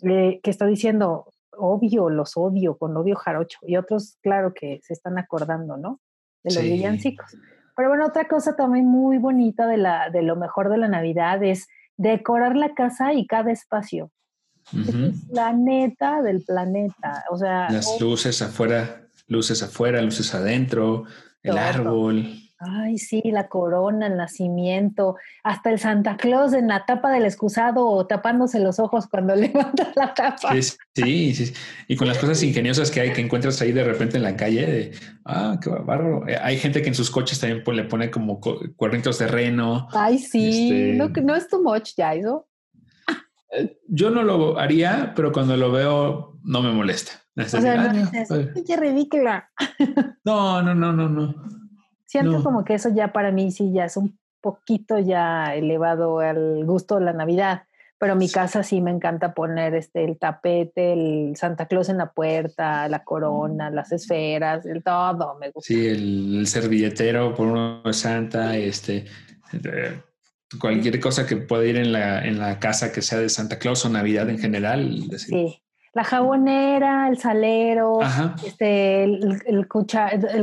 eh, 0.02 0.40
que 0.42 0.50
está 0.50 0.66
diciendo, 0.66 1.26
obvio, 1.56 2.08
los 2.08 2.36
odio, 2.36 2.76
con 2.78 2.96
odio 2.96 3.16
jarocho. 3.16 3.58
Y 3.62 3.76
otros, 3.76 4.16
claro, 4.22 4.54
que 4.54 4.80
se 4.82 4.94
están 4.94 5.18
acordando, 5.18 5.76
¿no? 5.76 6.00
De 6.42 6.54
los 6.54 6.62
villancicos. 6.62 7.36
Pero 7.76 7.88
bueno, 7.88 8.06
otra 8.06 8.26
cosa 8.26 8.56
también 8.56 8.86
muy 8.86 9.18
bonita 9.18 9.66
de, 9.66 9.76
la, 9.76 10.10
de 10.10 10.22
lo 10.22 10.36
mejor 10.36 10.70
de 10.70 10.78
la 10.78 10.88
Navidad 10.88 11.42
es 11.42 11.68
decorar 11.96 12.56
la 12.56 12.74
casa 12.74 13.12
y 13.12 13.26
cada 13.26 13.52
espacio. 13.52 14.10
Es 14.72 15.28
la 15.30 15.52
neta 15.52 16.22
del 16.22 16.42
planeta. 16.42 17.24
O 17.30 17.38
sea. 17.38 17.70
Las 17.70 18.00
luces 18.00 18.40
afuera, 18.42 19.02
luces 19.26 19.62
afuera, 19.62 20.00
luces 20.02 20.34
adentro, 20.34 21.04
el 21.42 21.58
árbol. 21.58 22.26
Ay, 22.62 22.98
sí, 22.98 23.22
la 23.24 23.48
corona, 23.48 24.06
el 24.06 24.18
nacimiento, 24.18 25.16
hasta 25.42 25.70
el 25.70 25.78
Santa 25.78 26.18
Claus 26.18 26.52
en 26.52 26.68
la 26.68 26.84
tapa 26.84 27.10
del 27.10 27.24
excusado 27.24 27.86
o 27.86 28.06
tapándose 28.06 28.60
los 28.60 28.78
ojos 28.78 29.06
cuando 29.06 29.34
levanta 29.36 29.90
la 29.96 30.12
tapa. 30.12 30.52
Sí, 30.94 31.32
sí, 31.32 31.54
Y 31.88 31.96
con 31.96 32.06
las 32.06 32.18
cosas 32.18 32.42
ingeniosas 32.42 32.90
que 32.90 33.00
hay 33.00 33.14
que 33.14 33.22
encuentras 33.22 33.62
ahí 33.62 33.72
de 33.72 33.82
repente 33.82 34.18
en 34.18 34.24
la 34.24 34.36
calle, 34.36 34.66
de, 34.66 34.92
ah, 35.24 35.58
qué 35.62 35.70
bárbaro. 35.70 36.28
Eh, 36.28 36.36
hay 36.36 36.58
gente 36.58 36.82
que 36.82 36.88
en 36.88 36.94
sus 36.94 37.10
coches 37.10 37.40
también 37.40 37.62
le 37.74 37.84
pone 37.84 38.10
como 38.10 38.40
cuernitos 38.76 39.18
de 39.18 39.28
reno. 39.28 39.88
Ay, 39.92 40.18
sí, 40.18 40.98
este 41.00 41.22
no, 41.22 41.34
es 41.34 41.48
too 41.48 41.62
much 41.62 41.92
ya 41.96 42.14
eso. 42.14 42.46
Yo 43.88 44.10
no 44.10 44.22
lo 44.22 44.58
haría, 44.58 45.12
pero 45.16 45.32
cuando 45.32 45.56
lo 45.56 45.72
veo 45.72 46.38
no 46.44 46.62
me 46.62 46.72
molesta. 46.72 47.12
o 47.36 47.42
sea, 47.44 47.76
no 47.76 47.92
dices, 47.92 48.28
qué 48.66 48.76
ridícula. 48.76 49.50
No, 50.24 50.62
no, 50.62 50.74
no, 50.74 50.92
no, 50.92 51.08
no. 51.08 51.34
Siento 52.04 52.42
como 52.42 52.64
que 52.64 52.74
eso 52.74 52.90
ya 52.90 53.12
para 53.12 53.32
mí 53.32 53.50
sí 53.50 53.72
ya 53.72 53.86
es 53.86 53.96
un 53.96 54.18
poquito 54.40 54.98
ya 54.98 55.54
elevado 55.54 56.18
al 56.20 56.64
gusto 56.64 56.96
de 56.96 57.04
la 57.04 57.12
Navidad. 57.12 57.62
Pero 57.98 58.14
en 58.14 58.18
mi 58.18 58.30
casa 58.30 58.62
sí 58.62 58.80
me 58.80 58.90
encanta 58.90 59.34
poner 59.34 59.74
este 59.74 60.04
el 60.04 60.18
tapete, 60.18 60.94
el 60.94 61.36
Santa 61.36 61.66
Claus 61.66 61.90
en 61.90 61.98
la 61.98 62.10
puerta, 62.12 62.88
la 62.88 63.04
corona, 63.04 63.70
las 63.70 63.92
esferas, 63.92 64.64
el 64.64 64.82
todo, 64.82 65.36
me 65.38 65.50
gusta. 65.50 65.68
Sí, 65.68 65.86
el, 65.86 66.46
servilletero 66.46 67.34
por 67.34 67.46
uno 67.48 67.82
de 67.82 67.92
Santa, 67.92 68.56
este 68.56 69.04
eh, 69.52 70.00
cualquier 70.58 70.98
cosa 71.00 71.26
que 71.26 71.36
pueda 71.36 71.64
ir 71.64 71.76
en 71.76 71.92
la, 71.92 72.24
en 72.24 72.38
la 72.38 72.58
casa 72.58 72.92
que 72.92 73.02
sea 73.02 73.18
de 73.18 73.28
Santa 73.28 73.58
Claus 73.58 73.84
o 73.84 73.88
Navidad 73.88 74.28
en 74.28 74.38
general. 74.38 75.08
Sí, 75.16 75.62
la 75.92 76.04
jabonera, 76.04 77.08
el 77.08 77.18
salero, 77.18 77.98
este, 78.44 79.04
el, 79.04 79.42
el, 79.46 79.66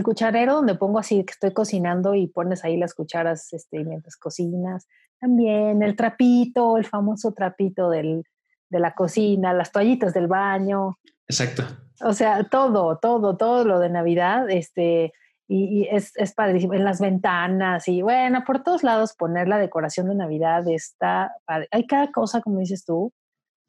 cucharero 0.03 0.55
donde 0.55 0.75
pongo 0.75 0.99
así 0.99 1.23
que 1.23 1.31
estoy 1.31 1.53
cocinando 1.53 2.15
y 2.15 2.27
pones 2.27 2.65
ahí 2.65 2.77
las 2.77 2.93
cucharas 2.93 3.53
este, 3.53 3.83
mientras 3.83 4.17
cocinas. 4.17 4.87
También 5.19 5.81
el 5.83 5.95
trapito, 5.95 6.77
el 6.77 6.85
famoso 6.85 7.33
trapito 7.33 7.89
del, 7.89 8.23
de 8.69 8.79
la 8.79 8.93
cocina, 8.93 9.53
las 9.53 9.71
toallitas 9.71 10.13
del 10.13 10.27
baño. 10.27 10.97
Exacto. 11.27 11.63
O 12.01 12.13
sea, 12.13 12.43
todo, 12.43 12.97
todo, 12.97 13.37
todo 13.37 13.63
lo 13.63 13.79
de 13.79 13.89
Navidad, 13.89 14.49
este, 14.49 15.13
y, 15.47 15.81
y 15.81 15.87
es, 15.89 16.15
es, 16.15 16.33
padrísimo. 16.33 16.73
En 16.73 16.83
las 16.83 16.99
ventanas 16.99 17.87
y 17.87 18.01
bueno, 18.01 18.43
por 18.45 18.63
todos 18.63 18.83
lados 18.83 19.13
poner 19.13 19.47
la 19.47 19.57
decoración 19.57 20.09
de 20.09 20.15
Navidad 20.15 20.67
está 20.67 21.33
padre. 21.45 21.67
Hay 21.71 21.87
cada 21.87 22.11
cosa, 22.11 22.41
como 22.41 22.59
dices 22.59 22.85
tú, 22.85 23.11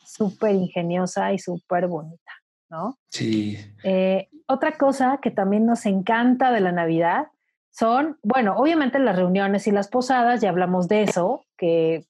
súper 0.05 0.55
ingeniosa 0.55 1.33
y 1.33 1.39
súper 1.39 1.87
bonita, 1.87 2.33
¿no? 2.70 2.99
Sí. 3.11 3.59
Eh, 3.85 4.29
otra 4.47 4.72
cosa 4.72 5.18
que 5.22 5.31
también 5.31 5.66
nos 5.66 5.85
encanta 5.87 6.51
de 6.51 6.61
la 6.61 6.72
Navidad 6.72 7.26
son, 7.70 8.18
bueno, 8.22 8.57
obviamente 8.57 8.99
las 8.99 9.16
reuniones 9.16 9.66
y 9.66 9.70
las 9.70 9.89
posadas, 9.89 10.41
ya 10.41 10.49
hablamos 10.49 10.89
de 10.89 11.03
eso, 11.03 11.45
que 11.57 12.05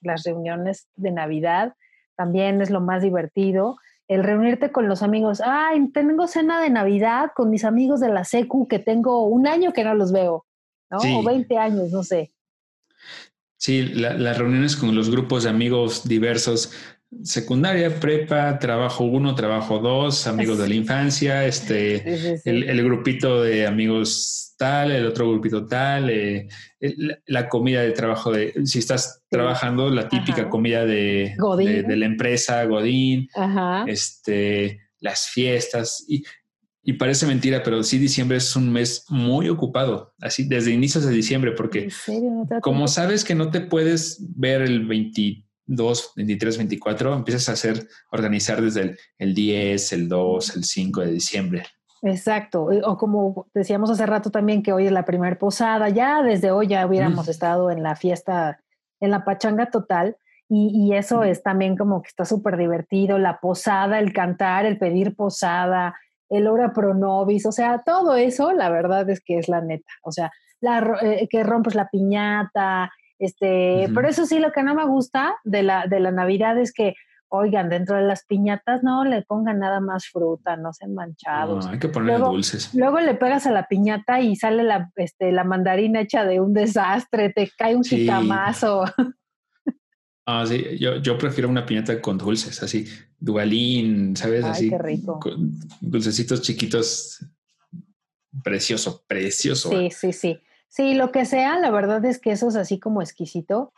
las 0.00 0.22
reuniones 0.22 0.88
de 0.96 1.10
Navidad 1.10 1.74
también 2.16 2.60
es 2.62 2.70
lo 2.70 2.80
más 2.80 3.02
divertido. 3.02 3.76
El 4.08 4.22
reunirte 4.22 4.70
con 4.70 4.88
los 4.88 5.02
amigos, 5.02 5.40
ay, 5.44 5.88
tengo 5.92 6.26
cena 6.26 6.60
de 6.60 6.70
Navidad 6.70 7.30
con 7.34 7.50
mis 7.50 7.64
amigos 7.64 8.00
de 8.00 8.10
la 8.10 8.24
SECU 8.24 8.68
que 8.68 8.78
tengo 8.78 9.24
un 9.26 9.46
año 9.46 9.72
que 9.72 9.84
no 9.84 9.94
los 9.94 10.12
veo, 10.12 10.46
¿no? 10.90 10.98
O 11.18 11.22
20 11.22 11.56
años, 11.56 11.90
no 11.90 12.02
sé. 12.02 12.32
Sí, 13.56 13.82
las 13.82 14.36
reuniones 14.36 14.76
con 14.76 14.94
los 14.94 15.08
grupos 15.08 15.44
de 15.44 15.50
amigos 15.50 16.06
diversos, 16.06 16.72
secundaria, 17.22 18.00
prepa, 18.00 18.58
trabajo 18.58 19.04
uno, 19.04 19.34
trabajo 19.34 19.78
dos, 19.78 20.26
amigos 20.26 20.58
de 20.58 20.68
la 20.68 20.74
infancia, 20.74 21.44
este, 21.46 22.40
El, 22.44 22.84
grupito 22.84 23.42
de 23.42 23.66
amigos 23.66 24.54
tal, 24.58 24.90
el 24.92 25.06
otro 25.06 25.30
grupito 25.30 25.66
tal, 25.66 26.10
eh, 26.10 26.48
la 27.26 27.48
comida 27.48 27.82
de 27.82 27.92
trabajo 27.92 28.32
de, 28.32 28.52
si 28.64 28.78
estás 28.78 29.22
trabajando, 29.28 29.90
la 29.90 30.08
típica 30.08 30.48
comida 30.48 30.84
de, 30.84 31.34
de, 31.58 31.96
la 31.96 32.06
empresa, 32.06 32.64
Godín, 32.64 33.28
este, 33.86 34.80
las 35.00 35.28
fiestas 35.28 36.04
y 36.08 36.24
y 36.84 36.92
parece 36.94 37.26
mentira, 37.26 37.62
pero 37.62 37.82
sí 37.82 37.98
diciembre 37.98 38.36
es 38.36 38.54
un 38.54 38.70
mes 38.70 39.06
muy 39.08 39.48
ocupado, 39.48 40.14
así 40.20 40.44
desde 40.46 40.70
inicios 40.70 41.06
de 41.06 41.12
diciembre, 41.12 41.52
porque 41.52 41.88
como 42.60 42.88
sabes 42.88 43.24
que 43.24 43.34
no 43.34 43.50
te 43.50 43.62
puedes 43.62 44.22
ver 44.36 44.60
el 44.60 44.84
22, 45.66 46.12
23, 46.16 46.58
24, 46.58 47.14
empiezas 47.14 47.48
a 47.48 47.52
hacer, 47.52 47.88
organizar 48.10 48.60
desde 48.60 48.82
el, 48.82 48.98
el 49.18 49.34
10, 49.34 49.92
el 49.92 50.08
2, 50.08 50.56
el 50.56 50.64
5 50.64 51.00
de 51.00 51.10
diciembre. 51.10 51.62
Exacto, 52.02 52.68
o 52.84 52.98
como 52.98 53.46
decíamos 53.54 53.88
hace 53.88 54.04
rato 54.04 54.30
también 54.30 54.62
que 54.62 54.74
hoy 54.74 54.84
es 54.86 54.92
la 54.92 55.06
primera 55.06 55.38
posada, 55.38 55.88
ya 55.88 56.22
desde 56.22 56.50
hoy 56.50 56.66
ya 56.66 56.86
hubiéramos 56.86 57.28
estado 57.28 57.70
en 57.70 57.82
la 57.82 57.96
fiesta, 57.96 58.60
en 59.00 59.10
la 59.10 59.24
pachanga 59.24 59.70
total, 59.70 60.18
y, 60.46 60.70
y 60.74 60.94
eso 60.94 61.24
es 61.24 61.42
también 61.42 61.78
como 61.78 62.02
que 62.02 62.08
está 62.08 62.26
súper 62.26 62.58
divertido, 62.58 63.18
la 63.18 63.40
posada, 63.40 63.98
el 63.98 64.12
cantar, 64.12 64.66
el 64.66 64.76
pedir 64.76 65.16
posada, 65.16 65.94
el 66.28 66.46
obra 66.46 66.74
pro 66.74 66.92
nobis, 66.92 67.46
o 67.46 67.52
sea, 67.52 67.82
todo 67.84 68.16
eso, 68.16 68.52
la 68.52 68.68
verdad 68.68 69.08
es 69.08 69.20
que 69.20 69.38
es 69.38 69.48
la 69.48 69.62
neta, 69.62 69.90
o 70.02 70.12
sea, 70.12 70.30
la, 70.60 70.98
eh, 71.00 71.26
que 71.30 71.42
rompes 71.42 71.74
la 71.74 71.88
piñata, 71.88 72.92
este, 73.18 73.88
pero 73.94 74.08
eso 74.08 74.26
sí, 74.26 74.38
lo 74.38 74.52
que 74.52 74.62
no 74.62 74.74
me 74.74 74.86
gusta 74.86 75.36
de 75.44 75.62
la, 75.62 75.86
de 75.86 76.00
la 76.00 76.10
Navidad 76.10 76.58
es 76.58 76.72
que, 76.72 76.94
oigan, 77.28 77.68
dentro 77.68 77.96
de 77.96 78.02
las 78.02 78.24
piñatas 78.26 78.82
no 78.82 79.04
le 79.04 79.22
pongan 79.22 79.58
nada 79.58 79.80
más 79.80 80.06
fruta, 80.06 80.56
no 80.56 80.72
sean 80.72 80.94
manchados. 80.94 81.66
No, 81.66 81.72
hay 81.72 81.78
que 81.78 81.88
ponerle 81.88 82.24
dulces. 82.24 82.74
Luego 82.74 83.00
le 83.00 83.14
pegas 83.14 83.46
a 83.46 83.50
la 83.50 83.66
piñata 83.66 84.20
y 84.20 84.36
sale 84.36 84.62
la, 84.62 84.90
este, 84.96 85.32
la 85.32 85.44
mandarina 85.44 86.00
hecha 86.00 86.24
de 86.24 86.40
un 86.40 86.52
desastre, 86.52 87.30
te 87.30 87.50
cae 87.56 87.76
un 87.76 87.84
sí. 87.84 88.08
Ah, 90.26 90.46
sí, 90.46 90.78
yo, 90.78 90.96
yo 90.96 91.18
prefiero 91.18 91.50
una 91.50 91.66
piñata 91.66 92.00
con 92.00 92.16
dulces, 92.16 92.62
así, 92.62 92.86
dualín, 93.18 94.16
¿sabes? 94.16 94.42
Ay, 94.42 94.50
así. 94.50 94.70
Qué 94.70 94.78
rico. 94.78 95.20
dulcecitos 95.82 96.40
chiquitos. 96.40 97.26
Precioso, 98.42 99.04
precioso. 99.06 99.68
Sí, 99.68 99.90
sí, 99.90 100.12
sí. 100.14 100.40
Sí, 100.74 100.94
lo 100.94 101.12
que 101.12 101.24
sea, 101.24 101.56
la 101.60 101.70
verdad 101.70 102.04
es 102.04 102.18
que 102.18 102.32
eso 102.32 102.48
es 102.48 102.56
así 102.56 102.80
como 102.80 103.00
exquisito. 103.00 103.72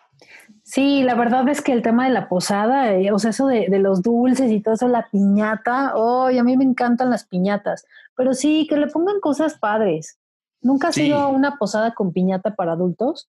Sí, 0.62 1.02
la 1.02 1.14
verdad 1.14 1.46
es 1.50 1.60
que 1.60 1.72
el 1.72 1.82
tema 1.82 2.06
de 2.06 2.14
la 2.14 2.26
posada, 2.26 2.94
eh, 2.94 3.12
o 3.12 3.18
sea, 3.18 3.32
eso 3.32 3.48
de, 3.48 3.66
de, 3.68 3.78
los 3.80 4.00
dulces 4.00 4.50
y 4.50 4.62
todo 4.62 4.76
eso, 4.76 4.88
la 4.88 5.06
piñata, 5.12 5.92
oh, 5.94 6.28
a 6.28 6.42
mí 6.42 6.56
me 6.56 6.64
encantan 6.64 7.10
las 7.10 7.26
piñatas, 7.26 7.84
pero 8.16 8.32
sí, 8.32 8.66
que 8.66 8.78
le 8.78 8.86
pongan 8.86 9.20
cosas 9.20 9.58
padres. 9.58 10.18
¿Nunca 10.62 10.88
has 10.88 10.94
sí. 10.94 11.08
ido 11.08 11.18
a 11.18 11.28
una 11.28 11.58
posada 11.58 11.92
con 11.92 12.14
piñata 12.14 12.54
para 12.54 12.72
adultos? 12.72 13.28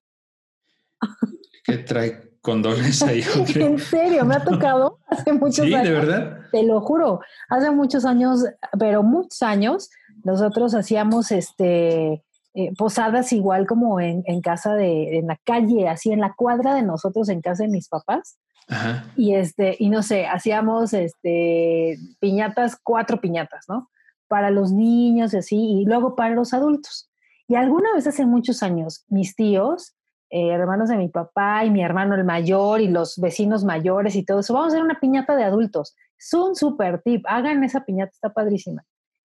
¿Qué 1.66 1.80
trae 1.80 2.38
condones 2.48 3.04
ahí. 3.04 3.22
en 3.56 3.78
serio, 3.80 4.24
me 4.24 4.36
ha 4.36 4.44
tocado 4.46 5.00
hace 5.08 5.34
muchos 5.34 5.66
¿Sí, 5.66 5.74
años. 5.74 5.90
de 5.90 5.94
verdad? 5.94 6.38
Te 6.54 6.64
lo 6.64 6.80
juro, 6.80 7.20
hace 7.50 7.70
muchos 7.72 8.06
años, 8.06 8.46
pero 8.80 9.04
muchos 9.04 9.42
años, 9.42 9.90
nosotros 10.24 10.74
hacíamos 10.74 11.34
este 11.34 12.24
eh, 12.60 12.74
posadas 12.76 13.32
igual 13.34 13.68
como 13.68 14.00
en, 14.00 14.24
en, 14.26 14.42
casa 14.42 14.74
de, 14.74 15.20
en 15.20 15.28
la 15.28 15.38
calle, 15.44 15.88
así 15.88 16.12
en 16.12 16.20
la 16.20 16.34
cuadra 16.34 16.74
de 16.74 16.82
nosotros, 16.82 17.30
en 17.30 17.40
casa 17.40 17.62
de 17.62 17.70
mis 17.70 17.88
papás. 17.88 18.40
Ajá. 18.68 19.06
Y 19.16 19.36
este, 19.36 19.76
y 19.78 19.90
no 19.90 20.02
sé, 20.02 20.26
hacíamos 20.26 20.92
este 20.94 22.00
piñatas, 22.20 22.76
cuatro 22.82 23.22
piñatas, 23.22 23.66
¿no? 23.70 23.92
Para 24.28 24.50
los 24.50 24.72
niños 24.72 25.36
y 25.36 25.38
así, 25.38 25.56
y 25.56 25.86
luego 25.86 26.16
para 26.16 26.34
los 26.34 26.52
adultos. 26.52 27.12
Y 27.48 27.54
alguna 27.54 27.94
vez 27.94 28.08
hace 28.08 28.26
muchos 28.26 28.64
años, 28.64 29.06
mis 29.08 29.36
tíos 29.36 29.94
eh, 30.32 30.50
hermanos 30.50 30.90
de 30.90 30.98
mi 30.98 31.10
papá 31.10 31.64
y 31.64 31.70
mi 31.70 31.84
hermano 31.84 32.16
el 32.16 32.24
mayor 32.24 32.82
y 32.82 32.88
los 32.88 33.20
vecinos 33.20 33.64
mayores 33.64 34.16
y 34.16 34.26
todo 34.26 34.40
eso. 34.40 34.56
Vamos 34.56 34.74
a 34.74 34.78
hacer 34.78 34.84
una 34.84 35.00
piñata 35.00 35.36
de 35.36 35.44
adultos. 35.44 35.96
Es 36.18 36.34
un 36.34 36.56
super 36.56 37.04
tip. 37.04 37.24
Hagan 37.28 37.64
esa 37.64 37.86
piñata, 37.86 38.14
está 38.14 38.34
padrísima. 38.34 38.84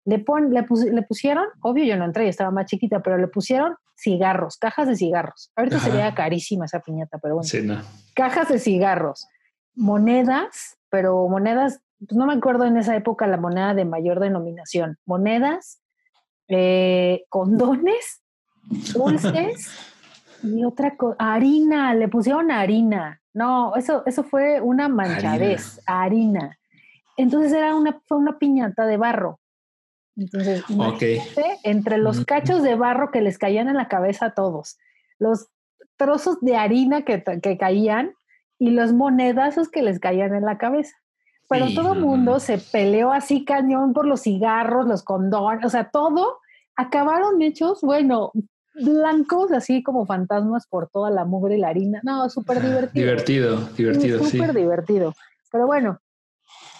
Le, 0.04 0.18
pon, 0.18 0.50
le, 0.52 0.66
le, 0.92 1.02
pusieron, 1.02 1.46
obvio 1.60 1.84
yo 1.84 1.96
no 1.96 2.04
entré, 2.04 2.24
yo 2.24 2.30
estaba 2.30 2.50
más 2.50 2.66
chiquita, 2.66 3.00
pero 3.00 3.18
le 3.18 3.28
pusieron 3.28 3.76
cigarros, 3.96 4.56
cajas 4.56 4.88
de 4.88 4.96
cigarros. 4.96 5.52
Ahorita 5.56 5.78
sería 5.78 6.14
carísima 6.14 6.64
esa 6.64 6.80
piñata, 6.80 7.18
pero 7.18 7.34
bueno. 7.34 7.48
Sí, 7.48 7.62
no. 7.62 7.80
Cajas 8.14 8.48
de 8.48 8.58
cigarros, 8.58 9.26
monedas, 9.74 10.78
pero 10.88 11.28
monedas, 11.28 11.80
pues 11.98 12.16
no 12.16 12.26
me 12.26 12.34
acuerdo 12.34 12.64
en 12.64 12.76
esa 12.76 12.96
época 12.96 13.26
la 13.26 13.36
moneda 13.36 13.74
de 13.74 13.84
mayor 13.84 14.20
denominación. 14.20 14.98
Monedas, 15.04 15.82
eh, 16.48 17.24
condones, 17.28 18.22
dulces 18.94 19.70
y 20.42 20.64
otra 20.64 20.96
cosa, 20.96 21.16
harina, 21.18 21.94
le 21.94 22.08
pusieron 22.08 22.50
harina. 22.50 23.20
No, 23.32 23.76
eso, 23.76 24.02
eso 24.06 24.24
fue 24.24 24.60
una 24.60 24.88
manchadez, 24.88 25.80
harina. 25.86 26.58
Entonces 27.16 27.52
era 27.52 27.76
una, 27.76 28.00
fue 28.06 28.18
una 28.18 28.38
piñata 28.38 28.86
de 28.86 28.96
barro. 28.96 29.39
Entonces, 30.16 30.64
entre 31.62 31.98
los 31.98 32.24
cachos 32.24 32.62
de 32.62 32.74
barro 32.74 33.10
que 33.10 33.22
les 33.22 33.38
caían 33.38 33.68
en 33.68 33.76
la 33.76 33.88
cabeza 33.88 34.26
a 34.26 34.34
todos, 34.34 34.78
los 35.18 35.48
trozos 35.96 36.40
de 36.40 36.56
harina 36.56 37.02
que, 37.02 37.22
que 37.42 37.58
caían 37.58 38.12
y 38.58 38.70
los 38.70 38.92
monedazos 38.92 39.68
que 39.68 39.82
les 39.82 39.98
caían 39.98 40.34
en 40.34 40.44
la 40.44 40.58
cabeza. 40.58 40.96
Pero 41.48 41.66
todo 41.74 41.94
el 41.94 42.00
mundo 42.00 42.38
se 42.38 42.58
peleó 42.58 43.12
así 43.12 43.44
cañón 43.44 43.92
por 43.92 44.06
los 44.06 44.22
cigarros, 44.22 44.86
los 44.86 45.02
condones, 45.02 45.64
o 45.64 45.68
sea, 45.68 45.90
todo 45.90 46.38
acabaron 46.76 47.42
hechos, 47.42 47.80
bueno, 47.82 48.30
blancos, 48.74 49.50
así 49.52 49.82
como 49.82 50.06
fantasmas 50.06 50.66
por 50.68 50.88
toda 50.88 51.10
la 51.10 51.24
mugre 51.24 51.56
y 51.56 51.60
la 51.60 51.68
harina. 51.68 52.00
No, 52.04 52.30
súper 52.30 52.62
divertido. 52.62 53.04
Divertido, 53.04 53.56
divertido, 53.76 54.24
sí. 54.24 54.38
Súper 54.38 54.54
divertido. 54.54 55.12
Pero 55.50 55.66
bueno, 55.66 55.98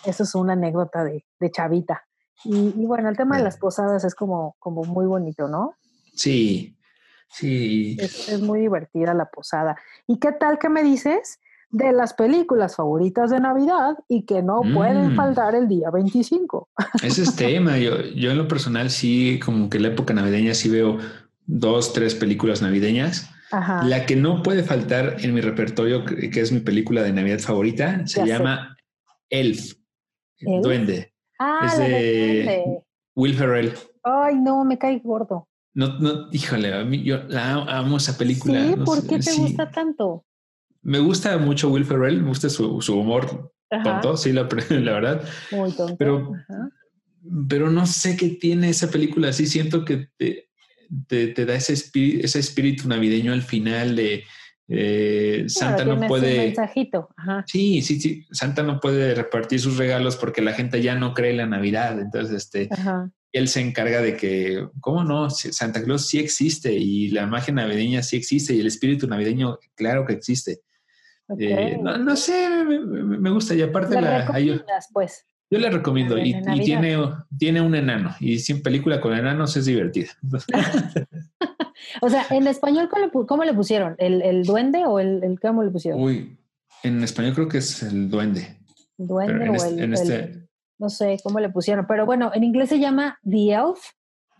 eso 0.04 0.22
es 0.22 0.34
una 0.34 0.52
anécdota 0.52 1.04
de, 1.04 1.24
de 1.40 1.50
chavita. 1.50 2.04
Y, 2.44 2.86
bueno, 2.86 3.08
el 3.08 3.16
tema 3.16 3.36
de 3.36 3.44
las 3.44 3.58
posadas 3.58 4.04
es 4.04 4.14
como, 4.14 4.56
como 4.58 4.84
muy 4.84 5.06
bonito, 5.06 5.48
¿no? 5.48 5.74
Sí, 6.14 6.76
sí. 7.30 7.96
Es, 8.00 8.40
muy 8.40 8.60
divertida 8.60 9.14
la 9.14 9.26
posada. 9.26 9.76
¿Y 10.06 10.18
qué 10.18 10.32
tal 10.32 10.58
que 10.58 10.68
me 10.68 10.82
dices 10.82 11.38
de 11.70 11.92
las 11.92 12.14
películas 12.14 12.76
favoritas 12.76 13.30
de 13.30 13.40
Navidad 13.40 13.98
y 14.08 14.24
que 14.24 14.42
no 14.42 14.62
pueden 14.74 15.12
mm. 15.12 15.16
faltar 15.16 15.54
el 15.54 15.68
día 15.68 15.90
25? 15.90 16.68
Ese 17.02 17.22
es 17.22 17.36
tema. 17.36 17.78
Yo, 17.78 18.00
yo 18.02 18.30
en 18.30 18.38
lo 18.38 18.48
personal 18.48 18.90
sí, 18.90 19.38
como 19.44 19.68
que 19.68 19.78
la 19.78 19.88
época 19.88 20.14
navideña 20.14 20.54
sí 20.54 20.68
veo 20.68 20.98
dos, 21.46 21.92
tres 21.92 22.14
películas 22.14 22.62
navideñas. 22.62 23.30
La 23.82 24.06
que 24.06 24.14
no 24.14 24.44
puede 24.44 24.62
faltar 24.62 25.16
en 25.18 25.34
mi 25.34 25.40
repertorio, 25.40 26.04
que 26.04 26.40
es 26.40 26.52
mi 26.52 26.60
película 26.60 27.02
de 27.02 27.12
Navidad 27.12 27.40
favorita, 27.40 28.06
se 28.06 28.24
llama 28.24 28.76
Elf, 29.28 29.72
¿Elf? 30.38 30.62
Duende. 30.62 31.09
Ah, 31.42 31.66
es 31.66 31.78
de, 31.78 32.82
Will 33.16 33.34
Ferrell. 33.34 33.72
Ay, 34.02 34.36
no, 34.36 34.62
me 34.64 34.76
cae 34.76 35.00
gordo. 35.02 35.48
No, 35.72 35.98
no, 35.98 36.28
híjole, 36.30 36.74
a 36.74 36.84
mí 36.84 37.02
yo 37.02 37.22
la 37.28 37.54
amo 37.54 37.96
esa 37.96 38.18
película. 38.18 38.62
Sí, 38.62 38.74
¿por 38.84 39.06
qué 39.06 39.18
te 39.18 39.32
gusta 39.32 39.70
tanto? 39.70 40.26
Me 40.82 40.98
gusta 40.98 41.38
mucho 41.38 41.70
Will 41.70 41.86
Ferrell, 41.86 42.20
me 42.20 42.28
gusta 42.28 42.50
su, 42.50 42.82
su 42.82 42.98
humor 42.98 43.52
tonto, 43.82 44.16
sí, 44.16 44.32
la, 44.32 44.42
la, 44.70 44.92
verdad. 44.92 45.28
Muy 45.50 45.72
tonto. 45.72 45.96
Pero, 45.96 46.32
pero 47.48 47.70
no 47.70 47.86
sé 47.86 48.16
qué 48.16 48.28
tiene 48.30 48.68
esa 48.68 48.90
película, 48.90 49.28
así 49.28 49.46
siento 49.46 49.84
que 49.84 50.08
te, 50.18 50.50
te, 51.06 51.28
te 51.28 51.46
da 51.46 51.54
ese 51.54 51.72
espíritu, 51.72 52.24
ese 52.24 52.38
espíritu 52.38 52.86
navideño 52.86 53.32
al 53.32 53.42
final 53.42 53.96
de 53.96 54.24
eh, 54.72 55.44
Santa 55.48 55.84
no 55.84 56.06
puede. 56.06 56.54
Sí, 57.46 57.82
sí, 57.82 58.00
sí. 58.00 58.24
Santa 58.30 58.62
no 58.62 58.78
puede 58.78 59.16
repartir 59.16 59.58
sus 59.58 59.76
regalos 59.76 60.16
porque 60.16 60.42
la 60.42 60.52
gente 60.52 60.80
ya 60.80 60.94
no 60.94 61.12
cree 61.12 61.32
en 61.32 61.38
la 61.38 61.46
Navidad. 61.46 61.98
Entonces, 61.98 62.36
este, 62.36 62.68
él 63.32 63.48
se 63.48 63.60
encarga 63.60 64.00
de 64.00 64.16
que, 64.16 64.68
¿cómo 64.80 65.02
no? 65.02 65.28
Santa 65.28 65.82
Claus 65.82 66.06
sí 66.06 66.20
existe 66.20 66.72
y 66.72 67.08
la 67.08 67.26
magia 67.26 67.52
navideña 67.52 68.02
sí 68.04 68.16
existe 68.16 68.54
y 68.54 68.60
el 68.60 68.68
espíritu 68.68 69.08
navideño, 69.08 69.58
claro 69.74 70.06
que 70.06 70.12
existe. 70.12 70.60
Eh, 71.38 71.78
no, 71.82 72.16
sé, 72.16 72.48
me, 72.64 73.30
gusta. 73.30 73.54
Y 73.54 73.62
aparte, 73.62 74.00
la, 74.00 74.32
pues. 74.92 75.26
Yo 75.52 75.58
le 75.58 75.68
recomiendo 75.68 76.16
y, 76.16 76.40
tiene, 76.62 76.96
tiene 77.36 77.60
un 77.60 77.74
enano 77.74 78.14
y 78.20 78.38
sin 78.38 78.62
película 78.62 79.00
con 79.00 79.14
enanos 79.14 79.56
es 79.56 79.64
divertida. 79.64 80.10
o 82.00 82.08
sea, 82.08 82.26
en 82.30 82.46
español, 82.46 82.88
¿cómo 83.26 83.44
le, 83.44 83.54
pusieron? 83.54 83.94
¿El, 83.98 84.44
duende 84.44 84.84
o 84.86 84.98
el, 84.98 85.22
el, 85.22 85.40
cómo 85.40 85.62
le 85.62 85.70
pusieron? 85.70 86.00
Uy, 86.00 86.38
en 86.82 87.02
español 87.02 87.34
creo 87.34 87.48
que 87.48 87.58
es 87.58 87.82
el 87.82 88.10
duende. 88.10 88.56
Duende 88.96 89.48
o 89.48 89.64
el, 89.64 89.94
este 89.94 90.50
no 90.80 90.88
sé 90.88 91.18
cómo 91.22 91.38
le 91.38 91.50
pusieron, 91.50 91.86
pero 91.86 92.06
bueno, 92.06 92.32
en 92.34 92.42
inglés 92.42 92.70
se 92.70 92.80
llama 92.80 93.18
The 93.22 93.52
Elf. 93.52 93.78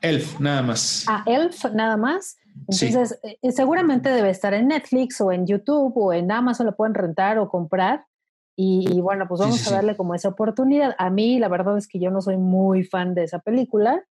Elf, 0.01 0.41
nada 0.41 0.62
más. 0.62 1.05
Ah, 1.07 1.22
Elf, 1.26 1.66
nada 1.74 1.99
más. 1.99 2.38
Entonces, 2.66 3.20
eh, 3.22 3.53
seguramente 3.53 4.09
debe 4.09 4.30
estar 4.30 4.55
en 4.55 4.68
Netflix 4.68 5.20
o 5.20 5.30
en 5.30 5.47
YouTube 5.47 5.93
o 5.97 6.12
en 6.14 6.32
Amazon, 6.32 6.66
lo 6.66 6.74
pueden 6.74 6.95
rentar 6.95 7.38
o 7.38 7.49
comprar. 7.49 8.07
Y, 8.57 9.01
bueno, 9.01 9.26
pues 9.26 9.41
vamos 9.41 9.66
a 9.68 9.76
darle 9.76 9.97
como 9.97 10.14
esa 10.14 10.28
oportunidad. 10.28 10.95
A 10.99 11.09
mí 11.09 11.38
la 11.38 11.49
verdad 11.49 11.78
es 11.78 11.86
que 11.86 11.99
yo 11.99 12.11
no 12.11 12.20
soy 12.20 12.36
muy 12.36 12.84
fan 12.84 13.14
de 13.14 13.24
esa 13.24 13.38
película, 13.38 14.05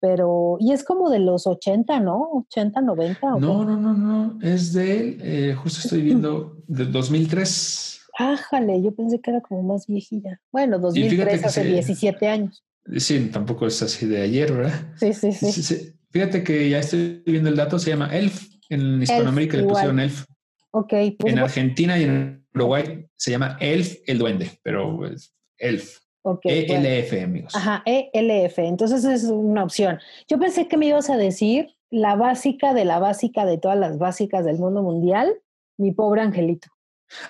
pero... 0.00 0.56
Y 0.60 0.72
es 0.72 0.84
como 0.84 1.10
de 1.10 1.18
los 1.18 1.46
80, 1.46 2.00
¿no? 2.00 2.44
80, 2.50 2.80
90. 2.80 3.30
no, 3.38 3.64
no, 3.64 3.76
no, 3.76 3.94
no. 3.94 4.38
Es 4.42 4.72
de, 4.72 5.18
eh, 5.20 5.54
justo 5.54 5.80
estoy 5.82 6.02
viendo, 6.02 6.56
de 6.66 6.84
2003. 6.86 8.00
Ájale, 8.18 8.82
yo 8.82 8.92
pensé 8.94 9.20
que 9.20 9.30
era 9.30 9.40
como 9.40 9.62
más 9.62 9.86
viejilla. 9.86 10.40
Bueno, 10.50 10.78
2003, 10.78 11.44
hace 11.44 11.64
17 11.64 12.26
años. 12.26 12.64
Sí, 12.96 13.30
tampoco 13.32 13.66
es 13.66 13.80
así 13.82 14.06
de 14.06 14.22
ayer, 14.22 14.52
¿verdad? 14.52 14.94
Sí, 14.96 15.12
sí, 15.12 15.32
sí. 15.32 15.94
Fíjate 16.10 16.42
que 16.42 16.68
ya 16.68 16.78
estoy 16.78 17.22
viendo 17.26 17.50
el 17.50 17.56
dato, 17.56 17.78
se 17.78 17.90
llama 17.90 18.08
Elf. 18.12 18.48
En 18.70 19.02
Hispanoamérica 19.02 19.56
le 19.56 19.64
pusieron 19.64 20.00
Elf. 20.00 20.24
Ok. 20.72 20.92
Pues 21.18 21.32
en 21.32 21.38
Argentina 21.38 21.98
y 21.98 22.04
en 22.04 22.46
Uruguay 22.54 23.06
se 23.16 23.30
llama 23.30 23.56
Elf 23.60 23.96
el 24.06 24.18
Duende, 24.18 24.50
pero 24.62 25.06
es 25.06 25.34
Elf. 25.58 25.98
ELF, 26.44 27.12
amigos. 27.22 27.54
Ajá, 27.54 27.82
ELF. 27.86 28.58
Entonces 28.58 29.04
es 29.04 29.24
una 29.24 29.64
opción. 29.64 29.98
Yo 30.28 30.38
pensé 30.38 30.68
que 30.68 30.76
me 30.76 30.86
ibas 30.86 31.10
a 31.10 31.16
decir 31.16 31.74
la 31.90 32.16
básica 32.16 32.74
de 32.74 32.84
la 32.84 32.98
básica 32.98 33.44
de 33.44 33.58
todas 33.58 33.78
las 33.78 33.98
básicas 33.98 34.44
del 34.44 34.58
mundo 34.58 34.82
mundial, 34.82 35.34
mi 35.76 35.92
pobre 35.92 36.20
angelito. 36.20 36.68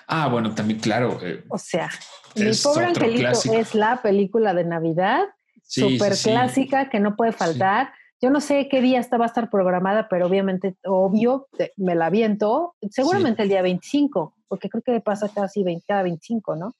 Ah, 0.07 0.27
bueno, 0.27 0.53
también, 0.53 0.79
claro. 0.79 1.17
Eh, 1.23 1.43
o 1.49 1.57
sea, 1.57 1.89
mi 2.35 2.51
pobre 2.61 2.85
angelito 2.85 3.31
es 3.53 3.75
la 3.75 4.01
película 4.01 4.53
de 4.53 4.65
Navidad, 4.65 5.25
súper 5.63 6.13
clásica, 6.21 6.89
que 6.89 6.99
no 6.99 7.15
puede 7.15 7.31
faltar. 7.31 7.93
Yo 8.21 8.29
no 8.29 8.41
sé 8.41 8.67
qué 8.67 8.81
día 8.81 8.99
esta 8.99 9.17
va 9.17 9.25
a 9.25 9.27
estar 9.27 9.49
programada, 9.49 10.09
pero 10.09 10.27
obviamente, 10.27 10.75
obvio, 10.83 11.47
me 11.77 11.95
la 11.95 12.09
viento. 12.09 12.75
Seguramente 12.89 13.43
el 13.43 13.49
día 13.49 13.61
25, 13.61 14.35
porque 14.49 14.69
creo 14.69 14.83
que 14.83 14.99
pasa 14.99 15.29
casi 15.29 15.63
20, 15.63 15.85
cada 15.87 16.03
25, 16.03 16.57
¿no? 16.57 16.73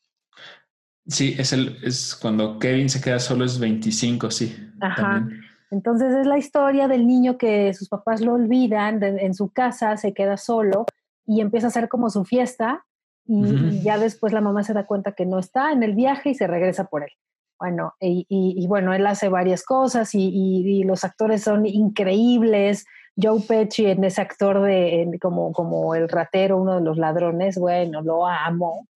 Sí, 1.09 1.35
es, 1.37 1.53
el, 1.53 1.77
es 1.83 2.15
cuando 2.15 2.59
Kevin 2.59 2.89
se 2.89 3.01
queda 3.01 3.19
solo, 3.19 3.43
es 3.43 3.59
25, 3.59 4.31
sí. 4.31 4.55
Ajá. 4.79 5.27
Entonces 5.71 6.13
es 6.13 6.25
la 6.25 6.37
historia 6.37 6.87
del 6.87 7.05
niño 7.05 7.37
que 7.37 7.73
sus 7.73 7.89
papás 7.89 8.21
lo 8.21 8.33
olvidan 8.33 9.03
en 9.03 9.33
su 9.33 9.49
casa, 9.49 9.97
se 9.97 10.13
queda 10.13 10.37
solo 10.37 10.85
y 11.25 11.41
empieza 11.41 11.67
a 11.67 11.69
hacer 11.69 11.89
como 11.89 12.09
su 12.09 12.25
fiesta 12.25 12.85
y, 13.25 13.81
ya 13.83 13.99
después 13.99 14.33
la 14.33 14.41
mamá 14.41 14.63
se 14.63 14.73
da 14.73 14.87
cuenta 14.87 15.11
que 15.11 15.27
no 15.27 15.37
está 15.37 15.71
en 15.71 15.83
el 15.83 15.93
viaje 15.93 16.31
y 16.31 16.35
se 16.35 16.47
regresa 16.47 16.85
por 16.85 17.03
él. 17.03 17.11
Bueno, 17.59 17.93
y, 17.99 18.65
bueno, 18.67 18.93
él 18.93 19.05
hace 19.05 19.29
varias 19.29 19.63
cosas 19.63 20.09
y, 20.13 20.83
los 20.85 21.03
actores 21.03 21.43
son 21.43 21.65
increíbles. 21.65 22.85
Joe 23.21 23.41
Pesci 23.41 23.85
en 23.85 24.03
ese 24.05 24.21
actor 24.21 24.61
de 24.61 25.11
como, 25.21 25.51
como 25.51 25.93
el 25.93 26.07
ratero, 26.07 26.57
uno 26.57 26.75
de 26.75 26.81
los 26.81 26.97
ladrones, 26.97 27.57
bueno, 27.57 28.01
lo 28.01 28.25
amo. 28.25 28.87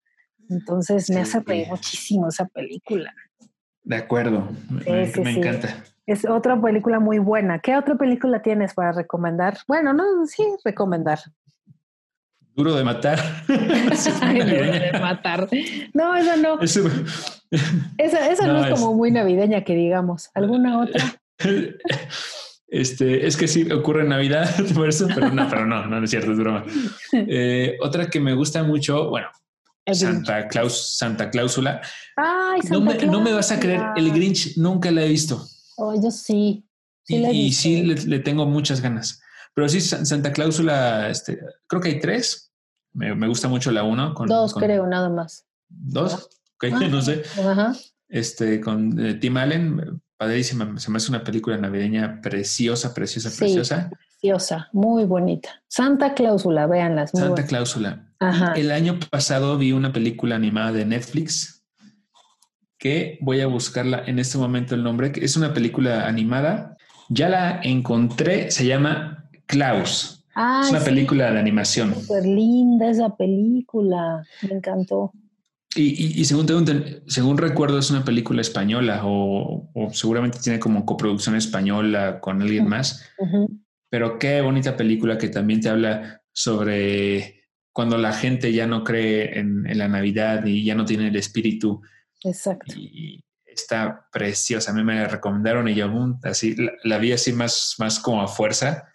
Entonces 0.52 1.10
me 1.10 1.20
hace 1.20 1.40
reír 1.40 1.68
muchísimo 1.68 2.28
esa 2.28 2.46
película. 2.46 3.14
De 3.82 3.96
acuerdo, 3.96 4.48
me, 4.68 5.04
encanta. 5.04 5.84
Es 6.06 6.24
otra 6.24 6.60
película 6.60 7.00
muy 7.00 7.18
buena. 7.18 7.58
¿Qué 7.58 7.76
otra 7.76 7.96
película 7.96 8.42
tienes 8.42 8.74
para 8.74 8.92
recomendar? 8.92 9.58
Bueno, 9.66 9.92
no, 9.92 10.26
sí, 10.26 10.44
recomendar. 10.64 11.18
Duro 12.54 12.74
de 12.74 12.84
matar. 12.84 13.18
Duro 13.48 13.64
de 13.64 14.98
matar. 15.00 15.48
No, 15.94 16.14
esa 16.14 16.36
no. 16.36 16.60
esa, 16.60 18.46
no, 18.46 18.64
es, 18.64 18.70
como 18.70 18.94
muy 18.94 19.10
navideña 19.10 19.64
que 19.64 19.74
digamos. 19.74 20.30
¿Alguna 20.34 20.80
otra? 20.80 21.02
Este, 22.72 23.26
es 23.26 23.36
que 23.36 23.48
sí 23.48 23.70
ocurre 23.70 24.00
en 24.00 24.08
Navidad, 24.08 24.48
por 24.74 24.88
eso, 24.88 25.06
pero 25.14 25.30
no, 25.30 25.46
pero 25.50 25.66
no, 25.66 25.84
no 25.84 26.02
es 26.02 26.08
cierto, 26.08 26.32
es 26.32 26.38
broma. 26.38 26.64
Eh, 27.12 27.76
otra 27.82 28.08
que 28.08 28.18
me 28.18 28.32
gusta 28.32 28.62
mucho, 28.62 29.10
bueno, 29.10 29.28
Santa 29.90 30.48
Claus, 30.48 30.96
Santa 30.96 31.30
Cláusula. 31.30 31.80
Ay, 32.16 32.62
Santa 32.62 32.78
no, 32.78 32.80
me, 32.80 33.06
no 33.06 33.20
me 33.20 33.32
vas 33.32 33.50
a 33.50 33.58
creer, 33.58 33.82
el 33.96 34.12
Grinch 34.12 34.56
nunca 34.56 34.90
la 34.90 35.02
he 35.02 35.08
visto. 35.08 35.44
Oh, 35.76 35.94
yo 36.00 36.10
sí. 36.10 36.64
y, 37.08 37.52
sí 37.52 37.82
le, 37.82 38.18
tengo 38.20 38.46
muchas 38.46 38.80
ganas. 38.80 39.20
Pero 39.54 39.68
sí, 39.68 39.80
Santa 39.80 40.32
Cláusula, 40.32 41.10
este, 41.10 41.40
creo 41.66 41.82
que 41.82 41.88
hay 41.88 42.00
tres. 42.00 42.52
Me, 42.92 43.26
gusta 43.26 43.48
mucho 43.48 43.70
la 43.70 43.82
uno. 43.82 44.14
Con, 44.14 44.28
dos, 44.28 44.54
creo, 44.54 44.86
nada 44.86 45.08
más. 45.08 45.46
¿Dos? 45.68 46.28
no 46.90 47.02
sé. 47.02 47.22
Este, 48.08 48.60
con 48.60 48.98
eh, 49.04 49.14
Tim 49.14 49.36
Allen, 49.36 50.02
padrísima. 50.16 50.78
Se 50.78 50.90
me 50.90 50.98
hace 50.98 51.10
una 51.10 51.24
película 51.24 51.56
navideña 51.56 52.20
preciosa, 52.20 52.94
preciosa, 52.94 53.30
preciosa. 53.36 53.90
Preciosa, 54.20 54.68
muy 54.72 55.04
bonita. 55.04 55.62
Santa 55.66 56.14
Cláusula, 56.14 56.66
véanlas. 56.66 57.10
Santa 57.10 57.44
Cláusula. 57.44 58.11
El 58.56 58.70
año 58.70 58.98
pasado 59.10 59.58
vi 59.58 59.72
una 59.72 59.92
película 59.92 60.36
animada 60.36 60.72
de 60.72 60.84
Netflix 60.84 61.64
que 62.78 63.18
voy 63.20 63.40
a 63.40 63.46
buscarla 63.46 64.02
en 64.06 64.18
este 64.18 64.38
momento 64.38 64.74
el 64.74 64.82
nombre, 64.82 65.12
que 65.12 65.24
es 65.24 65.36
una 65.36 65.54
película 65.54 66.08
animada. 66.08 66.76
Ya 67.08 67.28
la 67.28 67.60
encontré, 67.62 68.50
se 68.50 68.66
llama 68.66 69.28
Klaus. 69.46 70.24
es 70.64 70.70
una 70.70 70.80
película 70.80 71.30
de 71.30 71.38
animación. 71.38 71.94
Súper 71.94 72.26
linda 72.26 72.90
esa 72.90 73.16
película, 73.16 74.24
me 74.42 74.56
encantó. 74.56 75.12
Y, 75.74 76.24
según, 76.24 76.46
según 77.06 77.38
recuerdo 77.38 77.78
es 77.78 77.90
una 77.90 78.04
película 78.04 78.40
española 78.40 79.02
o, 79.04 79.70
seguramente 79.92 80.38
tiene 80.42 80.58
como 80.58 80.84
coproducción 80.84 81.36
española 81.36 82.20
con 82.20 82.42
alguien 82.42 82.66
más. 82.68 83.08
Pero 83.88 84.18
qué 84.18 84.40
bonita 84.40 84.76
película 84.76 85.18
que 85.18 85.28
también 85.28 85.60
te 85.60 85.68
habla 85.68 86.20
sobre 86.32 87.41
cuando 87.72 87.98
la 87.98 88.12
gente 88.12 88.52
ya 88.52 88.66
no 88.66 88.84
cree 88.84 89.38
en, 89.38 89.66
en 89.66 89.78
la 89.78 89.88
Navidad 89.88 90.44
y 90.44 90.64
ya 90.64 90.74
no 90.74 90.84
tiene 90.84 91.08
el 91.08 91.16
espíritu 91.16 91.82
Exacto. 92.24 92.74
Y 92.76 93.24
está 93.44 94.06
preciosa. 94.12 94.70
A 94.70 94.74
mí 94.74 94.82
me 94.84 94.94
la 94.94 95.08
recomendaron 95.08 95.68
y 95.68 95.74
yo 95.74 95.90
así 96.24 96.56
la, 96.84 96.98
vi 96.98 97.12
así 97.12 97.32
más, 97.32 97.74
más 97.78 97.98
como 97.98 98.22
a 98.22 98.28
fuerza. 98.28 98.88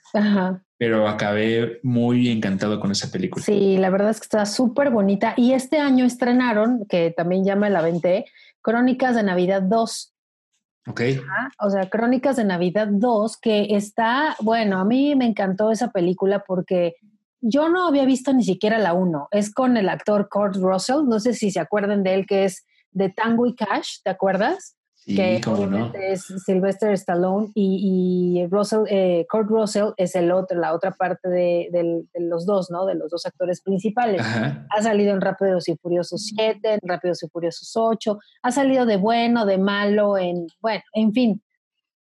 Pero 0.78 1.08
acabé 1.08 1.80
muy 1.84 2.30
encantado 2.30 2.80
con 2.80 2.92
esa 2.92 3.12
película. 3.12 3.44
Sí, 3.44 3.78
la 3.78 3.90
verdad 3.90 4.12
es 4.12 4.20
que 4.20 4.26
está 4.26 4.46
súper 4.46 4.90
bonita. 4.90 5.34
Y 5.36 5.54
este 5.54 5.80
año 5.80 6.06
estrenaron, 6.06 6.86
que 6.88 7.14
también 7.16 7.44
ya 7.44 7.56
me 7.56 7.70
la 7.70 7.82
venté, 7.82 8.26
Crónicas 8.62 9.16
de 9.16 9.24
Navidad 9.24 9.62
2. 9.64 10.14
Ok. 10.90 11.02
o 11.60 11.70
sea, 11.70 11.90
Crónicas 11.90 12.38
de 12.38 12.46
Navidad 12.46 12.88
2, 12.90 13.38
que 13.38 13.76
está, 13.76 14.38
bueno, 14.40 14.80
a 14.80 14.86
mí 14.86 15.16
me 15.16 15.26
encantó 15.26 15.72
esa 15.72 15.92
película 15.92 16.46
porque 16.48 16.96
yo 17.50 17.70
no 17.70 17.88
había 17.88 18.06
visto 18.06 18.34
ni 18.34 18.44
siquiera 18.44 18.78
la 18.78 18.94
1. 18.94 19.30
Es 19.32 19.54
con 19.54 19.78
el 19.78 19.90
actor 19.90 20.28
Kurt 20.30 20.56
Russell, 20.58 21.06
no 21.08 21.20
sé 21.20 21.34
si 21.34 21.52
se 21.52 21.60
acuerdan 21.60 22.04
de 22.04 22.14
él, 22.14 22.26
que 22.26 22.46
es 22.46 22.66
de 22.92 23.10
Tango 23.10 23.46
y 23.46 23.56
Cash, 23.56 24.00
¿te 24.04 24.10
acuerdas? 24.10 24.76
Sí, 24.94 25.16
que 25.16 25.40
no? 25.46 25.94
es 25.94 26.26
Sylvester 26.46 26.92
Stallone 26.92 27.52
y, 27.56 28.46
Russell, 28.50 28.82
eh, 28.90 29.26
Kurt 29.30 29.48
Russell 29.48 29.92
es 29.96 30.16
el 30.16 30.34
otro, 30.34 30.60
la 30.60 30.74
otra 30.74 30.92
parte 30.92 31.30
de, 31.30 32.04
los 32.20 32.46
dos, 32.46 32.70
¿no? 32.70 32.86
De 32.86 32.96
los 32.96 33.10
dos 33.10 33.26
actores 33.26 33.62
principales. 33.62 34.22
Ha 34.70 34.82
salido 34.82 35.14
en 35.14 35.22
Rápidos 35.22 35.70
y 35.70 35.78
Furiosos 35.78 36.26
7, 36.36 36.74
en 36.74 36.80
Rápidos 36.84 37.24
y 37.24 37.30
Furiosos 37.30 37.72
8, 37.74 38.20
ha 38.44 38.52
salido 38.52 38.86
de 38.86 38.98
bueno, 38.98 39.46
de 39.46 39.58
malo, 39.58 40.18
en, 40.18 40.48
bueno, 40.60 40.84
en 40.92 41.14
fin. 41.14 41.42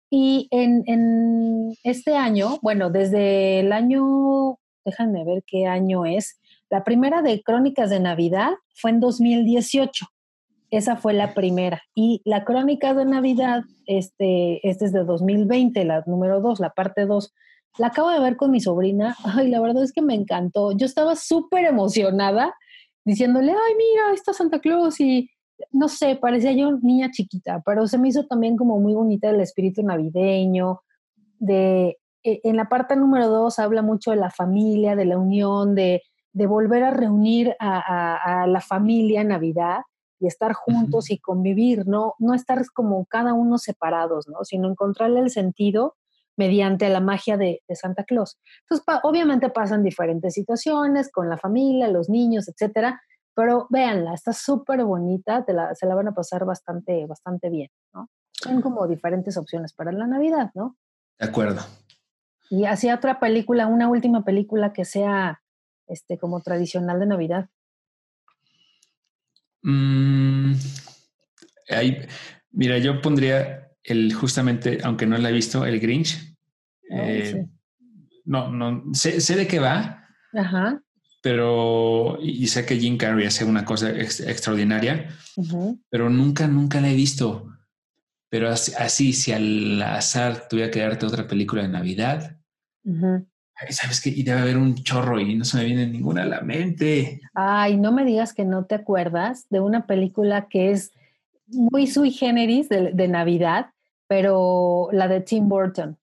Y 0.09 0.47
en, 0.49 0.81
en 0.87 1.73
este 1.83 2.15
año, 2.15 2.57
bueno, 2.63 2.89
desde 2.89 3.59
el 3.59 3.71
año, 3.71 4.57
déjame 4.85 5.25
ver 5.25 5.43
qué 5.45 5.65
año 5.65 6.05
es, 6.05 6.39
la 6.69 6.83
primera 6.83 7.21
de 7.21 7.41
Crónicas 7.43 7.89
de 7.89 7.99
Navidad 7.99 8.51
fue 8.73 8.91
en 8.91 8.99
2018. 8.99 10.05
Esa 10.71 10.95
fue 10.95 11.13
la 11.13 11.33
primera. 11.33 11.83
Y 11.93 12.21
la 12.25 12.43
crónica 12.43 12.93
de 12.93 13.05
Navidad, 13.05 13.63
este, 13.85 14.67
este 14.67 14.85
es 14.85 14.93
de 14.93 15.03
2020, 15.03 15.85
la 15.85 16.03
número 16.05 16.41
dos, 16.41 16.59
la 16.59 16.71
parte 16.71 17.05
dos. 17.05 17.33
La 17.77 17.87
acabo 17.87 18.09
de 18.09 18.19
ver 18.19 18.35
con 18.35 18.51
mi 18.51 18.59
sobrina. 18.59 19.15
Ay, 19.23 19.49
la 19.49 19.61
verdad 19.61 19.83
es 19.83 19.93
que 19.93 20.01
me 20.01 20.15
encantó. 20.15 20.71
Yo 20.71 20.85
estaba 20.85 21.15
súper 21.15 21.65
emocionada 21.65 22.53
diciéndole, 23.03 23.51
ay, 23.51 23.73
mira, 23.77 24.13
está 24.13 24.33
Santa 24.33 24.59
Claus 24.59 24.99
y 24.99 25.29
no 25.71 25.87
sé, 25.87 26.15
parecía 26.15 26.51
yo 26.51 26.71
niña 26.81 27.11
chiquita, 27.11 27.61
pero 27.65 27.87
se 27.87 27.97
me 27.97 28.09
hizo 28.09 28.25
también 28.25 28.57
como 28.57 28.79
muy 28.79 28.93
bonita 28.93 29.29
el 29.29 29.39
espíritu 29.39 29.83
navideño. 29.83 30.81
De, 31.37 31.97
en 32.25 32.57
la 32.57 32.67
parte 32.69 32.95
número 32.95 33.29
dos 33.29 33.59
habla 33.59 33.81
mucho 33.81 34.11
de 34.11 34.17
la 34.17 34.31
familia, 34.31 34.95
de 34.95 35.05
la 35.05 35.17
unión, 35.17 35.75
de, 35.75 36.01
de 36.33 36.47
volver 36.47 36.83
a 36.83 36.91
reunir 36.91 37.55
a, 37.59 38.41
a 38.41 38.47
la 38.47 38.61
familia 38.61 39.21
en 39.21 39.29
Navidad 39.29 39.81
y 40.19 40.27
estar 40.27 40.53
juntos 40.53 41.11
y 41.11 41.19
convivir, 41.19 41.87
¿no? 41.87 42.15
No 42.19 42.33
estar 42.33 42.63
como 42.73 43.05
cada 43.05 43.33
uno 43.33 43.57
separados, 43.57 44.27
¿no? 44.27 44.43
Sino 44.43 44.69
encontrarle 44.69 45.19
el 45.19 45.29
sentido 45.29 45.95
mediante 46.37 46.89
la 46.89 46.99
magia 46.99 47.37
de, 47.37 47.61
Santa 47.73 48.03
Claus. 48.03 48.37
Entonces, 48.61 49.01
obviamente 49.03 49.49
pasan 49.49 49.83
diferentes 49.83 50.33
situaciones 50.33 51.11
con 51.11 51.29
la 51.29 51.37
familia, 51.37 51.87
los 51.87 52.09
niños, 52.09 52.47
etcétera, 52.47 53.01
pero 53.33 53.67
véanla, 53.69 54.13
está 54.13 54.33
súper 54.33 54.83
bonita, 54.83 55.45
se 55.73 55.85
la 55.85 55.95
van 55.95 56.07
a 56.07 56.13
pasar 56.13 56.45
bastante, 56.45 57.05
bastante 57.05 57.49
bien, 57.49 57.69
¿no? 57.93 58.09
Son 58.31 58.61
como 58.61 58.87
diferentes 58.87 59.37
opciones 59.37 59.73
para 59.73 59.91
la 59.91 60.07
Navidad, 60.07 60.51
¿no? 60.55 60.77
De 61.19 61.27
acuerdo. 61.27 61.61
Y 62.49 62.65
así 62.65 62.91
otra 62.91 63.19
película, 63.19 63.67
una 63.67 63.87
última 63.87 64.23
película 64.23 64.73
que 64.73 64.85
sea 64.85 65.41
este, 65.87 66.17
como 66.17 66.41
tradicional 66.41 66.99
de 66.99 67.05
Navidad. 67.05 67.49
Mm, 69.63 70.53
mira, 72.51 72.77
yo 72.77 73.01
pondría 73.01 73.71
el 73.83 74.13
justamente, 74.13 74.79
aunque 74.83 75.05
no 75.05 75.17
la 75.17 75.29
he 75.29 75.33
visto, 75.33 75.65
el 75.65 75.79
Grinch. 75.79 76.35
Eh, 76.89 77.45
no, 78.25 78.51
no, 78.51 78.93
sé, 78.93 79.35
de 79.35 79.47
qué 79.47 79.59
va. 79.59 80.07
Pero, 81.21 82.19
y 82.21 82.45
sé 82.47 82.65
que 82.65 82.77
Jim 82.77 82.97
Carrey 82.97 83.25
hace 83.25 83.45
una 83.45 83.65
cosa 83.65 83.89
extraordinaria, 83.89 85.09
pero 85.89 86.09
nunca, 86.09 86.47
nunca 86.47 86.79
la 86.79 86.89
he 86.89 86.95
visto. 86.95 87.54
Pero 88.29 88.49
así, 88.49 89.13
si 89.13 89.31
al 89.31 89.81
azar 89.81 90.47
tuviera 90.47 90.71
que 90.71 90.81
darte 90.81 91.05
otra 91.05 91.27
película 91.27 91.61
de 91.61 91.69
Navidad, 91.69 92.37
sabes 93.69 94.01
que 94.01 94.09
y 94.09 94.23
debe 94.23 94.41
haber 94.41 94.57
un 94.57 94.75
chorro 94.75 95.19
y 95.19 95.35
no 95.35 95.45
se 95.45 95.57
me 95.57 95.65
viene 95.65 95.87
ninguna 95.87 96.23
a 96.23 96.27
la 96.27 96.41
mente. 96.41 97.21
Ay, 97.33 97.77
no 97.77 97.91
me 97.91 98.03
digas 98.03 98.33
que 98.33 98.45
no 98.45 98.65
te 98.65 98.75
acuerdas 98.75 99.47
de 99.49 99.59
una 99.59 99.85
película 99.85 100.47
que 100.49 100.71
es 100.71 100.91
muy 101.47 101.87
sui 101.87 102.11
generis 102.11 102.69
de, 102.69 103.07
Navidad, 103.07 103.67
pero 104.07 104.89
la 104.91 105.07
de 105.07 105.21
Tim 105.21 105.47
Burton. 105.47 105.97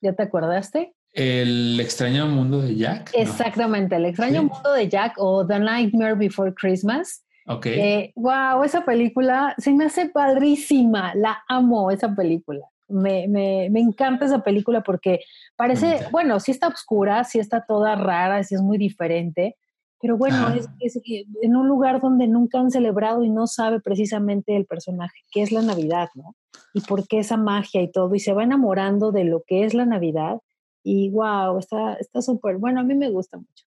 ¿Ya 0.00 0.12
te 0.12 0.22
acordaste? 0.22 0.94
El 1.12 1.80
extraño 1.80 2.26
mundo 2.26 2.60
de 2.60 2.76
Jack. 2.76 3.12
Exactamente, 3.14 3.96
el 3.96 4.04
extraño 4.04 4.42
mundo 4.44 4.72
de 4.72 4.88
Jack 4.88 5.14
o 5.16 5.46
The 5.46 5.58
Nightmare 5.58 6.14
Before 6.14 6.52
Christmas. 6.52 7.23
Ok. 7.46 7.66
wow, 8.14 8.62
eh, 8.62 8.66
esa 8.66 8.84
película 8.84 9.54
se 9.58 9.72
me 9.72 9.84
hace 9.84 10.08
padrísima. 10.08 11.14
La 11.14 11.42
amo, 11.48 11.90
esa 11.90 12.14
película. 12.14 12.66
Me, 12.88 13.26
me, 13.28 13.68
me, 13.70 13.80
encanta 13.80 14.26
esa 14.26 14.42
película 14.42 14.82
porque 14.82 15.20
parece, 15.56 16.06
bueno, 16.10 16.38
sí 16.38 16.50
está 16.50 16.68
oscura, 16.68 17.24
sí 17.24 17.38
está 17.38 17.64
toda 17.64 17.96
rara, 17.96 18.42
sí 18.44 18.54
es 18.54 18.60
muy 18.60 18.76
diferente, 18.76 19.56
pero 20.04 20.18
bueno, 20.18 20.50
es, 20.50 20.68
es, 20.80 21.00
en 21.40 21.56
un 21.56 21.66
lugar 21.66 22.02
donde 22.02 22.28
nunca 22.28 22.60
han 22.60 22.70
celebrado 22.70 23.24
y 23.24 23.30
no 23.30 23.46
sabe 23.46 23.80
precisamente 23.80 24.54
el 24.54 24.66
personaje 24.66 25.16
qué 25.32 25.40
es 25.40 25.50
la 25.50 25.62
Navidad, 25.62 26.10
¿no? 26.14 26.36
Y 26.74 26.82
por 26.82 27.08
qué 27.08 27.20
esa 27.20 27.38
magia 27.38 27.80
y 27.80 27.90
todo, 27.90 28.14
y 28.14 28.20
se 28.20 28.34
va 28.34 28.44
enamorando 28.44 29.12
de 29.12 29.24
lo 29.24 29.42
que 29.46 29.64
es 29.64 29.72
la 29.72 29.86
Navidad 29.86 30.40
y 30.82 31.08
wow, 31.08 31.58
está 31.58 32.20
súper, 32.20 32.58
bueno, 32.58 32.80
a 32.80 32.82
mí 32.82 32.94
me 32.94 33.08
gusta 33.08 33.38
mucho. 33.38 33.64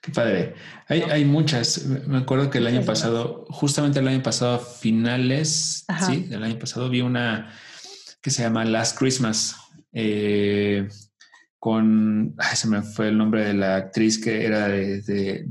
Qué 0.00 0.12
padre. 0.12 0.54
Hay, 0.88 1.02
hay, 1.02 1.24
muchas. 1.24 1.84
Me 1.84 2.18
acuerdo 2.18 2.50
que 2.50 2.58
el 2.58 2.66
año 2.66 2.82
pasado, 2.82 3.44
justamente 3.50 4.00
el 4.00 4.08
año 4.08 4.22
pasado, 4.22 4.58
finales, 4.58 5.84
sí, 6.06 6.22
del 6.24 6.42
año 6.42 6.58
pasado, 6.58 6.88
vi 6.88 7.02
una 7.02 7.52
que 8.20 8.30
se 8.30 8.42
llama 8.42 8.64
Last 8.64 8.98
Christmas, 8.98 9.56
eh, 9.92 10.88
con, 11.60 12.34
se 12.54 12.68
me 12.68 12.82
fue 12.82 13.08
el 13.08 13.18
nombre 13.18 13.44
de 13.44 13.54
la 13.54 13.76
actriz 13.76 14.22
que 14.22 14.44
era 14.44 14.68
de, 14.68 15.46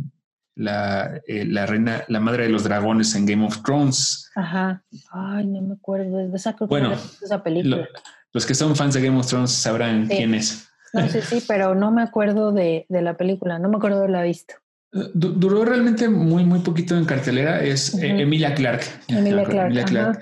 la, 0.55 1.21
eh, 1.27 1.45
la, 1.45 1.65
reina, 1.65 2.03
la 2.07 2.19
madre 2.19 2.43
de 2.43 2.49
los 2.49 2.63
dragones 2.63 3.15
en 3.15 3.25
Game 3.25 3.45
of 3.45 3.63
Thrones. 3.63 4.29
Aja. 4.35 4.83
Ay, 5.11 5.45
no 5.45 5.61
me 5.61 5.75
acuerdo 5.75 6.17
de 6.17 6.35
esa, 6.35 6.55
bueno, 6.67 6.93
esa 7.21 7.41
película. 7.43 7.87
los 8.33 8.45
que 8.45 8.53
son 8.53 8.75
fans 8.75 8.93
de 8.93 9.01
Game 9.01 9.17
of 9.17 9.27
Thrones 9.27 9.51
sabrán 9.51 10.07
quién 10.07 10.33
es. 10.33 10.67
No 10.95 11.09
sé, 11.09 11.21
sí, 11.21 11.43
pero 11.47 11.75
no 11.75 11.91
me 11.91 12.01
acuerdo 12.01 12.51
de, 12.51 12.85
de, 12.89 13.01
la 13.01 13.17
película, 13.17 13.59
no 13.59 13.69
me 13.69 13.77
acuerdo 13.77 14.01
de 14.01 14.09
la 14.09 14.23
visto. 14.23 14.55
Duró 15.13 15.65
realmente 15.65 16.07
muy, 16.07 16.45
muy 16.45 16.59
poquito 16.59 16.95
en 16.97 17.03
cartelera. 17.03 17.61
Es 17.61 17.93
eh, 17.95 18.21
Emilia 18.21 18.55
Clark. 18.55 18.81
Emilia 19.09 19.83
Clark. 19.83 20.21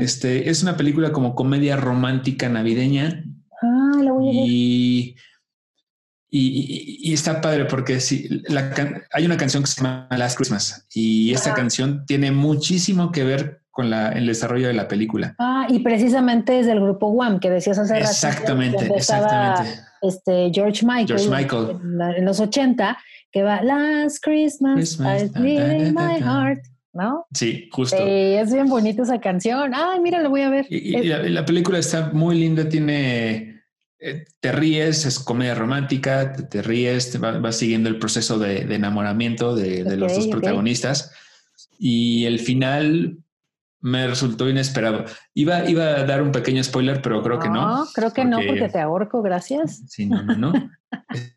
Este 0.00 0.48
es 0.48 0.62
una 0.62 0.78
película 0.78 1.12
como 1.12 1.34
comedia 1.34 1.76
romántica 1.76 2.48
navideña. 2.48 3.22
Ah, 3.60 4.00
la 4.02 4.12
voy 4.12 4.30
a 4.30 4.32
ver. 4.32 4.48
Y, 4.48 5.16
y, 6.36 7.12
está 7.12 7.40
padre 7.40 7.64
porque 7.66 8.00
sí, 8.00 8.28
la 8.48 8.72
hay 9.12 9.24
una 9.24 9.36
canción 9.36 9.62
que 9.62 9.70
se 9.70 9.80
llama 9.80 10.08
Last 10.10 10.36
Christmas 10.36 10.86
y 10.92 11.32
esta 11.32 11.54
canción 11.54 12.04
tiene 12.06 12.32
muchísimo 12.32 13.12
que 13.12 13.24
ver 13.24 13.60
con 13.70 13.90
la, 13.90 14.10
el 14.12 14.26
desarrollo 14.26 14.68
de 14.68 14.74
la 14.74 14.88
película. 14.88 15.34
Ah, 15.38 15.66
y 15.68 15.80
precisamente 15.80 16.58
es 16.58 16.66
del 16.66 16.80
grupo 16.80 17.08
Wham 17.08 17.40
que 17.40 17.50
decías 17.50 17.78
hace 17.78 17.94
rato. 17.94 18.10
Exactamente, 18.10 18.92
exactamente. 18.94 19.80
Este 20.02 20.50
George 20.52 20.84
Michael, 20.84 21.18
George 21.18 21.28
Michael. 21.28 21.70
En, 21.82 22.00
en 22.18 22.24
los 22.24 22.40
80 22.40 22.98
que 23.30 23.42
va 23.42 23.62
Last 23.62 24.22
Christmas, 24.22 24.98
I 25.00 25.30
in 25.36 25.94
my 25.94 26.20
heart. 26.20 26.60
¿no? 26.94 27.26
Sí, 27.34 27.68
justo. 27.72 27.96
es 27.98 28.52
bien 28.52 28.68
bonita 28.68 29.02
esa 29.02 29.20
canción. 29.20 29.72
Ay, 29.74 30.00
mira, 30.00 30.20
la 30.20 30.28
voy 30.28 30.42
a 30.42 30.48
ver. 30.48 30.66
Y, 30.70 31.02
la, 31.02 31.44
película 31.44 31.78
está 31.78 32.10
muy 32.12 32.38
linda, 32.38 32.68
tiene, 32.68 33.30
eh, 33.30 33.53
te 34.40 34.52
ríes, 34.52 35.06
es 35.06 35.18
comedia 35.18 35.54
romántica, 35.54 36.32
te, 36.32 36.62
ríes, 36.62 37.10
te 37.10 37.18
va, 37.18 37.52
siguiendo 37.52 37.88
el 37.88 37.98
proceso 37.98 38.38
de, 38.38 38.62
enamoramiento 38.74 39.54
de, 39.54 39.96
los 39.96 40.14
dos 40.14 40.26
protagonistas. 40.28 41.12
Y 41.78 42.24
el 42.26 42.38
final 42.38 43.18
me 43.80 44.06
resultó 44.06 44.48
inesperado. 44.48 45.04
Iba, 45.34 45.68
iba 45.68 45.84
a 45.84 46.04
dar 46.04 46.22
un 46.22 46.32
pequeño 46.32 46.64
spoiler, 46.64 47.02
pero 47.02 47.22
creo 47.22 47.38
que 47.38 47.48
no. 47.48 47.66
No, 47.66 47.86
creo 47.94 48.12
que 48.12 48.24
no, 48.24 48.38
porque 48.46 48.68
te 48.68 48.80
ahorco, 48.80 49.20
gracias. 49.20 49.82
Sí, 49.88 50.06
no, 50.06 50.22
no, 50.22 50.36
no. 50.36 50.52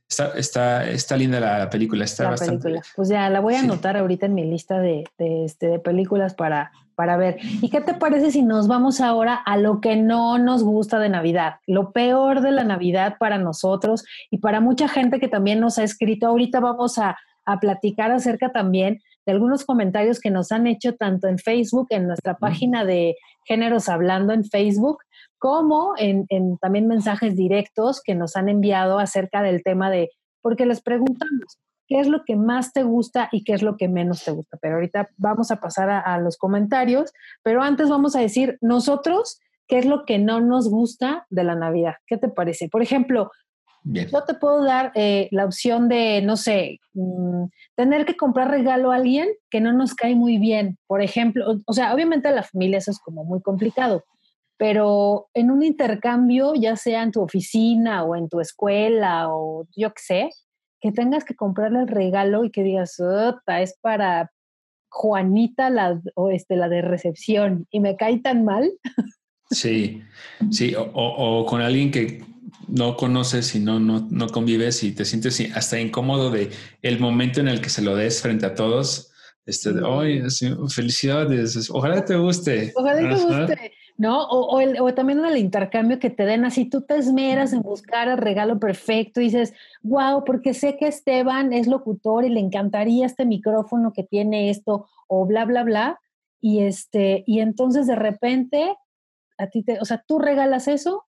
está, 0.10 0.32
está, 0.38 0.90
está, 0.90 1.18
linda 1.18 1.40
la 1.40 1.70
película, 1.70 2.06
está 2.06 2.30
bastante. 2.30 2.82
Pues 2.96 3.10
ya 3.10 3.30
la 3.30 3.42
voy 3.42 3.56
a 3.56 3.60
anotar 3.60 3.98
ahorita 3.98 4.28
en 4.28 4.34
mi 4.34 4.46
lista 4.46 4.80
de, 4.80 5.04
de, 5.18 5.44
este, 5.44 5.68
de 5.68 5.80
películas 5.80 6.36
para, 6.36 6.72
para 6.98 7.16
ver. 7.16 7.38
¿Y 7.62 7.70
qué 7.70 7.80
te 7.80 7.94
parece 7.94 8.32
si 8.32 8.42
nos 8.42 8.68
vamos 8.68 9.00
ahora 9.00 9.36
a 9.36 9.56
lo 9.56 9.80
que 9.82 9.96
no 9.96 10.40
nos 10.40 10.64
gusta 10.64 10.98
de 10.98 11.10
Navidad? 11.10 11.58
Lo 11.68 11.92
peor 11.92 12.42
de 12.42 12.52
la 12.52 12.64
Navidad 12.64 13.18
para 13.20 13.38
nosotros 13.38 14.04
y 14.32 14.40
para 14.40 14.62
mucha 14.62 14.88
gente 14.88 15.20
que 15.20 15.28
también 15.28 15.60
nos 15.60 15.78
ha 15.78 15.84
escrito. 15.84 16.28
Ahorita 16.28 16.60
vamos 16.60 16.98
a, 16.98 17.16
a 17.46 17.60
platicar 17.60 18.12
acerca 18.12 18.52
también 18.52 19.00
de 19.28 19.34
algunos 19.34 19.64
comentarios 19.64 20.20
que 20.20 20.32
nos 20.32 20.52
han 20.52 20.66
hecho 20.66 20.96
tanto 20.96 21.28
en 21.28 21.38
Facebook, 21.38 21.88
en 21.92 22.08
nuestra 22.08 22.38
página 22.38 22.84
de 22.84 23.16
Géneros 23.46 23.90
Hablando 23.90 24.34
en 24.34 24.44
Facebook, 24.44 24.98
como 25.38 25.94
en, 25.98 26.26
también 26.58 26.88
mensajes 26.88 27.36
directos 27.36 28.02
que 28.04 28.16
nos 28.16 28.36
han 28.36 28.50
enviado 28.50 29.00
acerca 29.00 29.44
del 29.44 29.64
tema 29.64 29.92
de, 29.92 30.10
porque 30.42 30.66
les 30.66 30.82
preguntamos, 30.82 31.60
¿qué 31.88 32.00
es 32.00 32.08
lo 32.08 32.24
que 32.26 32.36
más 32.36 32.74
te 32.74 32.84
gusta 32.84 33.30
y 33.32 33.44
qué 33.44 33.54
es 33.54 33.62
lo 33.62 33.78
que 33.78 33.88
menos 33.88 34.24
te 34.24 34.32
gusta? 34.32 34.58
Pero 34.62 34.76
ahorita 34.76 35.10
vamos 35.18 35.52
a 35.52 35.60
pasar 35.60 35.90
a, 35.90 36.18
los 36.20 36.38
comentarios, 36.38 37.12
pero 37.44 37.62
antes 37.62 37.90
vamos 37.90 38.16
a 38.16 38.20
decir 38.20 38.58
nosotros, 38.62 39.40
¿qué 39.68 39.80
es 39.80 39.86
lo 39.86 40.06
que 40.06 40.20
no 40.20 40.42
nos 40.42 40.70
gusta 40.70 41.26
de 41.30 41.44
la 41.44 41.56
Navidad? 41.56 41.96
¿Qué 42.06 42.18
te 42.18 42.30
parece? 42.30 42.70
Por 42.70 42.82
ejemplo, 42.82 43.32
yo 43.84 44.24
te 44.24 44.34
puedo 44.34 44.64
dar 44.64 44.92
eh, 44.96 45.30
la 45.32 45.46
opción 45.46 45.88
de, 45.88 46.22
no 46.22 46.36
sé, 46.36 46.80
mm, 46.94 47.46
tener 47.76 48.06
que 48.06 48.18
comprar 48.18 48.50
regalo 48.50 48.92
a 48.92 48.96
alguien 48.96 49.30
que 49.50 49.62
no 49.62 49.72
nos 49.72 49.94
cae 49.94 50.16
muy 50.16 50.38
bien. 50.38 50.78
Por 50.88 51.02
ejemplo, 51.02 51.46
o, 51.66 51.74
sea, 51.74 51.94
obviamente 51.94 52.28
a 52.28 52.32
la 52.32 52.44
familia 52.44 52.80
eso 52.80 52.92
es 52.92 53.00
como 53.00 53.24
muy 53.24 53.42
complicado, 53.42 54.04
pero 54.58 55.30
en 55.34 55.52
un 55.52 55.64
intercambio, 55.64 56.54
ya 56.56 56.76
sea 56.76 57.04
en 57.04 57.12
tu 57.12 57.22
oficina 57.22 58.04
o 58.04 58.16
en 58.16 58.28
tu 58.28 58.42
escuela 58.42 59.28
o 59.30 59.68
yo 59.76 59.90
qué 59.92 60.02
sé, 60.02 60.30
que 60.88 60.96
tengas 60.96 61.24
que 61.24 61.36
comprarle 61.36 61.82
el 61.82 61.88
regalo 61.88 62.44
y 62.44 62.52
que 62.52 62.64
digas, 62.64 62.98
es 63.60 63.78
para 63.82 64.32
Juanita 64.90 65.70
la, 65.70 66.02
o 66.16 66.30
este, 66.30 66.56
la 66.56 66.70
de 66.70 66.82
recepción 66.82 67.68
y 67.72 67.80
me 67.80 67.96
cae 67.96 68.20
tan 68.20 68.46
mal. 68.46 68.72
Sí, 69.50 70.02
sí, 70.52 70.74
o 70.78 71.46
con 71.46 71.62
alguien 71.62 71.90
que 71.90 72.22
no 72.68 72.96
conoces 72.98 73.56
y 73.56 73.60
no, 73.60 73.80
no, 73.80 74.08
no 74.10 74.28
convives 74.28 74.84
y 74.84 74.92
te 74.92 75.06
sientes 75.06 75.42
hasta 75.56 75.80
incómodo 75.80 76.32
de 76.32 76.50
el 76.82 77.00
momento 77.00 77.40
en 77.40 77.48
el 77.48 77.62
que 77.62 77.70
se 77.70 77.82
lo 77.82 77.96
des 77.96 78.22
frente 78.22 78.46
a 78.46 78.56
todos. 78.56 79.12
Este, 79.46 79.70
hoy 79.70 80.22
felicidades, 80.70 81.70
ojalá 81.70 82.04
te 82.04 82.18
guste. 82.18 82.74
Ojalá 82.76 83.00
te 83.00 83.24
guste. 83.24 83.72
¿No? 83.98 84.28
O, 84.28 84.60
el, 84.60 84.80
o, 84.80 84.94
también 84.94 85.26
el 85.26 85.38
intercambio 85.38 86.00
que 86.00 86.12
te 86.12 86.26
den 86.26 86.46
así, 86.46 86.66
tú 86.66 86.82
te 86.82 86.98
esmeras 86.98 87.52
en 87.52 87.64
buscar 87.64 88.08
el 88.08 88.18
regalo 88.18 88.60
perfecto 88.60 89.20
y 89.20 89.26
dices, 89.26 89.54
wow, 89.82 90.24
porque 90.24 90.54
sé 90.54 90.78
que 90.78 90.88
Esteban 90.88 91.52
es 91.52 91.68
locutor 91.68 92.24
y 92.24 92.30
le 92.30 92.40
encantaría 92.40 93.08
este 93.08 93.26
micrófono 93.26 93.94
que 93.94 94.04
tiene 94.04 94.52
esto, 94.52 94.88
o 95.08 95.26
bla, 95.26 95.46
bla, 95.46 95.64
bla. 95.64 96.00
Y, 96.40 96.60
este, 96.60 97.24
y 97.26 97.40
entonces 97.40 97.88
de 97.88 97.96
repente, 97.96 98.76
a 99.40 99.48
ti 99.48 99.64
te, 99.64 99.80
o 99.80 99.86
sea, 99.86 100.04
tú 100.08 100.20
regalas 100.20 100.68
eso 100.68 101.06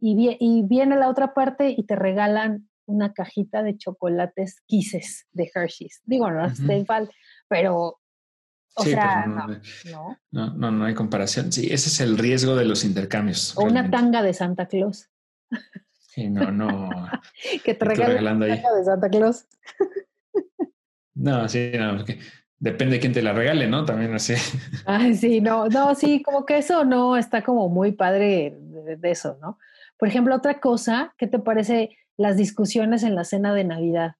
y, 0.00 0.62
viene 0.62 0.96
la 0.96 1.08
otra 1.08 1.34
parte 1.34 1.74
y 1.76 1.82
te 1.82 1.96
regalan 1.96 2.68
una 2.86 3.12
cajita 3.12 3.64
de 3.64 3.76
chocolates 3.76 4.62
Kisses 4.66 5.26
de 5.32 5.50
Hershey's. 5.52 6.00
Digo, 6.04 6.30
no 6.30 6.46
uh 6.46 7.08
pero 7.48 7.97
o 8.78 8.84
sea, 8.84 9.26
no, 9.26 9.46
no, 10.30 10.54
no, 10.54 10.70
no, 10.70 10.84
hay 10.84 10.94
comparación. 10.94 11.52
Sí, 11.52 11.68
ese 11.70 11.88
es 11.88 12.00
el 12.00 12.18
riesgo 12.18 12.56
de 12.56 12.64
los 12.64 12.84
intercambios. 12.84 13.56
O 13.56 13.64
una 13.64 13.90
tanga 13.90 14.22
de 14.22 14.32
Santa 14.32 14.66
Claus. 14.66 15.08
Sí, 15.98 16.28
no, 16.28 16.50
no. 16.50 16.90
que 17.64 17.74
te 17.74 17.84
regalen 17.84 18.36
una 18.36 18.46
tanga 18.46 18.74
de 18.74 18.84
Santa 18.84 19.08
Claus. 19.08 19.46
no, 21.14 21.48
sí, 21.48 21.72
no, 21.78 21.96
porque 21.96 22.18
depende 22.58 22.96
de 22.96 23.00
quién 23.00 23.12
te 23.12 23.22
la 23.22 23.32
regale, 23.32 23.68
¿no? 23.68 23.84
También 23.84 24.14
así. 24.14 24.34
Ay, 24.86 25.14
sí, 25.14 25.40
no, 25.40 25.68
no, 25.68 25.94
sí, 25.94 26.22
como 26.22 26.46
que 26.46 26.58
eso 26.58 26.84
no 26.84 27.16
está 27.16 27.42
como 27.42 27.68
muy 27.68 27.92
padre 27.92 28.56
de 28.58 29.10
eso, 29.10 29.38
¿no? 29.40 29.58
Por 29.98 30.08
ejemplo, 30.08 30.34
otra 30.34 30.60
cosa, 30.60 31.14
¿qué 31.18 31.26
te 31.26 31.40
parece 31.40 31.96
las 32.16 32.36
discusiones 32.36 33.02
en 33.02 33.14
la 33.14 33.24
cena 33.24 33.52
de 33.52 33.64
Navidad? 33.64 34.16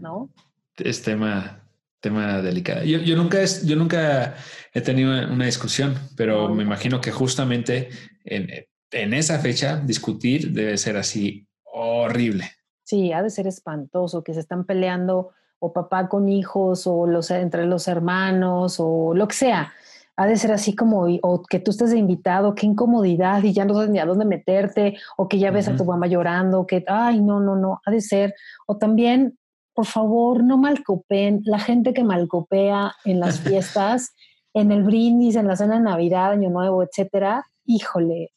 ¿no? 0.00 0.30
Es 0.76 1.02
tema, 1.02 1.65
tema 2.06 2.40
delicado. 2.40 2.84
Yo, 2.84 3.16
nunca 3.16 3.40
es, 3.40 3.66
yo 3.66 3.74
nunca 3.74 4.36
he 4.72 4.80
tenido 4.80 5.10
una 5.32 5.46
discusión, 5.46 5.94
pero 6.16 6.48
me 6.48 6.62
imagino 6.62 7.00
que 7.00 7.10
justamente 7.10 7.88
en, 8.24 9.14
esa 9.14 9.38
fecha 9.40 9.76
discutir 9.84 10.52
debe 10.52 10.78
ser 10.78 10.96
así 10.96 11.48
horrible. 11.64 12.50
Sí, 12.84 13.12
ha 13.12 13.22
de 13.22 13.30
ser 13.30 13.48
espantoso, 13.48 14.22
que 14.22 14.34
se 14.34 14.40
están 14.40 14.64
peleando 14.64 15.30
o 15.58 15.72
papá 15.72 16.08
con 16.08 16.28
hijos 16.28 16.86
o 16.86 17.06
los, 17.06 17.30
entre 17.32 17.66
los 17.66 17.88
hermanos 17.88 18.76
o 18.78 19.12
lo 19.14 19.26
que 19.26 19.34
sea 19.34 19.72
ha 20.16 20.26
de 20.26 20.36
ser 20.36 20.50
así 20.50 20.74
como, 20.74 21.06
o 21.22 21.42
que 21.42 21.60
tú 21.60 21.70
estés 21.70 21.90
de 21.90 21.98
invitado, 21.98 22.54
qué 22.54 22.64
incomodidad 22.66 23.42
y 23.42 23.52
ya 23.52 23.66
no 23.66 23.74
sabes 23.74 23.90
ni 23.90 23.98
a 23.98 24.06
dónde 24.06 24.24
meterte, 24.24 24.96
o 25.18 25.28
que 25.28 25.38
ya 25.38 25.50
ves 25.50 25.68
a 25.68 25.76
tu 25.76 25.84
mamá 25.84 26.06
llorando, 26.06 26.66
que, 26.66 26.84
ay, 26.88 27.20
no, 27.20 27.38
no, 27.38 27.54
no, 27.54 27.82
ha 27.84 27.90
de 27.90 28.00
ser. 28.00 28.34
O 28.66 28.78
también, 28.78 29.38
por 29.76 29.86
favor, 29.86 30.42
no 30.42 30.56
malcopen, 30.56 31.42
la 31.44 31.58
gente 31.58 31.92
que 31.92 32.02
malcopea 32.02 32.94
en 33.04 33.20
las 33.20 33.40
fiestas, 33.46 34.14
en 34.54 34.72
el 34.72 34.82
brindis, 34.82 35.36
en 35.36 35.46
la 35.46 35.54
cena 35.54 35.74
de 35.74 35.82
Navidad, 35.82 36.32
Año 36.32 36.48
Nuevo, 36.48 36.82
etcétera, 36.82 37.44
híjole, 37.66 38.32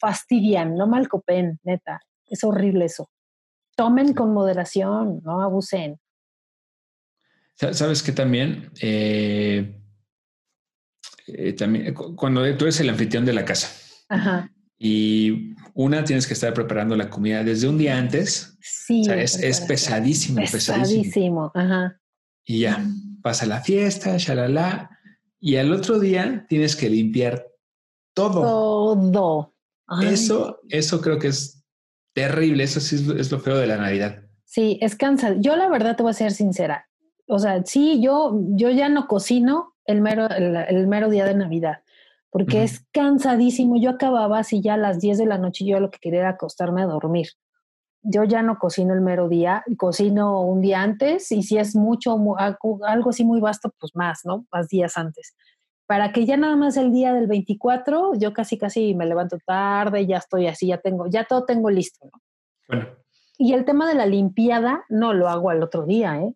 fastidian, 0.00 0.76
no 0.76 0.86
malcopen, 0.86 1.58
neta, 1.64 2.00
es 2.26 2.44
horrible 2.44 2.84
eso. 2.84 3.10
Tomen 3.76 4.14
con 4.14 4.32
moderación, 4.32 5.20
no 5.24 5.42
abusen. 5.42 5.98
Sabes 7.56 8.04
que 8.04 8.12
también 8.12 8.70
eh, 8.80 9.80
eh, 11.26 11.52
también, 11.54 11.94
cuando 11.94 12.42
tú 12.56 12.64
eres 12.64 12.78
el 12.80 12.90
anfitrión 12.90 13.24
de 13.24 13.32
la 13.32 13.44
casa. 13.44 13.70
Y 14.86 15.54
una, 15.72 16.04
tienes 16.04 16.26
que 16.26 16.34
estar 16.34 16.52
preparando 16.52 16.94
la 16.94 17.08
comida 17.08 17.42
desde 17.42 17.66
un 17.66 17.78
día 17.78 17.96
antes. 17.96 18.54
Sí. 18.60 19.00
es, 19.08 19.60
pesadísimo, 19.62 20.42
pesadísimo. 20.42 21.50
Ajá. 21.54 21.98
Y 22.44 22.60
ya, 22.60 22.84
pasa 23.22 23.46
la 23.46 23.62
fiesta, 23.62 24.18
shalala. 24.18 24.90
Y 25.40 25.56
al 25.56 25.72
otro 25.72 25.98
día 25.98 26.44
tienes 26.50 26.76
que 26.76 26.90
limpiar 26.90 27.46
todo. 28.12 29.10
Todo. 29.10 29.54
Eso, 30.02 30.60
eso 30.68 31.00
creo 31.00 31.18
que 31.18 31.28
es 31.28 31.64
terrible. 32.12 32.64
Eso 32.64 32.80
sí 32.80 32.96
es, 33.16 33.32
lo 33.32 33.40
feo 33.40 33.56
de 33.56 33.66
la 33.66 33.78
Navidad. 33.78 34.22
Sí, 34.44 34.78
es 34.82 34.96
cansado. 34.96 35.36
Yo 35.40 35.56
la 35.56 35.70
verdad 35.70 35.96
te 35.96 36.02
voy 36.02 36.10
a 36.10 36.12
ser 36.12 36.32
sincera. 36.32 36.90
O 37.26 37.38
sea, 37.38 37.64
sí, 37.64 38.02
yo, 38.02 38.38
yo 38.50 38.68
ya 38.68 38.90
no 38.90 39.06
cocino 39.06 39.76
el 39.86 40.02
mero, 40.02 40.28
el, 40.28 40.86
mero 40.88 41.08
día 41.08 41.24
de 41.24 41.34
Navidad, 41.34 41.83
porque 42.34 42.64
es 42.64 42.84
cansadísimo. 42.90 43.76
Yo 43.80 43.90
acababa 43.90 44.40
así 44.40 44.60
ya 44.60 44.74
a 44.74 44.76
las 44.76 44.98
10 44.98 45.18
de 45.18 45.26
la 45.26 45.38
noche 45.38 45.64
yo 45.64 45.78
lo 45.78 45.92
que 45.92 46.00
quería 46.00 46.18
era 46.18 46.28
acostarme 46.30 46.82
a 46.82 46.86
dormir. 46.86 47.28
Yo 48.02 48.24
ya 48.24 48.42
no 48.42 48.58
cocino 48.58 48.92
el 48.92 49.02
mero 49.02 49.28
día, 49.28 49.62
cocino 49.78 50.40
un 50.40 50.60
día 50.60 50.82
antes 50.82 51.30
y 51.30 51.44
si 51.44 51.58
es 51.58 51.76
mucho, 51.76 52.18
algo 52.88 53.10
así 53.10 53.24
muy 53.24 53.40
vasto, 53.40 53.72
pues 53.78 53.92
más, 53.94 54.22
¿no? 54.24 54.46
Más 54.50 54.66
días 54.66 54.98
antes. 54.98 55.36
Para 55.86 56.10
que 56.10 56.26
ya 56.26 56.36
nada 56.36 56.56
más 56.56 56.76
el 56.76 56.90
día 56.90 57.14
del 57.14 57.28
24, 57.28 58.16
yo 58.16 58.32
casi 58.32 58.58
casi 58.58 58.96
me 58.96 59.06
levanto 59.06 59.38
tarde, 59.46 60.04
ya 60.04 60.16
estoy 60.16 60.48
así, 60.48 60.66
ya 60.66 60.78
tengo, 60.78 61.06
ya 61.06 61.26
todo 61.26 61.44
tengo 61.44 61.70
listo, 61.70 62.06
¿no? 62.12 62.20
Bueno. 62.66 62.88
Y 63.38 63.52
el 63.52 63.64
tema 63.64 63.88
de 63.88 63.94
la 63.94 64.06
limpiada 64.06 64.84
no 64.88 65.14
lo 65.14 65.28
hago 65.28 65.50
al 65.50 65.62
otro 65.62 65.86
día, 65.86 66.20
¿eh? 66.20 66.34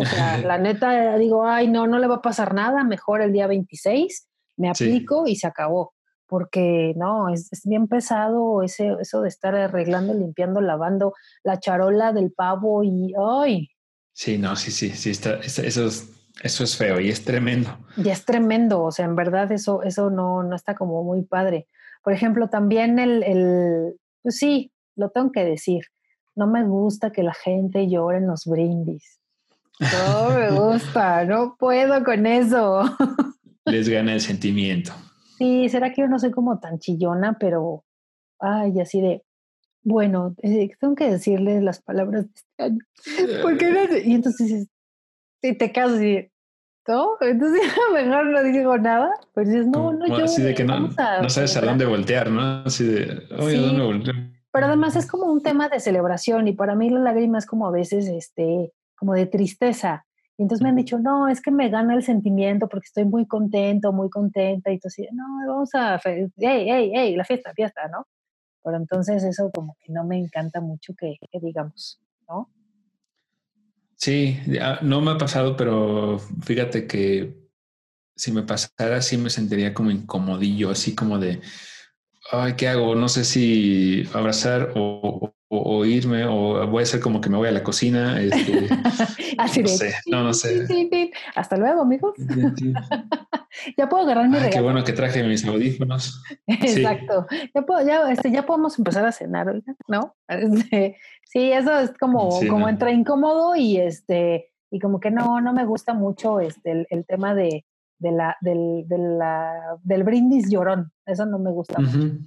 O 0.00 0.04
sea, 0.06 0.38
la 0.38 0.56
neta 0.56 1.18
digo, 1.18 1.46
ay, 1.46 1.68
no, 1.68 1.86
no 1.86 1.98
le 1.98 2.06
va 2.06 2.16
a 2.16 2.22
pasar 2.22 2.54
nada, 2.54 2.82
mejor 2.82 3.20
el 3.20 3.30
día 3.30 3.46
26 3.46 4.26
me 4.56 4.68
aplico 4.68 5.26
y 5.26 5.36
se 5.36 5.46
acabó. 5.46 5.92
Porque 6.26 6.94
no, 6.96 7.28
es, 7.28 7.50
bien 7.64 7.86
pesado 7.86 8.62
ese, 8.62 8.96
eso 9.00 9.20
de 9.20 9.28
estar 9.28 9.54
arreglando, 9.54 10.14
limpiando, 10.14 10.60
lavando 10.60 11.12
la 11.42 11.60
charola 11.60 12.12
del 12.12 12.32
pavo 12.32 12.82
y 12.82 13.12
¡ay! 13.18 13.68
Sí, 14.12 14.38
no, 14.38 14.56
sí, 14.56 14.70
sí, 14.70 14.90
sí, 14.90 15.10
está, 15.10 15.34
eso, 15.40 15.86
es, 15.86 16.10
eso 16.42 16.64
es 16.64 16.76
feo 16.76 16.98
y 17.00 17.10
es 17.10 17.24
tremendo. 17.24 17.76
Y 17.96 18.08
es 18.08 18.24
tremendo, 18.24 18.82
o 18.82 18.90
sea, 18.90 19.04
en 19.04 19.16
verdad 19.16 19.52
eso, 19.52 19.82
eso 19.82 20.08
no, 20.08 20.42
no 20.42 20.56
está 20.56 20.74
como 20.74 21.02
muy 21.04 21.22
padre. 21.22 21.68
Por 22.02 22.12
ejemplo, 22.12 22.48
también 22.48 22.98
el, 22.98 23.22
el, 23.22 24.00
pues 24.22 24.36
sí, 24.36 24.72
lo 24.96 25.10
tengo 25.10 25.32
que 25.32 25.44
decir, 25.44 25.84
no 26.34 26.46
me 26.46 26.64
gusta 26.64 27.10
que 27.10 27.22
la 27.22 27.34
gente 27.34 27.88
llore 27.88 28.18
en 28.18 28.26
los 28.26 28.44
brindis. 28.44 29.20
No 29.80 30.30
me 30.30 30.50
gusta, 30.58 31.24
no 31.24 31.56
puedo 31.58 32.02
con 32.04 32.26
eso. 32.26 32.82
Les 33.66 33.88
gana 33.88 34.14
el 34.14 34.20
sentimiento. 34.20 34.92
Sí, 35.38 35.68
será 35.68 35.92
que 35.92 36.02
yo 36.02 36.08
no 36.08 36.18
soy 36.18 36.30
como 36.30 36.58
tan 36.60 36.78
chillona, 36.78 37.38
pero, 37.38 37.84
ay, 38.38 38.78
así 38.80 39.00
de, 39.00 39.22
bueno, 39.82 40.34
eh, 40.42 40.70
tengo 40.80 40.94
que 40.94 41.10
decirles 41.10 41.62
las 41.62 41.82
palabras 41.82 42.24
de 42.24 42.30
este 42.34 42.62
año. 42.62 43.42
Porque 43.42 43.66
eh. 43.96 44.02
y 44.04 44.14
entonces 44.14 44.68
si 45.42 45.58
te 45.58 45.72
casas 45.72 46.00
y 46.00 46.30
¿no? 46.88 47.10
Entonces 47.20 47.60
mejor 47.92 48.26
no 48.26 48.42
digo 48.42 48.78
nada, 48.78 49.10
pero 49.34 49.48
dices, 49.48 49.66
no, 49.66 49.92
no, 49.92 50.06
yo. 50.06 50.24
Así 50.24 50.42
de 50.42 50.54
que 50.54 50.64
no, 50.64 50.88
no 50.88 51.30
sabes 51.30 51.56
a 51.56 51.60
dónde 51.60 51.84
voltear, 51.84 52.30
¿no? 52.30 52.62
Así 52.64 52.84
de, 52.84 53.26
oye, 53.38 53.58
¿a 53.58 53.60
dónde 53.60 53.84
voltear? 53.84 54.16
Pero 54.52 54.66
además 54.66 54.94
es 54.96 55.06
como 55.06 55.26
un 55.26 55.42
tema 55.42 55.68
de 55.68 55.80
celebración 55.80 56.46
y 56.46 56.52
para 56.52 56.74
mí 56.74 56.88
la 56.88 57.00
lágrima 57.00 57.38
es 57.38 57.46
como 57.46 57.66
a 57.66 57.72
veces, 57.72 58.06
este, 58.06 58.72
como 58.96 59.14
de 59.14 59.26
tristeza. 59.26 60.06
Y 60.36 60.42
entonces 60.42 60.62
me 60.62 60.70
han 60.70 60.76
dicho, 60.76 60.98
no, 60.98 61.28
es 61.28 61.40
que 61.40 61.50
me 61.50 61.68
gana 61.68 61.94
el 61.94 62.02
sentimiento 62.02 62.68
porque 62.68 62.86
estoy 62.86 63.04
muy 63.04 63.26
contento, 63.26 63.92
muy 63.92 64.10
contenta. 64.10 64.70
Y 64.70 64.74
entonces, 64.74 65.08
no, 65.12 65.24
vamos 65.46 65.74
a, 65.74 66.00
hey, 66.04 66.28
hey, 66.36 66.92
hey, 66.92 67.16
la 67.16 67.24
fiesta, 67.24 67.52
fiesta, 67.54 67.86
¿no? 67.88 68.06
Pero 68.62 68.78
entonces 68.78 69.22
eso 69.22 69.50
como 69.52 69.76
que 69.80 69.92
no 69.92 70.04
me 70.04 70.18
encanta 70.18 70.60
mucho 70.60 70.94
que, 70.98 71.16
que 71.30 71.38
digamos, 71.40 72.00
¿no? 72.28 72.50
Sí, 73.96 74.38
no 74.82 75.00
me 75.00 75.12
ha 75.12 75.18
pasado, 75.18 75.56
pero 75.56 76.18
fíjate 76.18 76.86
que 76.86 77.44
si 78.16 78.32
me 78.32 78.42
pasara, 78.42 79.00
sí 79.02 79.16
me 79.16 79.30
sentiría 79.30 79.74
como 79.74 79.90
incomodillo, 79.90 80.70
así 80.70 80.94
como 80.94 81.18
de, 81.18 81.40
ay, 82.30 82.54
¿qué 82.54 82.68
hago? 82.68 82.94
No 82.94 83.08
sé 83.08 83.24
si 83.24 84.04
abrazar 84.12 84.72
o, 84.76 85.34
o, 85.62 85.84
irme 85.84 86.24
o 86.24 86.66
voy 86.66 86.80
a 86.80 86.82
hacer 86.84 87.00
como 87.00 87.20
que 87.20 87.30
me 87.30 87.36
voy 87.36 87.48
a 87.48 87.52
la 87.52 87.62
cocina. 87.62 88.20
Este, 88.20 88.68
Así 89.38 89.62
no 89.62 89.68
sé, 89.68 89.94
no, 90.06 90.22
no 90.22 90.34
sé. 90.34 90.66
Hasta 91.34 91.56
luego, 91.56 91.82
amigos. 91.82 92.14
ya 93.76 93.88
puedo 93.88 94.04
agarrar 94.04 94.28
mi 94.28 94.36
regalo. 94.36 94.52
Qué 94.52 94.60
bueno 94.60 94.84
que 94.84 94.92
traje 94.92 95.22
mis 95.22 95.44
audífonos. 95.44 96.22
Exacto. 96.46 97.26
Ya, 97.54 97.62
puedo, 97.62 97.86
ya, 97.86 98.10
este, 98.10 98.30
ya 98.30 98.46
podemos 98.46 98.78
empezar 98.78 99.06
a 99.06 99.12
cenar, 99.12 99.62
¿no? 99.88 100.16
Este, 100.28 100.96
sí, 101.24 101.52
eso 101.52 101.78
es 101.78 101.92
como, 101.98 102.40
como 102.48 102.68
entra 102.68 102.90
incómodo 102.90 103.56
y 103.56 103.78
este 103.78 104.50
y 104.70 104.80
como 104.80 104.98
que 104.98 105.12
no, 105.12 105.40
no 105.40 105.52
me 105.52 105.64
gusta 105.64 105.94
mucho 105.94 106.40
este, 106.40 106.84
el, 106.90 107.06
tema 107.06 107.32
de, 107.32 107.64
de 108.00 108.10
la, 108.10 108.36
del, 108.40 108.84
de 108.88 108.98
la, 108.98 109.78
del 109.84 110.02
brindis 110.02 110.50
llorón. 110.50 110.90
Eso 111.06 111.26
no 111.26 111.38
me 111.38 111.52
gusta 111.52 111.80
mucho. 111.80 112.18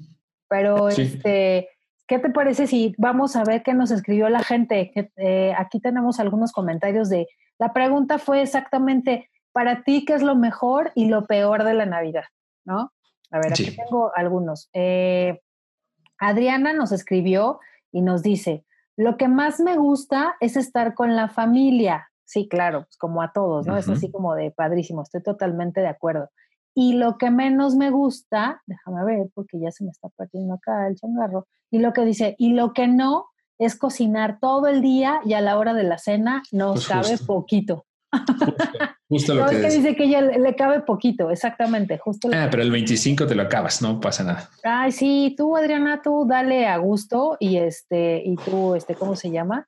Pero 0.47 0.88
este 0.88 1.67
¿Qué 2.08 2.20
te 2.20 2.30
parece 2.30 2.68
si 2.68 2.95
vamos 2.97 3.36
a 3.36 3.43
ver 3.43 3.64
qué 3.64 3.74
nos 3.74 3.91
escribió 3.91 4.30
la 4.30 4.43
gente? 4.43 4.91
Eh, 5.18 5.53
aquí 5.58 5.80
tenemos 5.80 6.20
algunos 6.20 6.51
comentarios 6.51 7.10
de... 7.10 7.28
La 7.60 7.74
pregunta 7.74 8.18
fue 8.18 8.41
exactamente, 8.41 9.30
para 9.51 9.84
ti, 9.84 10.05
¿qué 10.05 10.14
es 10.14 10.22
lo 10.22 10.36
mejor 10.36 10.91
y 10.95 11.08
lo 11.08 11.26
peor 11.26 11.64
de 11.64 11.74
la 11.74 11.86
Navidad? 11.86 12.24
¿No? 12.66 12.93
A 13.32 13.39
ver, 13.39 13.51
aquí 13.51 13.76
tengo 13.76 14.12
algunos. 14.16 14.70
Eh, 14.74 15.41
Adriana 16.20 16.74
nos 16.74 16.91
escribió 16.91 17.60
y 17.91 18.01
nos 18.01 18.24
dice, 18.24 18.64
lo 18.95 19.18
que 19.18 19.28
más 19.28 19.60
me 19.60 19.76
gusta 19.76 20.36
es 20.39 20.55
estar 20.55 20.93
con 20.93 21.16
la 21.16 21.30
familia. 21.30 22.10
Sí, 22.24 22.47
claro, 22.47 22.84
pues 22.84 22.97
como 22.97 23.22
a 23.22 23.32
todos, 23.32 23.66
¿no? 23.68 23.78
Es 23.78 23.88
así 23.88 24.12
como 24.12 24.36
de 24.36 24.51
padrísimo, 24.51 25.01
estoy 25.01 25.24
totalmente 25.24 25.82
de 25.82 25.88
acuerdo. 25.88 26.30
Y 26.80 26.93
lo 26.93 27.17
que 27.17 27.32
menos 27.32 27.75
me 27.75 27.89
gusta, 27.89 28.61
déjame 28.67 29.03
ver, 29.03 29.30
porque 29.34 29.59
ya 29.59 29.71
se 29.71 29.84
me 29.84 29.89
está 29.89 30.09
partiendo 30.09 30.53
acá 30.53 30.88
el 30.88 30.95
changarro, 30.95 31.47
y 31.71 31.80
lo 31.80 31.91
que 31.91 32.05
dice, 32.05 32.36
y 32.38 32.53
lo 32.53 32.71
que 32.73 32.88
no 32.88 33.25
es 33.57 33.75
cocinar 33.75 34.38
todo 34.39 34.67
el 34.67 34.84
día 34.84 35.19
y 35.25 35.34
a 35.34 35.41
la 35.41 35.57
hora 35.57 35.73
de 35.73 35.82
la 35.82 35.97
cena 35.97 36.43
nos 36.51 36.86
pues 36.86 36.88
cabe 36.88 37.17
poquito. 37.25 37.88
Justo, 39.09 39.34
lo 39.34 39.47
que, 39.47 39.57
dice 39.57 39.95
que 39.95 40.03
ella 40.03 40.21
le, 40.21 40.55
cabe 40.55 40.82
poquito, 40.82 41.32
exactamente, 41.32 41.97
justo. 41.97 42.30
Ah, 42.32 42.47
pero 42.51 42.61
el 42.61 42.69
25 42.69 43.25
te 43.25 43.34
lo 43.34 43.41
acabas, 43.41 43.82
no 43.82 43.99
pasa 43.99 44.23
nada. 44.23 44.47
Ay, 44.63 44.91
sí, 44.91 45.34
tú 45.36 45.57
Adriana, 45.57 46.03
tú 46.03 46.28
dale 46.28 46.67
a 46.67 46.78
gusto 46.78 47.38
y 47.39 47.57
este, 47.57 48.21
y 48.23 48.36
tú, 48.36 48.75
este, 48.75 48.93
¿cómo 48.93 49.15
se 49.15 49.32
llama? 49.32 49.67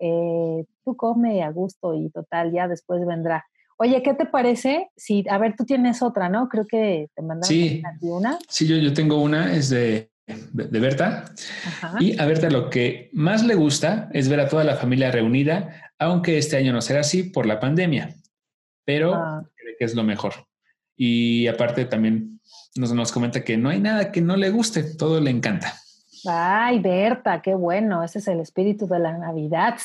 Eh, 0.00 0.64
tú 0.84 0.96
come 0.96 1.44
a 1.44 1.52
gusto 1.52 1.94
y 1.94 2.10
total, 2.10 2.50
ya 2.50 2.66
después 2.66 3.06
vendrá. 3.06 3.46
Oye, 3.80 4.02
¿qué 4.02 4.12
te 4.12 4.26
parece? 4.26 4.90
Si, 4.96 5.24
a 5.30 5.38
ver, 5.38 5.54
tú 5.56 5.64
tienes 5.64 6.02
otra, 6.02 6.28
¿no? 6.28 6.48
Creo 6.48 6.66
que 6.66 7.08
te 7.14 7.22
mandaron 7.22 7.48
sí, 7.48 7.82
una. 8.00 8.38
Sí, 8.48 8.66
yo, 8.66 8.76
yo 8.76 8.92
tengo 8.92 9.22
una, 9.22 9.54
es 9.54 9.70
de, 9.70 10.10
de, 10.26 10.80
Berta. 10.80 11.24
Y 12.00 12.20
a 12.20 12.26
Berta 12.26 12.50
lo 12.50 12.70
que 12.70 13.08
más 13.12 13.44
le 13.44 13.54
gusta 13.54 14.08
es 14.12 14.28
ver 14.28 14.40
a 14.40 14.48
toda 14.48 14.64
la 14.64 14.74
familia 14.74 15.12
reunida, 15.12 15.92
aunque 15.98 16.38
este 16.38 16.56
año 16.56 16.72
no 16.72 16.80
será 16.80 17.00
así 17.00 17.22
por 17.22 17.46
la 17.46 17.60
pandemia, 17.60 18.14
pero 18.84 19.14
ah. 19.14 19.42
cree 19.54 19.76
que 19.78 19.84
es 19.84 19.94
lo 19.94 20.02
mejor. 20.02 20.34
Y 20.96 21.46
aparte 21.46 21.84
también 21.84 22.40
nos, 22.74 22.92
nos 22.92 23.12
comenta 23.12 23.44
que 23.44 23.56
no 23.56 23.68
hay 23.68 23.78
nada 23.78 24.10
que 24.10 24.20
no 24.20 24.36
le 24.36 24.50
guste, 24.50 24.82
todo 24.82 25.20
le 25.20 25.30
encanta. 25.30 25.74
Ay, 26.28 26.80
Berta, 26.80 27.42
qué 27.42 27.54
bueno, 27.54 28.02
ese 28.02 28.18
es 28.18 28.26
el 28.26 28.40
espíritu 28.40 28.88
de 28.88 28.98
la 28.98 29.16
Navidad. 29.16 29.76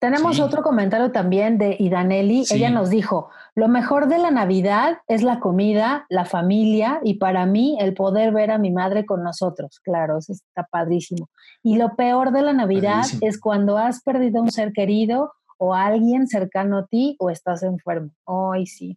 Tenemos 0.00 0.38
otro 0.38 0.62
comentario 0.62 1.10
también 1.10 1.58
de 1.58 1.76
Idaneli. 1.78 2.44
Ella 2.50 2.70
nos 2.70 2.88
dijo, 2.88 3.30
lo 3.56 3.66
mejor 3.66 4.06
de 4.06 4.18
la 4.18 4.30
Navidad 4.30 4.98
es 5.08 5.22
la 5.24 5.40
comida, 5.40 6.06
la 6.08 6.24
familia 6.24 7.00
y 7.02 7.14
para 7.14 7.46
mí 7.46 7.76
el 7.80 7.94
poder 7.94 8.32
ver 8.32 8.52
a 8.52 8.58
mi 8.58 8.70
madre 8.70 9.04
con 9.04 9.24
nosotros. 9.24 9.80
Claro, 9.82 10.18
eso 10.18 10.32
está 10.32 10.68
padrísimo. 10.70 11.28
Y 11.64 11.78
lo 11.78 11.96
peor 11.96 12.30
de 12.30 12.42
la 12.42 12.52
Navidad 12.52 13.04
es 13.20 13.40
cuando 13.40 13.76
has 13.76 14.00
perdido 14.02 14.40
un 14.40 14.52
ser 14.52 14.72
querido 14.72 15.32
o 15.58 15.74
alguien 15.74 16.28
cercano 16.28 16.78
a 16.78 16.86
ti 16.86 17.16
o 17.18 17.30
estás 17.30 17.64
enfermo. 17.64 18.10
Ay, 18.24 18.66
sí. 18.66 18.96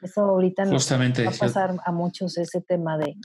Eso 0.00 0.22
ahorita 0.22 0.64
nos 0.64 0.90
va 0.92 0.96
a 0.96 1.38
pasar 1.38 1.74
a 1.84 1.92
muchos 1.92 2.38
ese 2.38 2.60
tema 2.60 2.96
de, 2.96 3.16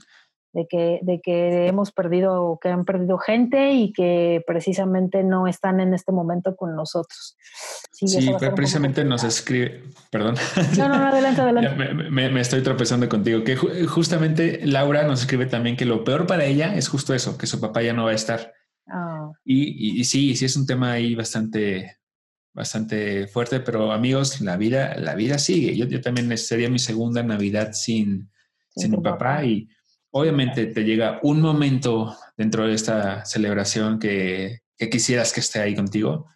de 0.56 0.66
que, 0.66 1.00
de 1.02 1.20
que 1.20 1.66
hemos 1.66 1.92
perdido, 1.92 2.58
que 2.62 2.70
han 2.70 2.86
perdido 2.86 3.18
gente 3.18 3.72
y 3.72 3.92
que 3.92 4.42
precisamente 4.46 5.22
no 5.22 5.46
están 5.46 5.80
en 5.80 5.92
este 5.92 6.12
momento 6.12 6.56
con 6.56 6.74
nosotros. 6.74 7.36
Sí, 7.92 8.30
precisamente 8.54 9.04
nos 9.04 9.22
escribe, 9.22 9.82
perdón. 10.10 10.36
No, 10.78 10.88
no, 10.88 10.96
no 10.96 11.06
adelante, 11.08 11.40
adelante. 11.42 11.94
me, 12.10 12.40
estoy 12.40 12.62
tropezando 12.62 13.06
contigo, 13.06 13.44
que 13.44 13.54
justamente 13.54 14.60
Laura 14.64 15.02
nos 15.02 15.20
escribe 15.20 15.44
también 15.44 15.76
que 15.76 15.84
lo 15.84 16.04
peor 16.04 16.26
para 16.26 16.46
ella 16.46 16.74
es 16.74 16.88
justo 16.88 17.12
eso, 17.12 17.36
que 17.36 17.46
su 17.46 17.60
papá 17.60 17.82
ya 17.82 17.92
no 17.92 18.06
va 18.06 18.12
a 18.12 18.14
estar. 18.14 18.54
Ah. 18.88 19.30
Y, 19.44 20.00
y, 20.00 20.04
sí, 20.04 20.34
sí 20.36 20.46
es 20.46 20.56
un 20.56 20.64
tema 20.64 20.92
ahí 20.92 21.14
bastante, 21.14 21.98
bastante 22.54 23.26
fuerte, 23.26 23.60
pero 23.60 23.92
amigos, 23.92 24.40
la 24.40 24.56
vida, 24.56 24.96
la 24.96 25.14
vida 25.16 25.36
sigue. 25.36 25.76
Yo, 25.76 25.84
yo 25.84 26.00
también 26.00 26.34
sería 26.38 26.70
mi 26.70 26.78
segunda 26.78 27.22
Navidad 27.22 27.72
sin, 27.74 28.30
sin, 28.74 28.92
mi 28.92 28.96
papá 29.02 29.44
y 29.44 29.68
Obviamente 30.16 30.66
te 30.66 30.82
llega 30.82 31.18
un 31.22 31.40
momento 31.42 32.16
dentro 32.36 32.66
de 32.66 32.74
esta 32.74 33.24
celebración 33.26 33.98
que, 33.98 34.60
quisieras 34.90 35.32
que 35.32 35.40
esté 35.40 35.60
ahí 35.60 35.74
contigo, 35.74 36.26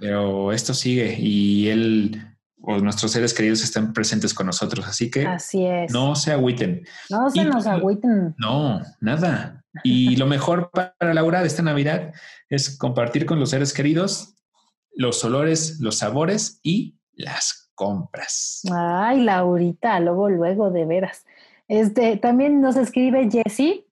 pero 0.00 0.52
esto 0.52 0.74
sigue 0.74 1.16
y 1.18 1.68
él 1.68 2.22
o 2.60 2.78
nuestros 2.78 3.12
seres 3.12 3.32
queridos 3.32 3.62
están 3.62 3.92
presentes 3.92 4.34
con 4.34 4.46
nosotros, 4.46 4.86
así 4.86 5.10
que 5.10 5.26
así 5.26 5.64
es. 5.64 5.90
no 5.90 6.16
se 6.16 6.32
agüiten. 6.32 6.84
No 7.08 7.30
se 7.30 7.44
nos 7.44 7.66
agüiten. 7.66 8.34
No, 8.36 8.82
nada. 9.00 9.64
Y 9.84 10.16
lo 10.16 10.26
mejor 10.26 10.70
para 10.70 11.14
Laura 11.14 11.40
de 11.40 11.46
esta 11.46 11.62
Navidad 11.62 12.12
es 12.50 12.76
compartir 12.76 13.24
con 13.24 13.40
los 13.40 13.50
seres 13.50 13.72
queridos 13.72 14.34
los 14.94 15.24
olores, 15.24 15.78
los 15.80 15.96
sabores 15.98 16.60
y 16.62 16.98
las 17.12 17.70
compras. 17.74 18.62
Ay, 18.70 19.22
Laurita, 19.22 19.98
luego, 20.00 20.28
luego, 20.28 20.70
de 20.70 20.84
veras. 20.84 21.24
Este, 21.68 22.16
también 22.16 22.60
nos 22.60 22.76
escribe 22.76 23.28
Jessie. 23.30 23.86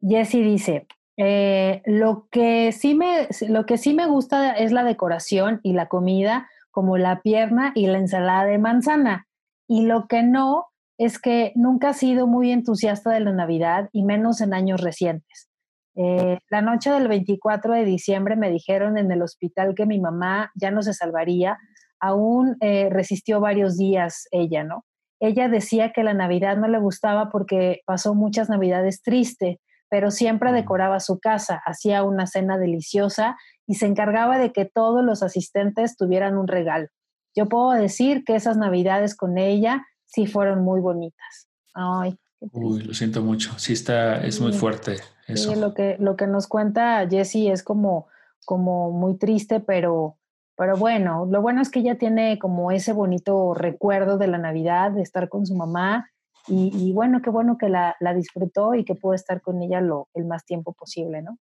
Jessie 0.00 0.42
dice, 0.42 0.86
eh, 1.16 1.82
lo, 1.84 2.28
que 2.30 2.72
sí 2.72 2.94
me, 2.94 3.28
lo 3.48 3.66
que 3.66 3.76
sí 3.76 3.94
me 3.94 4.06
gusta 4.06 4.52
es 4.52 4.72
la 4.72 4.84
decoración 4.84 5.60
y 5.62 5.74
la 5.74 5.88
comida, 5.88 6.48
como 6.70 6.96
la 6.96 7.20
pierna 7.22 7.72
y 7.74 7.86
la 7.86 7.98
ensalada 7.98 8.44
de 8.44 8.58
manzana. 8.58 9.26
Y 9.66 9.82
lo 9.82 10.06
que 10.06 10.22
no 10.22 10.66
es 10.96 11.18
que 11.18 11.52
nunca 11.54 11.90
he 11.90 11.94
sido 11.94 12.26
muy 12.26 12.50
entusiasta 12.50 13.10
de 13.10 13.20
la 13.20 13.32
Navidad 13.32 13.88
y 13.92 14.04
menos 14.04 14.40
en 14.40 14.54
años 14.54 14.80
recientes. 14.80 15.48
Eh, 15.96 16.38
la 16.48 16.62
noche 16.62 16.90
del 16.92 17.08
24 17.08 17.74
de 17.74 17.84
diciembre 17.84 18.36
me 18.36 18.50
dijeron 18.50 18.96
en 18.96 19.10
el 19.10 19.20
hospital 19.20 19.74
que 19.74 19.86
mi 19.86 20.00
mamá 20.00 20.52
ya 20.54 20.70
no 20.70 20.82
se 20.82 20.94
salvaría. 20.94 21.58
Aún 22.00 22.56
eh, 22.60 22.88
resistió 22.90 23.40
varios 23.40 23.76
días 23.76 24.28
ella, 24.30 24.62
¿no? 24.62 24.84
Ella 25.20 25.48
decía 25.48 25.92
que 25.92 26.04
la 26.04 26.14
Navidad 26.14 26.56
no 26.56 26.68
le 26.68 26.78
gustaba 26.78 27.30
porque 27.30 27.80
pasó 27.84 28.14
muchas 28.14 28.48
Navidades 28.48 29.02
triste, 29.02 29.60
pero 29.90 30.10
siempre 30.10 30.52
decoraba 30.52 31.00
su 31.00 31.18
casa, 31.18 31.60
hacía 31.64 32.02
una 32.02 32.26
cena 32.26 32.58
deliciosa 32.58 33.36
y 33.66 33.74
se 33.74 33.86
encargaba 33.86 34.38
de 34.38 34.52
que 34.52 34.64
todos 34.64 35.04
los 35.04 35.22
asistentes 35.22 35.96
tuvieran 35.96 36.36
un 36.36 36.46
regalo. 36.46 36.88
Yo 37.34 37.48
puedo 37.48 37.70
decir 37.70 38.24
que 38.24 38.36
esas 38.36 38.56
Navidades 38.56 39.14
con 39.16 39.38
ella 39.38 39.86
sí 40.06 40.26
fueron 40.26 40.62
muy 40.62 40.80
bonitas. 40.80 41.48
Ay, 41.74 42.18
Uy, 42.40 42.82
lo 42.82 42.94
siento 42.94 43.22
mucho. 43.22 43.58
Sí 43.58 43.72
está, 43.72 44.24
es 44.24 44.40
muy 44.40 44.52
fuerte 44.52 44.96
eso. 45.26 45.54
lo 45.56 45.74
que, 45.74 45.96
lo 45.98 46.16
que 46.16 46.26
nos 46.26 46.46
cuenta 46.46 47.06
Jessie 47.08 47.50
es 47.50 47.62
como, 47.62 48.06
como 48.44 48.90
muy 48.92 49.18
triste, 49.18 49.60
pero, 49.60 50.17
Pero 50.58 50.76
bueno, 50.76 51.28
lo 51.30 51.40
bueno 51.40 51.62
es 51.62 51.70
que 51.70 51.78
ella 51.78 51.98
tiene 51.98 52.36
como 52.40 52.72
ese 52.72 52.92
bonito 52.92 53.54
recuerdo 53.54 54.18
de 54.18 54.26
la 54.26 54.38
Navidad, 54.38 54.90
de 54.90 55.02
estar 55.02 55.28
con 55.28 55.46
su 55.46 55.54
mamá. 55.54 56.10
Y, 56.48 56.92
bueno, 56.92 57.20
qué 57.22 57.28
bueno 57.28 57.58
que 57.58 57.68
la, 57.68 57.94
disfrutó 58.16 58.74
y 58.74 58.82
que 58.84 58.94
pudo 58.94 59.14
estar 59.14 59.40
con 59.40 59.62
ella 59.62 59.80
lo, 59.80 60.08
el 60.14 60.24
más 60.24 60.44
tiempo 60.46 60.72
posible, 60.72 61.22
¿no? 61.22 61.38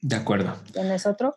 De 0.00 0.14
acuerdo. 0.14 0.54
¿Tienes 0.72 1.06
otro? 1.06 1.36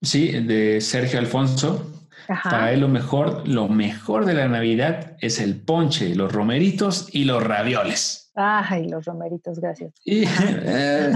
Sí, 0.00 0.30
de 0.30 0.80
Sergio 0.80 1.18
Alfonso. 1.18 1.92
Para 2.26 2.72
él 2.72 2.80
lo 2.80 2.88
mejor, 2.88 3.46
lo 3.46 3.68
mejor 3.68 4.24
de 4.24 4.34
la 4.34 4.48
Navidad 4.48 5.16
es 5.20 5.40
el 5.40 5.60
ponche, 5.60 6.14
los 6.14 6.32
romeritos 6.32 7.12
y 7.12 7.24
los 7.24 7.42
ravioles. 7.42 8.30
Ay, 8.34 8.88
los 8.88 9.04
romeritos, 9.04 9.60
gracias. 9.60 9.92
Y, 10.04 10.24
eh, 10.24 11.12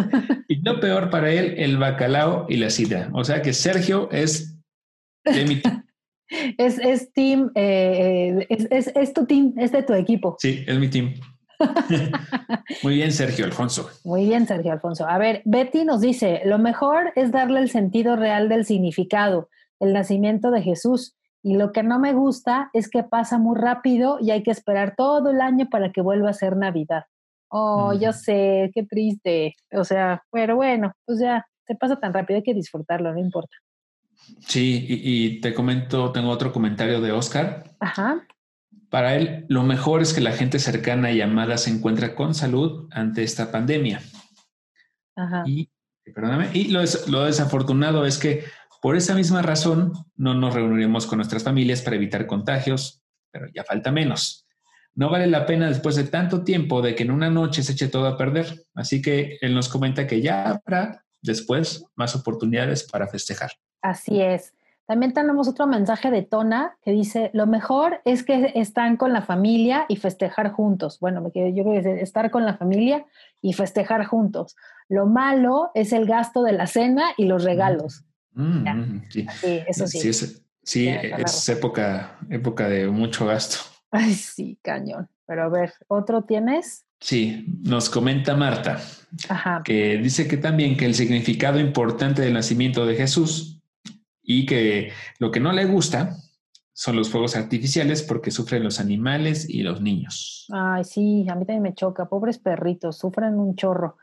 y 0.48 0.56
lo 0.62 0.80
peor 0.80 1.08
para 1.08 1.30
él, 1.30 1.54
el 1.56 1.78
bacalao 1.78 2.44
y 2.48 2.56
la 2.56 2.68
sidra. 2.68 3.08
O 3.14 3.24
sea 3.24 3.40
que 3.40 3.52
Sergio 3.54 4.10
es 4.10 4.59
es, 6.58 6.78
es 6.78 7.12
team, 7.12 7.50
eh, 7.54 8.46
es, 8.48 8.66
es, 8.70 8.92
es, 8.94 9.12
tu 9.12 9.26
team, 9.26 9.54
es 9.56 9.72
de 9.72 9.82
tu 9.82 9.94
equipo. 9.94 10.36
Sí, 10.38 10.64
es 10.66 10.78
mi 10.78 10.88
team. 10.88 11.14
Muy 12.82 12.96
bien, 12.96 13.12
Sergio 13.12 13.44
Alfonso. 13.44 13.90
Muy 14.04 14.24
bien, 14.24 14.46
Sergio 14.46 14.72
Alfonso. 14.72 15.06
A 15.06 15.18
ver, 15.18 15.42
Betty 15.44 15.84
nos 15.84 16.00
dice, 16.00 16.42
lo 16.44 16.58
mejor 16.58 17.12
es 17.16 17.32
darle 17.32 17.60
el 17.60 17.70
sentido 17.70 18.16
real 18.16 18.48
del 18.48 18.64
significado, 18.64 19.48
el 19.78 19.92
nacimiento 19.92 20.50
de 20.50 20.62
Jesús. 20.62 21.16
Y 21.42 21.56
lo 21.56 21.72
que 21.72 21.82
no 21.82 21.98
me 21.98 22.12
gusta 22.12 22.70
es 22.74 22.88
que 22.90 23.02
pasa 23.02 23.38
muy 23.38 23.58
rápido 23.58 24.18
y 24.20 24.30
hay 24.30 24.42
que 24.42 24.50
esperar 24.50 24.94
todo 24.94 25.30
el 25.30 25.40
año 25.40 25.68
para 25.70 25.90
que 25.90 26.02
vuelva 26.02 26.30
a 26.30 26.34
ser 26.34 26.56
Navidad. 26.56 27.04
Oh, 27.48 27.92
yo 27.94 28.12
sé, 28.12 28.70
qué 28.74 28.84
triste. 28.84 29.54
O 29.72 29.84
sea, 29.84 30.22
pero 30.30 30.56
bueno, 30.56 30.92
pues 31.06 31.18
ya, 31.18 31.46
se 31.66 31.74
pasa 31.74 31.96
tan 31.96 32.12
rápido, 32.12 32.36
hay 32.36 32.42
que 32.42 32.54
disfrutarlo, 32.54 33.12
no 33.12 33.18
importa. 33.18 33.56
Sí, 34.46 34.86
y, 34.88 35.40
te 35.40 35.54
comento, 35.54 36.12
tengo 36.12 36.30
otro 36.30 36.52
comentario 36.52 37.00
de 37.00 37.12
Oscar. 37.12 37.64
Ajá. 37.80 38.26
Para 38.88 39.14
él, 39.14 39.46
lo 39.48 39.62
mejor 39.62 40.02
es 40.02 40.12
que 40.12 40.20
la 40.20 40.32
gente 40.32 40.58
cercana 40.58 41.12
y 41.12 41.20
amada 41.20 41.56
se 41.58 41.70
encuentra 41.70 42.14
con 42.14 42.34
salud 42.34 42.88
ante 42.90 43.22
esta 43.22 43.52
pandemia. 43.52 44.02
Ajá. 45.16 45.44
Y, 45.46 45.70
perdóname, 46.14 46.50
y 46.52 46.68
lo, 46.68 46.80
lo 47.08 47.24
desafortunado 47.24 48.04
es 48.04 48.18
que 48.18 48.44
por 48.82 48.96
esa 48.96 49.14
misma 49.14 49.42
razón 49.42 49.92
no 50.16 50.34
nos 50.34 50.54
reuniremos 50.54 51.06
con 51.06 51.18
nuestras 51.18 51.44
familias 51.44 51.82
para 51.82 51.96
evitar 51.96 52.26
contagios, 52.26 53.02
pero 53.30 53.46
ya 53.54 53.62
falta 53.64 53.92
menos. 53.92 54.46
No 54.94 55.08
vale 55.10 55.26
la 55.26 55.46
pena 55.46 55.68
después 55.68 55.96
de 55.96 56.04
tanto 56.04 56.42
tiempo 56.42 56.82
de 56.82 56.94
que 56.94 57.04
en 57.04 57.10
una 57.10 57.30
noche 57.30 57.62
se 57.62 57.72
eche 57.72 57.88
todo 57.88 58.06
a 58.06 58.16
perder. 58.16 58.64
Así 58.74 59.00
que 59.00 59.38
él 59.40 59.54
nos 59.54 59.68
comenta 59.68 60.06
que 60.06 60.20
ya 60.20 60.48
habrá 60.48 61.04
después 61.22 61.84
más 61.94 62.16
oportunidades 62.16 62.84
para 62.84 63.06
festejar. 63.06 63.50
Así 63.82 64.20
es. 64.20 64.54
También 64.90 65.12
tenemos 65.12 65.46
otro 65.46 65.68
mensaje 65.68 66.10
de 66.10 66.22
Tona 66.22 66.76
que 66.82 66.90
dice, 66.90 67.30
lo 67.32 67.46
mejor 67.46 68.00
es 68.04 68.24
que 68.24 68.50
están 68.56 68.96
con 68.96 69.12
la 69.12 69.22
familia 69.22 69.86
y 69.88 69.94
festejar 69.94 70.50
juntos. 70.50 70.98
Bueno, 70.98 71.22
yo 71.32 71.64
creo 71.64 71.80
que 71.80 72.00
estar 72.00 72.32
con 72.32 72.44
la 72.44 72.56
familia 72.56 73.06
y 73.40 73.52
festejar 73.52 74.04
juntos. 74.04 74.56
Lo 74.88 75.06
malo 75.06 75.70
es 75.74 75.92
el 75.92 76.06
gasto 76.06 76.42
de 76.42 76.54
la 76.54 76.66
cena 76.66 77.04
y 77.16 77.26
los 77.26 77.44
regalos. 77.44 78.04
Mm, 78.32 78.68
mm, 78.68 79.02
sí. 79.10 79.26
eso 79.68 79.86
sí. 79.86 80.12
Sí, 80.62 80.88
es, 80.88 81.48
época, 81.48 82.18
época 82.28 82.68
de 82.68 82.88
mucho 82.88 83.26
gasto. 83.26 83.58
Ay, 83.92 84.14
sí, 84.14 84.58
cañón. 84.60 85.08
Pero 85.24 85.44
a 85.44 85.48
ver, 85.48 85.72
¿otro 85.86 86.22
tienes? 86.22 86.84
Sí, 86.98 87.46
nos 87.62 87.88
comenta 87.88 88.36
Marta, 88.36 88.80
que 89.64 89.98
dice 89.98 90.26
que 90.26 90.36
también 90.36 90.76
que 90.76 90.84
el 90.84 90.94
significado 90.94 91.60
importante 91.60 92.22
del 92.22 92.34
nacimiento 92.34 92.84
de 92.84 92.96
Jesús 92.96 93.59
y 94.32 94.46
que 94.46 94.92
lo 95.18 95.32
que 95.32 95.40
no 95.40 95.50
le 95.50 95.64
gusta 95.64 96.16
son 96.72 96.94
los 96.94 97.10
fuegos 97.10 97.34
artificiales 97.34 98.04
porque 98.04 98.30
sufren 98.30 98.62
los 98.62 98.78
animales 98.78 99.50
y 99.50 99.64
los 99.64 99.80
niños. 99.80 100.46
Ay, 100.52 100.84
sí, 100.84 101.26
a 101.28 101.34
mí 101.34 101.44
también 101.44 101.62
me 101.62 101.74
choca, 101.74 102.08
pobres 102.08 102.38
perritos, 102.38 102.96
sufren 102.96 103.34
un 103.34 103.56
chorro. 103.56 103.96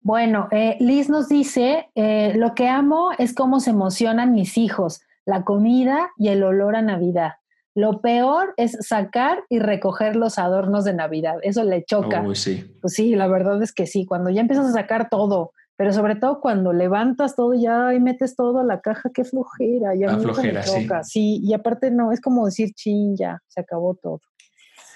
Bueno, 0.00 0.46
eh, 0.52 0.76
Liz 0.78 1.08
nos 1.08 1.28
dice, 1.28 1.90
eh, 1.96 2.32
lo 2.36 2.54
que 2.54 2.68
amo 2.68 3.10
es 3.18 3.34
cómo 3.34 3.58
se 3.58 3.70
emocionan 3.70 4.32
mis 4.32 4.56
hijos, 4.56 5.00
la 5.26 5.42
comida 5.42 6.10
y 6.16 6.28
el 6.28 6.44
olor 6.44 6.76
a 6.76 6.82
Navidad. 6.82 7.32
Lo 7.74 8.00
peor 8.00 8.54
es 8.56 8.78
sacar 8.86 9.42
y 9.48 9.58
recoger 9.58 10.14
los 10.14 10.38
adornos 10.38 10.84
de 10.84 10.94
Navidad. 10.94 11.38
Eso 11.42 11.64
le 11.64 11.84
choca. 11.84 12.22
sí. 12.34 12.72
Pues 12.80 12.94
sí, 12.94 13.16
la 13.16 13.26
verdad 13.26 13.60
es 13.60 13.72
que 13.72 13.88
sí. 13.88 14.06
Cuando 14.06 14.30
ya 14.30 14.42
empiezas 14.42 14.66
a 14.66 14.72
sacar 14.72 15.08
todo, 15.08 15.52
pero 15.82 15.92
sobre 15.92 16.14
todo 16.14 16.40
cuando 16.40 16.72
levantas 16.72 17.34
todo 17.34 17.54
ya 17.54 17.92
y 17.92 17.98
metes 17.98 18.36
todo 18.36 18.60
a 18.60 18.62
la 18.62 18.80
caja, 18.80 19.10
qué 19.12 19.24
flojera. 19.24 19.96
Ya 19.96 20.12
ah, 20.12 20.18
flojera, 20.20 20.62
sí. 20.62 20.86
sí. 21.02 21.40
Y 21.42 21.54
aparte 21.54 21.90
no, 21.90 22.12
es 22.12 22.20
como 22.20 22.46
decir, 22.46 22.72
chin, 22.72 23.16
ya, 23.16 23.40
se 23.48 23.62
acabó 23.62 23.98
todo. 24.00 24.20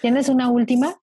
¿Tienes 0.01 0.28
una 0.28 0.49
última? 0.49 0.95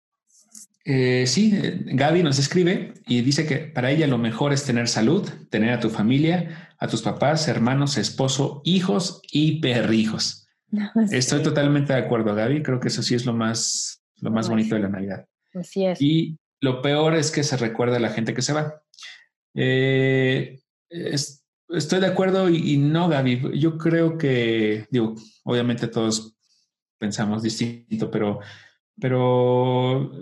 Eh, 0.84 1.24
sí, 1.26 1.58
eh, 1.60 1.80
Gaby 1.84 2.22
nos 2.22 2.38
escribe 2.38 2.94
y 3.08 3.22
dice 3.22 3.44
que 3.44 3.56
para 3.56 3.90
ella 3.90 4.06
lo 4.06 4.18
mejor 4.18 4.52
es 4.52 4.62
tener 4.62 4.86
salud, 4.86 5.28
tener 5.50 5.72
a 5.72 5.80
tu 5.80 5.90
familia, 5.90 6.72
a 6.78 6.86
tus 6.86 7.02
papás, 7.02 7.48
hermanos, 7.48 7.96
esposo, 7.96 8.62
hijos 8.62 9.20
y 9.32 9.60
perrijos. 9.60 10.46
Estoy 11.10 11.42
totalmente 11.42 11.92
de 11.92 11.98
acuerdo, 11.98 12.36
Gaby. 12.36 12.62
Creo 12.62 12.78
que 12.78 12.86
eso 12.86 13.02
sí 13.02 13.16
es 13.16 13.26
lo 13.26 13.32
más, 13.32 14.00
lo 14.20 14.30
más 14.30 14.48
bonito 14.48 14.76
de 14.76 14.82
la 14.82 14.90
Navidad. 14.90 15.26
Así 15.52 15.86
es. 15.86 16.00
Y 16.00 16.38
lo 16.60 16.82
peor 16.82 17.16
es 17.16 17.32
que 17.32 17.42
se 17.42 17.56
recuerda 17.56 17.96
a 17.96 18.00
la 18.00 18.10
gente 18.10 18.32
que 18.32 18.42
se 18.42 18.52
va. 18.52 18.80
Eh, 19.54 20.60
estoy 20.88 22.00
de 22.00 22.06
acuerdo 22.06 22.48
y, 22.48 22.74
y, 22.74 22.76
no, 22.78 23.08
Gaby. 23.08 23.58
Yo 23.58 23.78
creo 23.78 24.18
que, 24.18 24.86
digo, 24.90 25.14
obviamente 25.44 25.88
todos 25.88 26.36
pensamos 26.98 27.42
distinto, 27.42 28.10
pero, 28.10 28.40
pero 29.00 30.12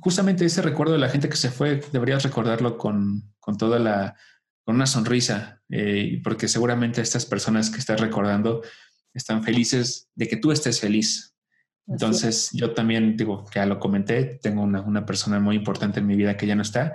justamente 0.00 0.44
ese 0.44 0.62
recuerdo 0.62 0.94
de 0.94 0.98
la 0.98 1.08
gente 1.08 1.28
que 1.28 1.36
se 1.36 1.50
fue, 1.50 1.82
deberías 1.92 2.22
recordarlo 2.22 2.78
con, 2.78 3.34
con 3.38 3.56
toda 3.56 3.78
la, 3.78 4.16
con 4.64 4.76
una 4.76 4.86
sonrisa, 4.86 5.60
eh, 5.68 6.20
porque 6.24 6.48
seguramente 6.48 7.00
estas 7.00 7.26
personas 7.26 7.70
que 7.70 7.78
estás 7.78 8.00
recordando 8.00 8.62
están 9.12 9.42
felices 9.42 10.08
de 10.14 10.28
que 10.28 10.36
tú 10.36 10.52
estés 10.52 10.80
feliz. 10.80 11.34
Entonces, 11.86 12.50
yo 12.52 12.72
también 12.72 13.16
digo, 13.16 13.44
ya 13.54 13.66
lo 13.66 13.78
comenté, 13.78 14.38
tengo 14.40 14.62
una, 14.62 14.80
una, 14.82 15.04
persona 15.04 15.40
muy 15.40 15.56
importante 15.56 15.98
en 16.00 16.06
mi 16.06 16.14
vida 16.14 16.36
que 16.36 16.46
ya 16.46 16.54
no 16.54 16.62
está. 16.62 16.94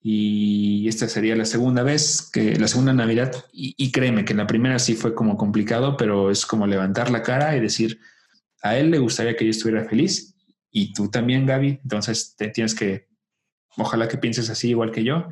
Y 0.00 0.86
esta 0.88 1.08
sería 1.08 1.34
la 1.36 1.44
segunda 1.44 1.82
vez, 1.82 2.30
que 2.32 2.56
la 2.56 2.68
segunda 2.68 2.92
Navidad, 2.92 3.32
y, 3.52 3.74
y 3.76 3.90
créeme 3.90 4.24
que 4.24 4.34
la 4.34 4.46
primera 4.46 4.78
sí 4.78 4.94
fue 4.94 5.14
como 5.14 5.36
complicado, 5.36 5.96
pero 5.96 6.30
es 6.30 6.46
como 6.46 6.66
levantar 6.66 7.10
la 7.10 7.22
cara 7.22 7.56
y 7.56 7.60
decir, 7.60 7.98
a 8.62 8.76
él 8.76 8.90
le 8.90 8.98
gustaría 8.98 9.36
que 9.36 9.44
yo 9.44 9.50
estuviera 9.50 9.84
feliz 9.84 10.34
y 10.70 10.92
tú 10.92 11.10
también, 11.10 11.46
Gaby. 11.46 11.80
Entonces 11.82 12.34
te 12.36 12.48
tienes 12.48 12.74
que, 12.74 13.08
ojalá 13.76 14.08
que 14.08 14.18
pienses 14.18 14.50
así 14.50 14.70
igual 14.70 14.90
que 14.90 15.04
yo. 15.04 15.28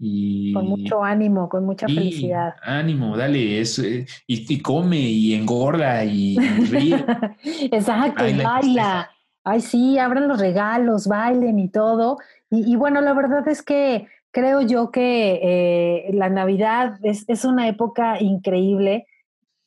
Y, 0.00 0.52
con 0.52 0.66
mucho 0.66 1.02
ánimo, 1.02 1.48
con 1.48 1.64
mucha 1.64 1.86
felicidad. 1.86 2.54
Ánimo, 2.62 3.16
dale, 3.16 3.60
es, 3.60 3.80
eh, 3.80 4.06
y, 4.28 4.60
come 4.60 5.00
y 5.00 5.34
engorda 5.34 6.04
y, 6.04 6.38
ríe. 6.38 7.04
Exacto, 7.72 8.22
baila. 8.22 9.10
Ay, 9.42 9.60
sí, 9.60 9.98
abran 9.98 10.28
los 10.28 10.38
regalos, 10.38 11.08
bailen 11.08 11.58
y 11.58 11.68
todo. 11.70 12.18
Y, 12.50 12.76
bueno, 12.76 13.00
la 13.00 13.12
verdad 13.12 13.46
es 13.48 13.62
que 13.62 14.06
creo 14.30 14.62
yo 14.62 14.90
que 14.90 15.40
eh, 15.42 16.12
la 16.12 16.30
Navidad 16.30 16.98
es, 17.02 17.24
es, 17.28 17.44
una 17.44 17.68
época 17.68 18.20
increíble. 18.20 19.06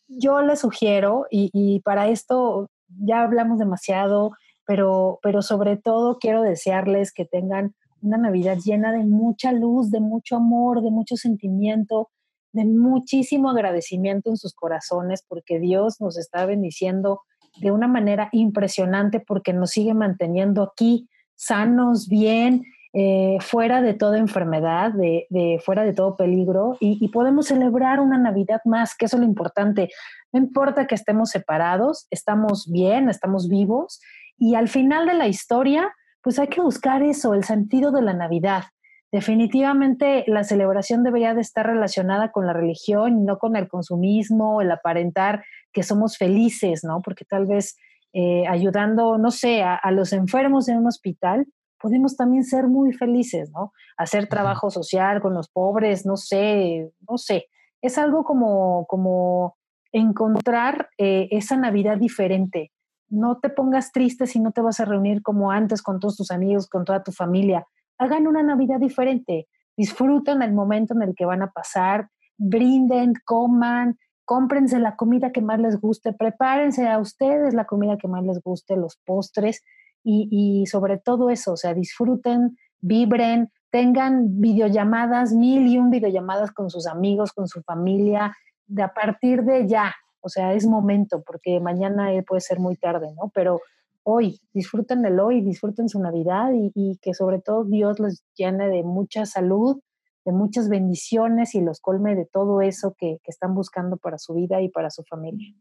Yo 0.07 0.41
les 0.41 0.59
sugiero, 0.59 1.27
y, 1.29 1.51
y 1.53 1.81
para 1.81 2.07
esto 2.07 2.69
ya 2.87 3.23
hablamos 3.23 3.59
demasiado, 3.59 4.31
pero, 4.65 5.19
pero 5.21 5.41
sobre 5.41 5.77
todo 5.77 6.17
quiero 6.17 6.41
desearles 6.41 7.13
que 7.13 7.25
tengan 7.25 7.75
una 8.01 8.17
Navidad 8.17 8.57
llena 8.63 8.91
de 8.91 9.03
mucha 9.03 9.51
luz, 9.51 9.91
de 9.91 9.99
mucho 9.99 10.37
amor, 10.37 10.81
de 10.81 10.91
mucho 10.91 11.15
sentimiento, 11.17 12.09
de 12.51 12.65
muchísimo 12.65 13.49
agradecimiento 13.49 14.29
en 14.29 14.37
sus 14.37 14.53
corazones, 14.53 15.23
porque 15.27 15.59
Dios 15.59 16.01
nos 16.01 16.17
está 16.17 16.45
bendiciendo 16.45 17.21
de 17.59 17.71
una 17.71 17.87
manera 17.87 18.29
impresionante, 18.31 19.19
porque 19.19 19.53
nos 19.53 19.71
sigue 19.71 19.93
manteniendo 19.93 20.63
aquí 20.63 21.07
sanos, 21.41 22.07
bien, 22.07 22.63
eh, 22.93 23.37
fuera 23.39 23.81
de 23.81 23.95
toda 23.95 24.19
enfermedad, 24.19 24.91
de, 24.93 25.59
fuera 25.65 25.83
de 25.83 25.93
todo 25.93 26.15
peligro, 26.15 26.77
y, 26.79 27.07
podemos 27.07 27.47
celebrar 27.47 27.99
una 27.99 28.19
Navidad 28.19 28.61
más, 28.63 28.95
que 28.95 29.05
eso 29.05 29.17
es 29.17 29.21
lo 29.21 29.27
importante. 29.27 29.89
No 30.31 30.39
importa 30.39 30.85
que 30.85 30.93
estemos 30.93 31.31
separados, 31.31 32.05
estamos 32.11 32.69
bien, 32.71 33.09
estamos 33.09 33.49
vivos, 33.49 34.01
y 34.37 34.53
al 34.53 34.67
final 34.67 35.07
de 35.07 35.15
la 35.15 35.27
historia, 35.27 35.91
pues 36.21 36.37
hay 36.37 36.47
que 36.47 36.61
buscar 36.61 37.01
eso, 37.01 37.33
el 37.33 37.43
sentido 37.43 37.91
de 37.91 38.03
la 38.03 38.13
Navidad. 38.13 38.65
Definitivamente 39.11 40.23
la 40.27 40.43
celebración 40.43 41.03
debería 41.03 41.33
de 41.33 41.41
estar 41.41 41.65
relacionada 41.65 42.31
con 42.31 42.45
la 42.45 42.53
religión 42.53 43.25
no 43.25 43.39
con 43.39 43.55
el 43.55 43.67
consumismo, 43.67 44.61
el 44.61 44.71
aparentar 44.71 45.43
que 45.73 45.83
somos 45.83 46.17
felices, 46.17 46.83
¿no? 46.83 47.01
Porque 47.01 47.25
tal 47.25 47.45
vez 47.47 47.75
eh, 48.13 48.45
ayudando, 48.47 49.17
no 49.17 49.31
sé, 49.31 49.63
a, 49.63 49.79
los 49.91 50.11
enfermos 50.13 50.67
en 50.67 50.79
un 50.79 50.87
hospital, 50.87 51.47
podemos 51.79 52.15
también 52.15 52.43
ser 52.43 52.67
muy 52.67 52.93
felices, 52.93 53.51
¿no? 53.51 53.71
Hacer 53.97 54.27
trabajo 54.27 54.69
social 54.69 55.21
con 55.21 55.33
los 55.33 55.49
pobres, 55.49 56.05
no 56.05 56.17
sé, 56.17 56.91
no 57.09 57.17
sé. 57.17 57.47
Es 57.81 57.97
algo 57.97 58.23
como, 58.23 58.85
como 58.87 59.55
encontrar 59.91 60.89
eh, 60.97 61.27
esa 61.31 61.57
Navidad 61.57 61.97
diferente. 61.97 62.71
No 63.09 63.39
te 63.39 63.49
pongas 63.49 63.91
triste 63.91 64.27
si 64.27 64.39
no 64.39 64.51
te 64.51 64.61
vas 64.61 64.79
a 64.79 64.85
reunir 64.85 65.21
como 65.21 65.51
antes 65.51 65.81
con 65.81 65.99
todos 65.99 66.17
tus 66.17 66.31
amigos, 66.31 66.67
con 66.67 66.85
toda 66.85 67.03
tu 67.03 67.11
familia. 67.11 67.65
Hagan 67.97 68.27
una 68.27 68.43
Navidad 68.43 68.79
diferente. 68.79 69.47
Disfruten 69.75 70.41
el 70.41 70.53
momento 70.53 70.93
en 70.93 71.01
el 71.01 71.15
que 71.15 71.25
van 71.25 71.41
a 71.41 71.51
pasar, 71.51 72.09
brinden, 72.37 73.13
coman, 73.25 73.97
cómprense 74.31 74.79
la 74.79 74.95
comida 74.95 75.33
que 75.33 75.41
más 75.41 75.59
les 75.59 75.77
guste, 75.81 76.13
prepárense 76.13 76.87
a 76.87 76.99
ustedes 76.99 77.53
la 77.53 77.65
comida 77.65 77.97
que 77.97 78.07
más 78.07 78.23
les 78.23 78.41
guste, 78.41 78.77
los 78.77 78.95
postres 79.05 79.61
y, 80.05 80.29
y 80.31 80.67
sobre 80.67 80.97
todo 80.97 81.29
eso, 81.29 81.51
o 81.51 81.57
sea, 81.57 81.73
disfruten, 81.73 82.55
vibren, 82.79 83.51
tengan 83.71 84.39
videollamadas, 84.39 85.33
mil 85.33 85.67
y 85.67 85.77
un 85.77 85.89
videollamadas 85.89 86.53
con 86.53 86.69
sus 86.69 86.87
amigos, 86.87 87.33
con 87.33 87.49
su 87.49 87.61
familia, 87.63 88.33
de 88.67 88.83
a 88.83 88.93
partir 88.93 89.43
de 89.43 89.67
ya, 89.67 89.93
o 90.21 90.29
sea, 90.29 90.53
es 90.53 90.65
momento, 90.65 91.21
porque 91.27 91.59
mañana 91.59 92.07
puede 92.25 92.39
ser 92.39 92.57
muy 92.57 92.77
tarde, 92.77 93.13
¿no? 93.17 93.33
Pero 93.35 93.59
hoy, 94.03 94.39
disfruten 94.53 95.03
el 95.03 95.19
hoy, 95.19 95.41
disfruten 95.41 95.89
su 95.89 95.99
Navidad 95.99 96.51
y, 96.53 96.97
que 97.01 97.13
sobre 97.13 97.41
todo 97.41 97.65
Dios 97.65 97.99
les 97.99 98.23
llene 98.37 98.69
de 98.69 98.83
mucha 98.83 99.25
salud, 99.25 99.81
de 100.25 100.31
muchas 100.31 100.69
bendiciones 100.69 101.55
y 101.55 101.61
los 101.61 101.79
colme 101.79 102.15
de 102.15 102.25
todo 102.25 102.61
eso 102.61 102.95
que, 102.97 103.19
que 103.23 103.31
están 103.31 103.55
buscando 103.55 103.97
para 103.97 104.17
su 104.17 104.33
vida 104.33 104.61
y 104.61 104.69
para 104.69 104.89
su 104.89 105.03
familia. 105.03 105.53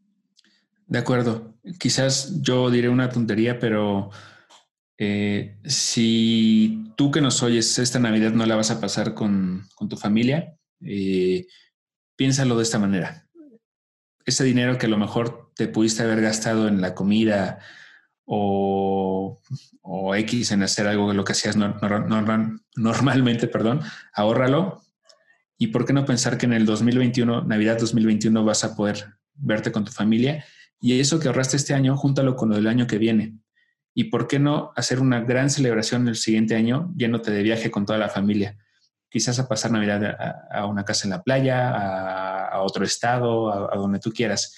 De 0.87 0.99
acuerdo. 0.99 1.53
Quizás 1.79 2.41
yo 2.41 2.69
diré 2.69 2.89
una 2.89 3.09
tontería, 3.09 3.59
pero 3.59 4.09
eh, 5.03 5.57
si 5.63 6.93
tú 6.95 7.09
que 7.09 7.21
nos 7.21 7.41
oyes 7.41 7.79
esta 7.79 7.97
Navidad 7.97 8.33
no 8.33 8.45
la 8.45 8.55
vas 8.55 8.69
a 8.69 8.79
pasar 8.79 9.15
con, 9.15 9.67
tu 9.89 9.97
familia, 9.97 10.55
eh, 10.85 11.47
piénsalo 12.15 12.55
de 12.55 12.63
esta 12.63 12.77
manera. 12.77 13.27
Ese 14.25 14.43
dinero 14.43 14.77
que 14.77 14.85
a 14.85 14.89
lo 14.89 14.97
mejor 14.97 15.51
te 15.55 15.67
pudiste 15.67 16.03
haber 16.03 16.21
gastado 16.21 16.67
en 16.67 16.81
la 16.81 16.93
comida 16.93 17.59
o, 18.33 20.15
X 20.15 20.51
en 20.51 20.63
hacer 20.63 20.87
algo 20.87 21.09
de 21.09 21.13
lo 21.13 21.23
que 21.23 21.33
hacías 21.33 21.55
normalmente, 22.75 23.47
perdón, 23.47 23.81
ahórralo. 24.13 24.81
¿Y 25.57 25.67
por 25.67 25.85
qué 25.85 25.93
no 25.93 26.05
pensar 26.05 26.37
que 26.37 26.45
en 26.45 26.53
el 26.53 26.65
2021, 26.65 27.43
Navidad 27.43 27.77
2021, 27.79 28.43
vas 28.43 28.63
a 28.63 28.75
poder 28.75 29.15
verte 29.33 29.71
con 29.71 29.85
tu 29.85 29.91
familia? 29.91 30.45
Y 30.79 30.99
eso 30.99 31.19
que 31.19 31.27
ahorraste 31.27 31.57
este 31.57 31.73
año, 31.73 31.95
júntalo 31.97 32.35
con 32.35 32.49
lo 32.49 32.55
del 32.55 32.67
año 32.67 32.87
que 32.87 32.97
viene 32.97 33.35
y 33.93 34.05
por 34.05 34.27
qué 34.27 34.39
no 34.39 34.71
hacer 34.75 34.99
una 34.99 35.19
gran 35.21 35.49
celebración 35.49 36.07
el 36.07 36.15
siguiente 36.15 36.55
año 36.55 36.93
yéndote 36.95 37.31
de 37.31 37.43
viaje 37.43 37.69
con 37.69 37.85
toda 37.85 37.99
la 37.99 38.09
familia. 38.09 38.57
Quizás 39.09 39.39
a 39.39 39.47
pasar 39.47 39.71
Navidad 39.71 40.17
a, 40.49 40.65
una 40.65 40.85
casa 40.85 41.05
en 41.05 41.09
la 41.09 41.21
playa, 41.21 42.47
a, 42.47 42.61
otro 42.61 42.85
estado, 42.85 43.71
a, 43.71 43.75
donde 43.75 43.99
tú 43.99 44.11
quieras. 44.11 44.55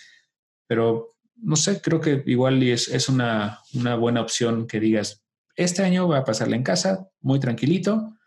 Pero 0.68 1.13
no 1.36 1.56
sé, 1.56 1.82
creo 1.82 2.00
que 2.00 2.24
igual 2.26 2.62
es, 2.64 2.88
es 2.88 3.10
una, 3.10 3.60
una 3.74 3.96
buena 3.96 4.22
opción 4.22 4.68
que 4.68 4.80
digas, 4.80 5.24
este 5.56 5.84
año 5.84 6.08
voy 6.08 6.18
a 6.18 6.24
pasarla 6.24 6.56
en 6.56 6.64
casa, 6.64 7.08
muy 7.22 7.40
tranquilito, 7.40 8.18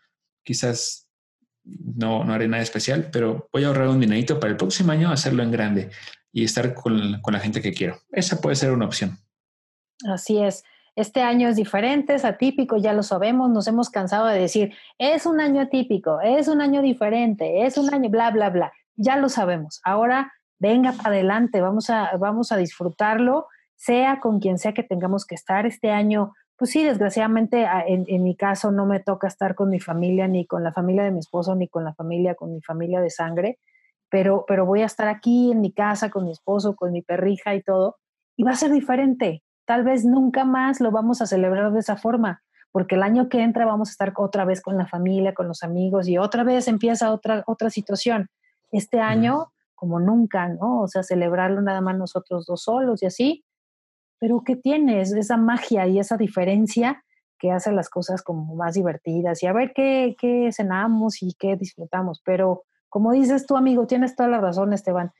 quizás 0.43 1.09
no, 1.63 2.23
no 2.23 2.33
haré 2.33 2.47
nada 2.47 2.63
especial, 2.63 3.09
pero 3.11 3.49
voy 3.51 3.63
a 3.63 3.67
ahorrar 3.67 3.89
un 3.89 3.99
dinerito 3.99 4.39
para 4.39 4.51
el 4.51 4.57
próximo 4.57 4.91
año, 4.91 5.09
hacerlo 5.09 5.43
en 5.43 5.51
grande 5.51 5.89
y 6.31 6.43
estar 6.43 6.73
con, 6.73 7.19
con 7.21 7.33
la 7.33 7.39
gente 7.39 7.61
que 7.61 7.73
quiero. 7.73 7.99
Esa 8.11 8.39
puede 8.39 8.55
ser 8.55 8.71
una 8.71 8.85
opción. 8.85 9.17
Así 10.07 10.37
es. 10.37 10.63
Este 10.95 11.21
año 11.21 11.47
es 11.47 11.55
diferente, 11.55 12.15
es 12.15 12.25
atípico, 12.25 12.77
ya 12.77 12.93
lo 12.93 13.03
sabemos, 13.03 13.51
nos 13.51 13.67
hemos 13.67 13.89
cansado 13.89 14.25
de 14.25 14.39
decir, 14.39 14.73
es 14.97 15.25
un 15.27 15.39
año 15.39 15.61
atípico, 15.61 16.21
es 16.21 16.47
un 16.47 16.59
año 16.59 16.81
diferente, 16.81 17.65
es 17.65 17.77
un 17.77 17.93
año 17.93 18.09
bla, 18.09 18.31
bla, 18.31 18.49
bla. 18.49 18.71
Ya 18.95 19.15
lo 19.17 19.29
sabemos. 19.29 19.79
Ahora, 19.83 20.33
venga 20.59 20.91
para 20.93 21.09
adelante, 21.09 21.61
vamos 21.61 21.89
a, 21.89 22.15
vamos 22.17 22.51
a 22.51 22.57
disfrutarlo, 22.57 23.47
sea 23.75 24.19
con 24.19 24.39
quien 24.39 24.57
sea 24.57 24.73
que 24.73 24.83
tengamos 24.83 25.25
que 25.25 25.35
estar 25.35 25.65
este 25.65 25.91
año. 25.91 26.33
Pues 26.57 26.71
sí, 26.71 26.83
desgraciadamente 26.83 27.67
en, 27.87 28.05
en 28.07 28.23
mi 28.23 28.35
caso 28.35 28.71
no 28.71 28.85
me 28.85 28.99
toca 28.99 29.27
estar 29.27 29.53
con 29.53 29.69
mi 29.69 29.79
familia, 29.79 30.27
ni 30.27 30.45
con 30.45 30.63
la 30.63 30.73
familia 30.73 31.03
de 31.03 31.11
mi 31.11 31.19
esposo, 31.19 31.55
ni 31.55 31.67
con 31.67 31.83
la 31.83 31.93
familia, 31.93 32.35
con 32.35 32.51
mi 32.51 32.61
familia 32.61 33.01
de 33.01 33.09
sangre, 33.09 33.59
pero, 34.09 34.45
pero 34.47 34.65
voy 34.65 34.81
a 34.81 34.85
estar 34.85 35.07
aquí 35.07 35.51
en 35.51 35.61
mi 35.61 35.71
casa 35.71 36.09
con 36.09 36.25
mi 36.25 36.31
esposo, 36.31 36.75
con 36.75 36.91
mi 36.91 37.01
perrija 37.01 37.53
y 37.53 37.61
todo, 37.61 37.97
y 38.35 38.43
va 38.43 38.51
a 38.51 38.55
ser 38.55 38.71
diferente 38.71 39.43
tal 39.67 39.83
vez 39.83 40.05
nunca 40.05 40.45
más 40.45 40.79
lo 40.79 40.91
vamos 40.91 41.21
a 41.21 41.27
celebrar 41.27 41.71
de 41.73 41.79
esa 41.79 41.97
forma, 41.97 42.41
porque 42.71 42.95
el 42.95 43.03
año 43.03 43.27
que 43.27 43.43
entra 43.43 43.65
vamos 43.65 43.89
a 43.89 43.91
estar 43.91 44.13
otra 44.15 44.45
vez 44.45 44.61
con 44.61 44.77
la 44.77 44.87
familia, 44.87 45.33
con 45.33 45.47
los 45.47 45.61
amigos 45.61 46.07
y 46.07 46.17
otra 46.17 46.43
vez 46.45 46.69
empieza 46.69 47.11
otra, 47.11 47.43
otra 47.45 47.69
situación. 47.69 48.29
Este 48.71 49.01
año, 49.01 49.51
como 49.77 49.99
nunca, 49.99 50.49
¿no? 50.49 50.81
O 50.81 50.87
sea, 50.87 51.03
celebrarlo 51.03 51.61
nada 51.61 51.81
más 51.81 51.97
nosotros 51.97 52.45
dos 52.47 52.63
solos 52.63 53.03
y 53.03 53.05
así. 53.05 53.45
Pero 54.19 54.41
¿qué 54.43 54.55
tienes? 54.55 55.13
Esa 55.13 55.37
magia 55.37 55.87
y 55.87 55.99
esa 55.99 56.17
diferencia 56.17 57.03
que 57.37 57.51
hace 57.51 57.71
las 57.71 57.87
cosas 57.87 58.23
como 58.23 58.55
más 58.55 58.73
divertidas 58.73 59.43
y 59.43 59.45
a 59.45 59.53
ver 59.53 59.71
qué, 59.75 60.15
qué 60.19 60.49
cenamos 60.51 61.21
y 61.21 61.35
qué 61.37 61.55
disfrutamos. 61.55 62.21
Pero 62.25 62.63
como 62.89 63.11
dices 63.11 63.45
tú, 63.45 63.55
amigo, 63.55 63.85
tienes 63.85 64.15
toda 64.15 64.29
la 64.29 64.41
razón, 64.41 64.73
Esteban. 64.73 65.11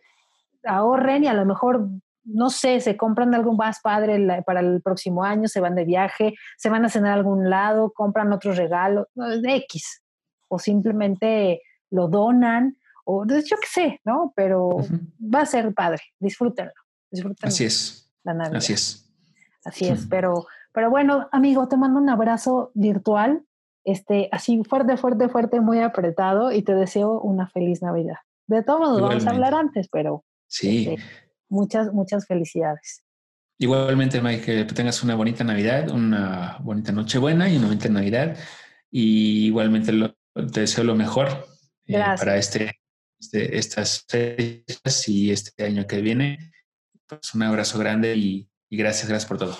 Ahorren 0.63 1.23
y 1.23 1.27
a 1.27 1.35
lo 1.35 1.45
mejor 1.45 1.87
no 2.27 2.49
sé, 2.49 2.81
se 2.81 2.97
compran 2.97 3.33
algo 3.33 3.53
más 3.53 3.79
padre 3.79 4.43
para 4.45 4.59
el 4.59 4.81
próximo 4.81 5.23
año, 5.23 5.47
se 5.47 5.61
van 5.61 5.75
de 5.75 5.85
viaje, 5.85 6.33
se 6.57 6.69
van 6.69 6.83
a 6.83 6.89
cenar 6.89 7.11
a 7.11 7.13
algún 7.13 7.49
lado, 7.49 7.93
compran 7.95 8.33
otro 8.33 8.51
regalo, 8.51 9.07
de 9.15 9.55
X, 9.55 10.03
o 10.49 10.59
simplemente 10.59 11.61
lo 11.89 12.09
donan, 12.09 12.75
o 13.09 13.25
yo 13.25 13.57
qué 13.57 13.67
sé, 13.71 14.01
¿no? 14.03 14.33
Pero 14.35 14.77
va 15.33 15.41
a 15.41 15.45
ser 15.45 15.73
padre, 15.73 16.01
disfrútenlo, 16.19 16.73
disfrútenlo. 17.09 17.47
Así 17.47 17.63
es. 17.63 18.11
Así 18.53 18.73
es. 18.73 19.09
Así 19.63 19.87
es, 19.87 20.05
pero, 20.09 20.45
pero 20.73 20.89
bueno, 20.89 21.29
amigo, 21.31 21.67
te 21.67 21.77
mando 21.77 21.99
un 21.99 22.09
abrazo 22.09 22.71
virtual, 22.73 23.43
este, 23.85 24.27
así 24.31 24.61
fuerte, 24.63 24.97
fuerte, 24.97 25.29
fuerte, 25.29 25.61
muy 25.61 25.79
apretado, 25.79 26.51
y 26.51 26.61
te 26.61 26.75
deseo 26.75 27.21
una 27.21 27.47
feliz 27.47 27.81
Navidad. 27.81 28.17
De 28.45 28.61
todos 28.63 28.79
modos, 28.79 29.01
vamos 29.01 29.25
a 29.25 29.29
hablar 29.29 29.53
antes, 29.55 29.87
pero... 29.89 30.23
Sí. 30.47 30.89
Este, 30.89 31.03
Muchas, 31.49 31.93
muchas 31.93 32.27
felicidades. 32.27 33.05
Igualmente, 33.57 34.21
Mike, 34.21 34.65
que 34.67 34.73
tengas 34.73 35.01
una 35.01 35.15
bonita 35.15 35.45
Navidad, 35.45 35.89
una 35.91 36.57
bonita 36.59 36.91
Nochebuena 36.91 37.49
y 37.49 37.55
una 37.55 37.67
bonita 37.67 37.87
Navidad. 37.87 38.37
Y 38.91 39.45
igualmente 39.45 39.93
te 40.51 40.59
deseo 40.59 40.83
lo 40.83 40.95
mejor 40.95 41.47
eh, 41.85 42.03
para 42.17 42.35
este, 42.35 42.81
este, 43.19 43.57
estas 43.57 44.05
fechas 44.07 45.07
y 45.07 45.31
este 45.31 45.65
año 45.65 45.85
que 45.87 46.01
viene. 46.01 46.51
Pues 47.07 47.33
un 47.33 47.43
abrazo 47.43 47.79
grande 47.79 48.15
y, 48.15 48.49
y 48.69 48.77
gracias, 48.77 49.07
gracias 49.09 49.27
por 49.27 49.37
todo. 49.37 49.57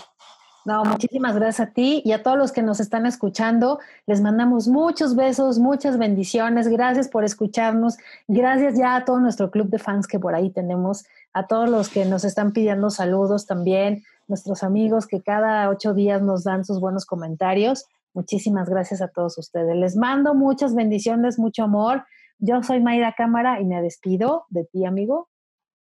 No, 0.67 0.83
muchísimas 0.83 1.33
gracias 1.33 1.65
a 1.65 1.71
ti 1.71 2.01
y 2.03 2.11
a 2.11 2.23
todos 2.23 2.37
los 2.37 2.51
que 2.51 2.61
nos 2.61 2.81
están 2.81 3.05
escuchando. 3.05 3.79
Les 4.05 4.19
mandamos 4.19 4.67
muchos 4.67 5.15
besos, 5.15 5.59
muchas 5.59 5.97
bendiciones. 5.97 6.67
Gracias 6.67 7.07
por 7.07 7.23
escucharnos. 7.23 7.95
Gracias 8.27 8.77
ya 8.77 8.97
a 8.97 9.05
todo 9.05 9.21
nuestro 9.21 9.49
club 9.49 9.69
de 9.69 9.79
fans 9.79 10.07
que 10.07 10.19
por 10.19 10.35
ahí 10.35 10.49
tenemos, 10.49 11.05
a 11.31 11.47
todos 11.47 11.69
los 11.69 11.87
que 11.87 12.03
nos 12.03 12.25
están 12.25 12.51
pidiendo 12.51 12.89
saludos 12.89 13.45
también, 13.45 14.03
nuestros 14.27 14.61
amigos 14.61 15.07
que 15.07 15.21
cada 15.21 15.69
ocho 15.69 15.93
días 15.93 16.21
nos 16.21 16.43
dan 16.43 16.65
sus 16.65 16.81
buenos 16.81 17.05
comentarios. 17.05 17.85
Muchísimas 18.13 18.67
gracias 18.67 19.01
a 19.01 19.07
todos 19.07 19.37
ustedes. 19.37 19.73
Les 19.73 19.95
mando 19.95 20.33
muchas 20.33 20.75
bendiciones, 20.75 21.39
mucho 21.39 21.63
amor. 21.63 22.03
Yo 22.39 22.63
soy 22.63 22.81
Mayra 22.81 23.13
Cámara 23.17 23.61
y 23.61 23.65
me 23.65 23.81
despido 23.81 24.45
de 24.49 24.65
ti, 24.65 24.85
amigo. 24.85 25.29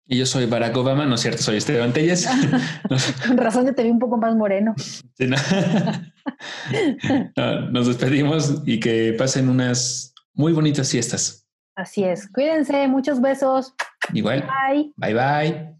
Y 0.06 0.18
yo 0.18 0.26
soy 0.26 0.44
Barack 0.44 0.76
Obama, 0.76 1.06
¿no 1.06 1.14
es 1.14 1.22
cierto? 1.22 1.42
Soy 1.42 1.56
Esteban 1.56 1.94
Telles. 1.94 2.28
Con 3.26 3.38
razón 3.38 3.64
que 3.64 3.72
te 3.72 3.82
vi 3.82 3.90
un 3.90 3.98
poco 3.98 4.18
más 4.18 4.36
moreno. 4.36 4.74
nos 7.72 7.86
despedimos 7.86 8.62
y 8.66 8.80
que 8.80 9.14
pasen 9.16 9.48
unas 9.48 10.12
muy 10.34 10.52
bonitas 10.52 10.90
fiestas. 10.90 11.46
Así 11.74 12.04
es. 12.04 12.30
Cuídense, 12.30 12.86
muchos 12.86 13.18
besos. 13.20 13.74
Igual. 14.12 14.42
Bye. 14.42 14.92
Bye 14.96 15.14
bye. 15.14 15.74